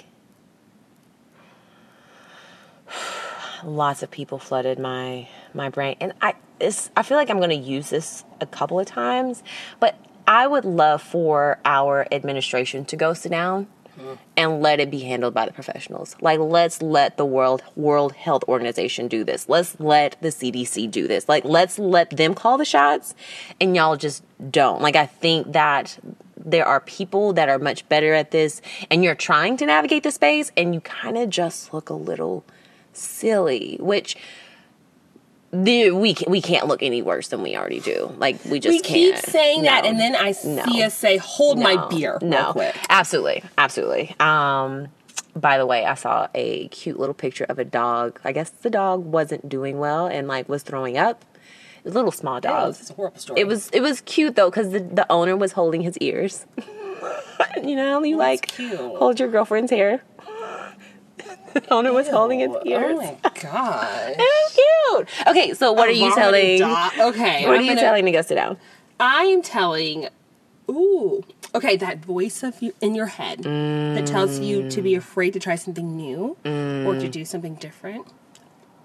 Lots 3.62 4.02
of 4.02 4.10
people 4.10 4.38
flooded 4.38 4.78
my 4.78 5.28
my 5.52 5.68
brain, 5.68 5.96
and 6.00 6.14
I 6.22 6.34
it's, 6.60 6.90
I 6.96 7.02
feel 7.02 7.16
like 7.16 7.30
I'm 7.30 7.38
going 7.38 7.50
to 7.50 7.56
use 7.56 7.90
this 7.90 8.24
a 8.40 8.46
couple 8.46 8.80
of 8.80 8.86
times, 8.86 9.42
but 9.80 9.96
I 10.26 10.46
would 10.46 10.64
love 10.64 11.02
for 11.02 11.58
our 11.64 12.06
administration 12.12 12.84
to 12.86 12.96
go 12.96 13.14
sit 13.14 13.30
down 13.30 13.66
and 14.36 14.60
let 14.60 14.80
it 14.80 14.90
be 14.90 15.00
handled 15.00 15.34
by 15.34 15.46
the 15.46 15.52
professionals. 15.52 16.16
Like 16.20 16.38
let's 16.38 16.82
let 16.82 17.16
the 17.16 17.24
World 17.24 17.62
World 17.76 18.12
Health 18.12 18.44
Organization 18.48 19.08
do 19.08 19.24
this. 19.24 19.48
Let's 19.48 19.78
let 19.80 20.16
the 20.20 20.28
CDC 20.28 20.90
do 20.90 21.06
this. 21.06 21.28
Like 21.28 21.44
let's 21.44 21.78
let 21.78 22.10
them 22.10 22.34
call 22.34 22.58
the 22.58 22.64
shots 22.64 23.14
and 23.60 23.76
y'all 23.76 23.96
just 23.96 24.22
don't. 24.50 24.80
Like 24.82 24.96
I 24.96 25.06
think 25.06 25.52
that 25.52 25.98
there 26.36 26.66
are 26.66 26.80
people 26.80 27.32
that 27.34 27.48
are 27.48 27.58
much 27.58 27.88
better 27.88 28.14
at 28.14 28.30
this 28.30 28.62
and 28.90 29.04
you're 29.04 29.14
trying 29.14 29.56
to 29.58 29.66
navigate 29.66 30.02
the 30.02 30.10
space 30.10 30.50
and 30.56 30.74
you 30.74 30.80
kind 30.80 31.18
of 31.18 31.28
just 31.30 31.72
look 31.74 31.90
a 31.90 31.94
little 31.94 32.44
silly, 32.92 33.76
which 33.80 34.16
the, 35.52 35.90
we 35.90 36.14
can, 36.14 36.30
we 36.30 36.40
can't 36.40 36.68
look 36.68 36.82
any 36.82 37.02
worse 37.02 37.28
than 37.28 37.42
we 37.42 37.56
already 37.56 37.80
do. 37.80 38.14
Like 38.18 38.44
we 38.44 38.60
just 38.60 38.72
we 38.72 38.80
keep 38.80 39.14
can't. 39.14 39.24
keep 39.24 39.32
saying 39.32 39.62
that, 39.62 39.84
and 39.84 39.98
then 39.98 40.14
I 40.14 40.32
see 40.32 40.54
No. 40.56 40.62
us 40.84 40.94
say, 40.94 41.16
"Hold 41.16 41.58
my 41.58 41.74
No. 41.74 41.88
beer." 41.88 42.18
real 42.22 42.30
No, 42.30 42.52
quick. 42.52 42.76
absolutely, 42.88 43.42
absolutely. 43.58 44.14
Um, 44.20 44.88
by 45.34 45.58
the 45.58 45.66
way, 45.66 45.84
I 45.86 45.94
saw 45.94 46.28
a 46.34 46.68
cute 46.68 46.98
little 46.98 47.14
picture 47.14 47.46
of 47.48 47.58
a 47.58 47.64
dog. 47.64 48.20
I 48.24 48.32
guess 48.32 48.50
the 48.50 48.70
dog 48.70 49.04
wasn't 49.04 49.48
doing 49.48 49.78
well 49.78 50.06
and 50.06 50.28
like 50.28 50.48
was 50.48 50.62
throwing 50.62 50.96
up. 50.96 51.24
It 51.78 51.84
was 51.84 51.94
a 51.94 51.98
little 51.98 52.12
small 52.12 52.40
dog. 52.40 52.72
this 52.74 52.82
is 52.82 52.90
a 52.90 52.94
horrible 52.94 53.18
story. 53.18 53.40
It 53.40 53.46
was 53.46 53.70
it 53.72 53.80
was 53.80 54.02
cute 54.02 54.36
though 54.36 54.50
because 54.50 54.70
the, 54.70 54.80
the 54.80 55.10
owner 55.10 55.36
was 55.36 55.52
holding 55.52 55.80
his 55.80 55.96
ears. 55.98 56.46
you 57.64 57.74
know, 57.74 58.02
you 58.04 58.16
like 58.16 58.46
cute. 58.48 58.78
hold 58.78 59.18
your 59.18 59.28
girlfriend's 59.30 59.70
hair. 59.72 60.02
owner 61.70 61.92
was 61.92 62.08
holding 62.08 62.40
his 62.40 62.50
Oh, 62.50 62.62
ears. 62.64 62.98
Oh 63.00 63.02
my 63.02 63.30
god. 63.40 64.14
It 64.16 64.18
was 64.18 64.52
cute. 64.54 65.26
Okay, 65.28 65.54
so 65.54 65.72
what 65.72 65.88
are 65.88 65.92
you 65.92 66.14
telling? 66.14 66.62
Okay. 66.62 67.46
What 67.46 67.54
are 67.54 67.56
I'm 67.56 67.62
you 67.62 67.70
gonna- 67.70 67.80
telling 67.80 68.04
to 68.06 68.12
go 68.12 68.22
sit 68.22 68.34
down? 68.34 68.58
I'm 68.98 69.42
telling. 69.42 70.08
Ooh. 70.68 71.24
Okay, 71.54 71.76
that 71.76 72.04
voice 72.04 72.42
of 72.44 72.62
you 72.62 72.72
in 72.80 72.94
your 72.94 73.06
head 73.06 73.42
that 73.42 74.06
tells 74.06 74.38
you 74.38 74.70
to 74.70 74.82
be 74.82 74.92
mm. 74.92 74.98
afraid 74.98 75.32
to 75.32 75.40
try 75.40 75.56
something 75.56 75.96
new 75.96 76.36
or 76.44 76.94
to 76.94 77.08
mm. 77.08 77.10
do 77.10 77.24
something 77.24 77.56
different. 77.56 78.06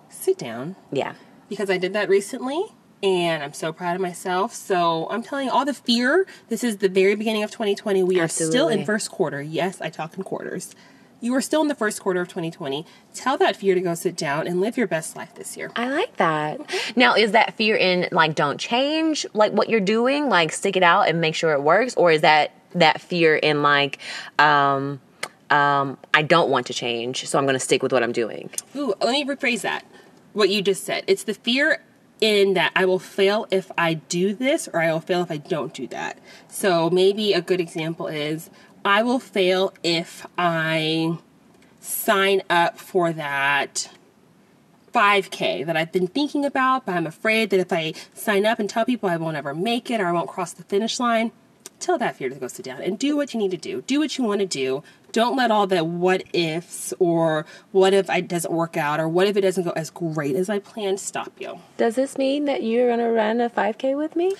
Sit 0.09 0.39
down 0.39 0.75
Yeah. 0.91 1.13
because 1.47 1.69
I 1.69 1.77
did 1.77 1.93
that 1.93 2.09
recently 2.09 2.65
and 3.03 3.43
I'm 3.43 3.53
so 3.53 3.71
proud 3.71 3.95
of 3.95 4.01
myself. 4.01 4.53
So 4.53 5.07
I'm 5.11 5.21
telling 5.21 5.45
you, 5.47 5.51
all 5.51 5.65
the 5.65 5.75
fear. 5.75 6.25
This 6.49 6.63
is 6.63 6.77
the 6.77 6.89
very 6.89 7.13
beginning 7.15 7.43
of 7.43 7.51
2020. 7.51 8.01
We 8.01 8.19
are 8.19 8.27
still 8.27 8.67
in 8.67 8.83
first 8.83 9.11
quarter. 9.11 9.41
Yes, 9.41 9.79
I 9.79 9.89
talk 9.89 10.17
in 10.17 10.23
quarters. 10.23 10.73
You 11.21 11.33
are 11.35 11.41
still 11.41 11.61
in 11.61 11.67
the 11.67 11.75
first 11.75 12.01
quarter 12.01 12.21
of 12.21 12.27
2020. 12.27 12.85
Tell 13.13 13.37
that 13.37 13.55
fear 13.55 13.73
to 13.73 13.81
go 13.81 13.95
sit 13.95 14.15
down 14.15 14.47
and 14.47 14.61
live 14.61 14.77
your 14.77 14.87
best 14.87 15.15
life 15.15 15.33
this 15.35 15.57
year. 15.57 15.71
I 15.75 15.89
like 15.89 16.17
that. 16.17 16.59
Now, 16.95 17.15
is 17.15 17.31
that 17.31 17.55
fear 17.55 17.75
in 17.75 18.07
like 18.11 18.35
don't 18.35 18.59
change 18.59 19.25
like 19.33 19.51
what 19.53 19.69
you're 19.69 19.79
doing, 19.79 20.29
like 20.29 20.51
stick 20.51 20.75
it 20.75 20.83
out 20.83 21.07
and 21.07 21.21
make 21.21 21.35
sure 21.35 21.53
it 21.53 21.61
works, 21.61 21.95
or 21.95 22.11
is 22.11 22.21
that 22.21 22.51
that 22.73 22.99
fear 23.01 23.35
in 23.35 23.63
like 23.63 23.99
um 24.37 24.99
um 25.49 25.97
I 26.13 26.21
don't 26.21 26.49
want 26.49 26.67
to 26.67 26.73
change, 26.73 27.27
so 27.27 27.37
I'm 27.37 27.45
going 27.45 27.55
to 27.55 27.59
stick 27.59 27.81
with 27.81 27.91
what 27.91 28.03
I'm 28.03 28.11
doing? 28.11 28.49
Ooh, 28.75 28.93
let 29.01 29.11
me 29.11 29.25
rephrase 29.25 29.61
that. 29.61 29.85
What 30.33 30.49
you 30.49 30.61
just 30.61 30.83
said. 30.83 31.05
It's 31.07 31.23
the 31.23 31.33
fear 31.33 31.81
in 32.21 32.53
that 32.53 32.71
I 32.75 32.85
will 32.85 32.99
fail 32.99 33.45
if 33.51 33.71
I 33.77 33.95
do 33.95 34.33
this 34.33 34.67
or 34.67 34.81
I 34.81 34.91
will 34.91 34.99
fail 34.99 35.21
if 35.21 35.31
I 35.31 35.37
don't 35.37 35.73
do 35.73 35.87
that. 35.87 36.17
So 36.47 36.89
maybe 36.89 37.33
a 37.33 37.41
good 37.41 37.59
example 37.59 38.07
is 38.07 38.49
I 38.85 39.01
will 39.01 39.17
fail 39.17 39.73
if 39.81 40.27
I 40.37 41.17
sign 41.81 42.43
up 42.51 42.77
for 42.77 43.11
that 43.13 43.89
5K 44.93 45.65
that 45.65 45.75
I've 45.75 45.91
been 45.91 46.07
thinking 46.07 46.45
about, 46.45 46.85
but 46.85 46.93
I'm 46.93 47.07
afraid 47.07 47.49
that 47.49 47.59
if 47.59 47.73
I 47.73 47.93
sign 48.13 48.45
up 48.45 48.59
and 48.59 48.69
tell 48.69 48.85
people 48.85 49.09
I 49.09 49.17
won't 49.17 49.37
ever 49.37 49.55
make 49.55 49.89
it 49.89 49.99
or 49.99 50.05
I 50.05 50.11
won't 50.11 50.29
cross 50.29 50.53
the 50.53 50.63
finish 50.63 50.99
line, 50.99 51.31
tell 51.79 51.97
that 51.97 52.15
fear 52.15 52.29
to 52.29 52.35
go 52.35 52.47
sit 52.47 52.63
down 52.63 52.81
and 52.83 52.99
do 52.99 53.17
what 53.17 53.33
you 53.33 53.39
need 53.39 53.51
to 53.51 53.57
do. 53.57 53.81
Do 53.81 53.99
what 53.99 54.19
you 54.19 54.23
want 54.23 54.41
to 54.41 54.45
do. 54.45 54.83
Don't 55.11 55.35
let 55.35 55.49
all 55.49 55.65
the 55.65 55.83
what 55.83 56.23
ifs 56.33 56.93
or 56.99 57.45
what 57.71 57.93
if 57.93 58.09
it 58.09 58.27
doesn't 58.27 58.53
work 58.53 58.77
out 58.77 58.99
or 58.99 59.09
what 59.09 59.27
if 59.27 59.35
it 59.35 59.41
doesn't 59.41 59.63
go 59.63 59.71
as 59.71 59.89
great 59.89 60.35
as 60.35 60.49
I 60.49 60.59
planned 60.59 60.99
stop 60.99 61.31
you. 61.39 61.59
Does 61.77 61.95
this 61.95 62.17
mean 62.17 62.45
that 62.45 62.63
you're 62.63 62.87
going 62.87 62.99
to 62.99 63.09
run 63.09 63.41
a 63.41 63.49
5K 63.49 63.97
with 63.97 64.15
me? 64.15 64.35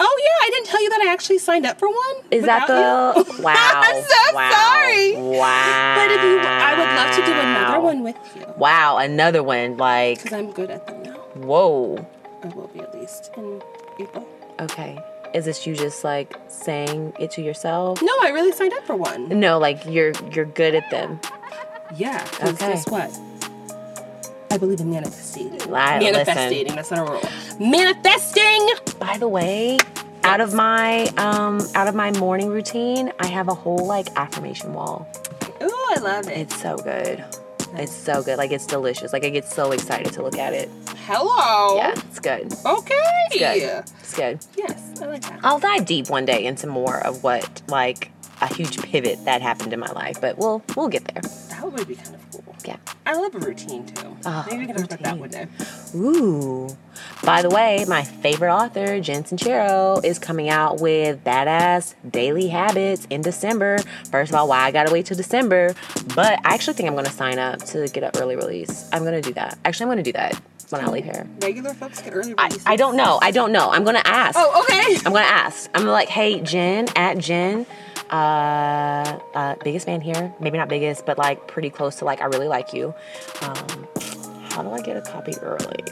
Oh 0.00 0.20
yeah, 0.22 0.46
I 0.46 0.50
didn't 0.50 0.66
tell 0.66 0.82
you 0.82 0.90
that 0.90 1.00
I 1.02 1.12
actually 1.12 1.38
signed 1.38 1.66
up 1.66 1.78
for 1.78 1.88
one. 1.88 2.16
Is 2.30 2.44
that 2.44 2.66
the 2.66 3.24
you. 3.36 3.42
wow? 3.42 3.54
I'm 3.56 4.02
so 4.02 4.34
wow, 4.34 4.50
sorry. 4.50 5.16
Wow. 5.16 5.94
But 5.96 6.10
if 6.12 6.22
you, 6.22 6.38
I 6.40 6.78
would 6.78 6.96
love 6.96 7.16
to 7.16 7.24
do 7.26 7.32
another 7.38 7.80
one 7.80 8.02
with 8.04 8.16
you 8.36 8.44
Wow, 8.56 8.98
another 8.98 9.42
one. 9.42 9.76
Like, 9.76 10.18
because 10.22 10.32
I'm 10.32 10.52
good 10.52 10.70
at 10.70 10.86
them 10.86 11.02
now. 11.02 11.14
whoa. 11.34 12.06
I 12.42 12.48
will 12.48 12.68
be 12.68 12.80
at 12.80 12.94
least 12.94 13.30
in 13.36 13.60
April. 13.98 14.26
Okay. 14.60 14.98
Is 15.34 15.44
this 15.44 15.66
you 15.66 15.74
just 15.74 16.04
like 16.04 16.36
saying 16.48 17.12
it 17.18 17.30
to 17.32 17.42
yourself? 17.42 18.00
No, 18.00 18.12
I 18.22 18.28
really 18.30 18.52
signed 18.52 18.72
up 18.74 18.84
for 18.86 18.94
one. 18.96 19.28
No, 19.28 19.58
like 19.58 19.84
you're 19.84 20.12
you're 20.32 20.44
good 20.46 20.74
at 20.76 20.88
them. 20.90 21.20
Yeah. 21.96 22.24
Okay. 22.42 22.52
Guess 22.56 22.88
what? 22.88 23.18
I 24.50 24.56
believe 24.58 24.80
in 24.80 24.90
manifesting. 24.90 25.60
I- 25.72 25.98
manifesting. 26.00 26.66
That's 26.74 26.90
not 26.90 27.06
a 27.08 27.12
rule. 27.12 27.22
Manifesting. 27.60 28.68
By 28.98 29.18
the 29.18 29.28
way, 29.28 29.78
out 30.24 30.40
of 30.40 30.54
my 30.54 31.06
um 31.16 31.60
out 31.74 31.88
of 31.88 31.94
my 31.94 32.10
morning 32.18 32.48
routine, 32.48 33.12
I 33.20 33.26
have 33.26 33.48
a 33.48 33.54
whole 33.54 33.86
like 33.86 34.08
affirmation 34.16 34.72
wall. 34.74 35.06
Ooh, 35.62 35.86
I 35.96 36.00
love 36.00 36.28
it. 36.28 36.38
It's 36.38 36.60
so 36.60 36.76
good. 36.76 37.24
It's 37.74 37.92
so 37.92 38.22
good. 38.22 38.38
Like 38.38 38.50
it's 38.50 38.66
delicious. 38.66 39.12
Like 39.12 39.24
I 39.24 39.30
get 39.30 39.46
so 39.46 39.72
excited 39.72 40.12
to 40.14 40.22
look 40.22 40.38
at 40.38 40.54
it. 40.54 40.70
Hello. 41.06 41.76
Yeah, 41.76 41.92
it's 41.96 42.18
good. 42.18 42.52
Okay. 42.66 42.94
It's 43.30 43.38
Good. 43.38 43.84
It's 44.00 44.14
good. 44.14 44.38
Yes, 44.56 45.00
I 45.02 45.06
like 45.06 45.22
that. 45.22 45.40
I'll 45.42 45.58
dive 45.58 45.86
deep 45.86 46.08
one 46.08 46.24
day 46.24 46.44
into 46.44 46.66
more 46.66 46.98
of 47.04 47.22
what 47.22 47.62
like 47.68 48.10
a 48.40 48.52
huge 48.54 48.80
pivot 48.82 49.24
that 49.24 49.42
happened 49.42 49.72
in 49.72 49.80
my 49.80 49.90
life, 49.92 50.20
but 50.20 50.38
we'll 50.38 50.62
we'll 50.76 50.88
get 50.88 51.04
there. 51.04 51.22
That 51.50 51.70
would 51.72 51.88
be 51.88 51.94
kind 51.94 52.14
of 52.14 52.30
cool. 52.30 52.54
Yeah. 52.64 52.76
I 53.06 53.14
love 53.14 53.34
a 53.34 53.38
routine 53.38 53.86
too. 53.86 54.16
Oh, 54.26 54.44
Maybe 54.48 54.60
we 54.60 54.66
can 54.66 54.76
talk 54.76 54.86
about 54.86 55.00
that 55.00 55.18
one 55.18 55.30
day. 55.30 55.46
Ooh. 55.94 56.68
By 57.24 57.42
the 57.42 57.48
way, 57.48 57.84
my 57.88 58.02
favorite 58.04 58.52
author, 58.52 59.00
Jen 59.00 59.24
Sincero, 59.24 60.04
is 60.04 60.18
coming 60.18 60.48
out 60.50 60.80
with 60.80 61.24
Badass 61.24 61.94
Daily 62.08 62.48
Habits 62.48 63.06
in 63.10 63.22
December. 63.22 63.78
First 64.10 64.30
of 64.32 64.36
all, 64.36 64.48
why 64.48 64.60
I 64.60 64.70
gotta 64.70 64.92
wait 64.92 65.06
till 65.06 65.16
December? 65.16 65.74
But 66.14 66.40
I 66.44 66.54
actually 66.54 66.74
think 66.74 66.88
I'm 66.88 66.94
gonna 66.94 67.10
sign 67.10 67.38
up 67.38 67.60
to 67.66 67.88
get 67.88 68.02
an 68.02 68.10
early 68.20 68.36
release. 68.36 68.88
I'm 68.92 69.04
gonna 69.04 69.22
do 69.22 69.32
that. 69.34 69.58
Actually, 69.64 69.84
I'm 69.84 69.90
gonna 69.90 70.02
do 70.02 70.12
that 70.12 70.40
when 70.70 70.84
I 70.84 70.88
leave 70.88 71.04
here. 71.04 71.26
Regular 71.40 71.72
folks 71.74 72.02
get 72.02 72.14
early 72.14 72.34
I. 72.36 72.50
I 72.66 72.76
don't 72.76 72.96
know. 72.96 73.18
I 73.22 73.30
don't 73.30 73.52
know. 73.52 73.70
I'm 73.70 73.84
gonna 73.84 74.02
ask. 74.04 74.38
Oh, 74.38 74.62
okay. 74.62 74.96
I'm 75.06 75.12
gonna 75.12 75.20
ask. 75.20 75.70
I'm 75.74 75.86
like, 75.86 76.08
hey, 76.08 76.40
Jen, 76.40 76.88
at 76.94 77.18
Jen, 77.18 77.64
uh, 78.10 79.18
uh, 79.34 79.54
biggest 79.62 79.86
fan 79.86 80.00
here. 80.00 80.34
Maybe 80.40 80.58
not 80.58 80.68
biggest, 80.68 81.06
but 81.06 81.18
like 81.18 81.46
pretty 81.46 81.70
close 81.70 81.96
to 81.96 82.04
like 82.04 82.20
I 82.20 82.26
really 82.26 82.48
like 82.48 82.72
you. 82.72 82.94
Um, 83.42 83.88
how 84.50 84.62
do 84.62 84.70
I 84.70 84.80
get 84.80 84.96
a 84.96 85.02
copy 85.02 85.34
early? 85.42 85.84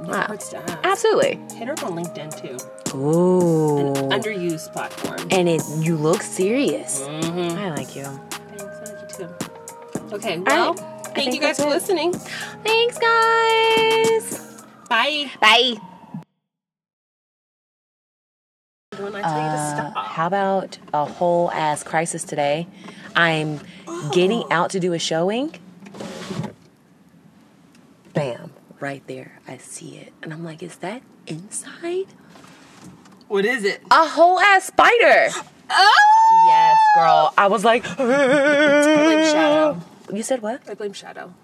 Wow. 0.00 0.26
ask. 0.30 0.54
Absolutely. 0.84 1.38
Hit 1.56 1.68
her 1.68 1.72
up 1.74 1.84
on 1.84 1.92
LinkedIn 1.92 2.40
too. 2.40 2.96
Ooh. 2.96 3.88
An 3.88 4.10
underused 4.10 4.72
platform. 4.72 5.28
and 5.30 5.48
it, 5.48 5.62
you 5.80 5.96
look 5.96 6.22
serious. 6.22 7.02
Mm-hmm. 7.02 7.58
I 7.58 7.70
like 7.74 7.94
you. 7.94 8.04
Thanks, 8.04 8.64
I 8.64 8.94
like 8.94 9.18
you 9.20 9.26
too. 9.26 10.14
Okay, 10.14 10.38
well, 10.38 10.74
right. 10.74 11.14
Thank 11.14 11.34
you 11.34 11.40
guys 11.40 11.58
for 11.58 11.66
it. 11.66 11.70
listening. 11.70 12.12
Thanks, 12.12 12.98
guys. 12.98 14.64
Bye. 14.88 15.30
Bye. 15.40 15.74
When 18.98 19.14
I 19.14 19.22
tell 19.22 19.30
you 19.32 19.36
to 19.36 19.62
Uh, 19.62 19.74
stop. 19.92 20.06
how 20.06 20.26
about 20.26 20.78
a 20.92 21.04
whole 21.04 21.50
ass 21.52 21.82
crisis 21.82 22.24
today? 22.24 22.66
I'm 23.14 23.60
getting 24.12 24.42
out 24.50 24.70
to 24.70 24.80
do 24.80 24.92
a 24.92 24.98
showing. 24.98 25.54
Bam, 28.14 28.50
right 28.80 29.02
there. 29.06 29.38
I 29.46 29.58
see 29.58 29.96
it. 29.98 30.12
And 30.22 30.32
I'm 30.32 30.44
like, 30.44 30.62
is 30.62 30.76
that 30.76 31.02
inside? 31.26 32.06
What 33.28 33.44
is 33.44 33.64
it? 33.64 33.82
A 33.90 34.06
whole 34.08 34.40
ass 34.40 34.66
spider. 34.66 35.28
Oh! 35.70 36.44
Yes, 36.48 36.76
girl. 36.96 37.32
I 37.38 37.46
was 37.46 37.64
like, 37.64 37.84
I 37.86 37.94
blame 37.96 39.24
Shadow. 39.32 39.82
you 40.12 40.22
said 40.22 40.42
what? 40.42 40.62
I 40.68 40.74
blame 40.74 40.92
Shadow. 40.92 41.34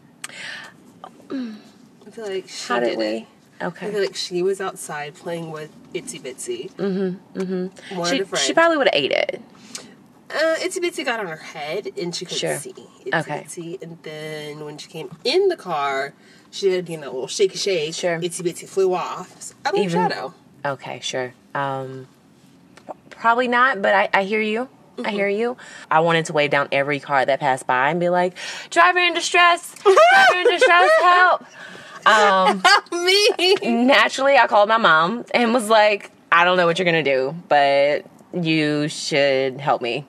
I 1.31 2.11
feel 2.11 2.27
like 2.29 2.49
she 2.49 2.69
How 2.73 2.81
did 2.81 2.99
did 2.99 3.23
it. 3.23 3.27
We? 3.73 3.81
I 3.81 3.87
Okay. 3.87 3.91
feel 3.93 4.01
like 4.03 4.15
she 4.17 4.43
was 4.43 4.61
outside 4.61 5.15
playing 5.15 5.51
with 5.51 5.71
Itsy 5.93 6.21
Bitsy. 6.21 6.71
Mm-hmm. 6.73 7.39
Mm-hmm. 7.41 7.97
One 7.99 8.11
She, 8.11 8.21
of 8.21 8.39
she 8.39 8.53
probably 8.55 8.77
would 8.77 8.89
have 8.89 8.95
ate 9.03 9.13
it. 9.13 9.43
Uh, 10.31 10.57
Itsy 10.59 10.79
Bitsy 10.79 11.05
got 11.05 11.21
on 11.21 11.27
her 11.27 11.37
head 11.37 11.91
and 12.01 12.15
she 12.15 12.25
couldn't 12.25 12.39
Sure. 12.39 12.59
see. 12.59 12.73
Itsy 13.07 13.21
Okay. 13.21 13.45
Bitsy. 13.47 13.83
And 13.83 13.99
then 14.03 14.65
when 14.65 14.79
she 14.79 14.89
came 14.89 15.11
in 15.25 15.49
the 15.49 15.57
car, 15.57 16.13
she 16.51 16.69
did 16.71 16.89
you 16.89 16.97
know, 16.97 17.07
a 17.11 17.13
little 17.13 17.27
shaky 17.29 17.57
shake. 17.57 17.95
Sure. 17.95 18.19
Itsy 18.19 18.41
Bitsy 18.43 18.69
flew 18.69 18.95
off. 18.95 19.41
So 19.41 19.55
I 19.65 19.71
blame 19.71 19.85
Even- 19.85 19.93
Shadow. 20.11 20.35
Okay, 20.65 20.99
sure. 21.03 21.35
Um, 21.55 22.09
probably 23.11 23.49
not, 23.49 23.83
but 23.83 23.95
I, 23.95 24.09
I 24.15 24.25
hear 24.25 24.41
you. 24.41 24.69
I 25.05 25.11
hear 25.11 25.29
you. 25.29 25.57
I 25.91 26.01
wanted 26.01 26.27
to 26.27 26.33
wave 26.33 26.51
down 26.51 26.69
every 26.71 27.01
car 27.01 27.27
that 27.27 27.41
passed 27.41 27.67
by 27.67 27.91
and 27.91 27.99
be 27.99 28.09
like, 28.11 28.37
"Driver 28.71 29.01
in 29.01 29.13
distress! 29.13 29.75
Driver 29.83 30.39
in 30.39 30.47
distress! 30.53 30.91
Help!" 31.03 31.45
Um, 32.07 32.63
Me. 32.93 33.55
naturally, 33.63 34.37
I 34.37 34.47
called 34.47 34.69
my 34.69 34.77
mom 34.79 35.25
and 35.35 35.53
was 35.55 35.69
like, 35.69 36.11
"I 36.31 36.45
don't 36.45 36.57
know 36.57 36.67
what 36.67 36.79
you're 36.79 36.87
gonna 36.87 37.03
do, 37.03 37.35
but 37.49 38.05
you 38.33 38.89
should 38.89 39.61
help 39.61 39.81
me." 39.83 40.07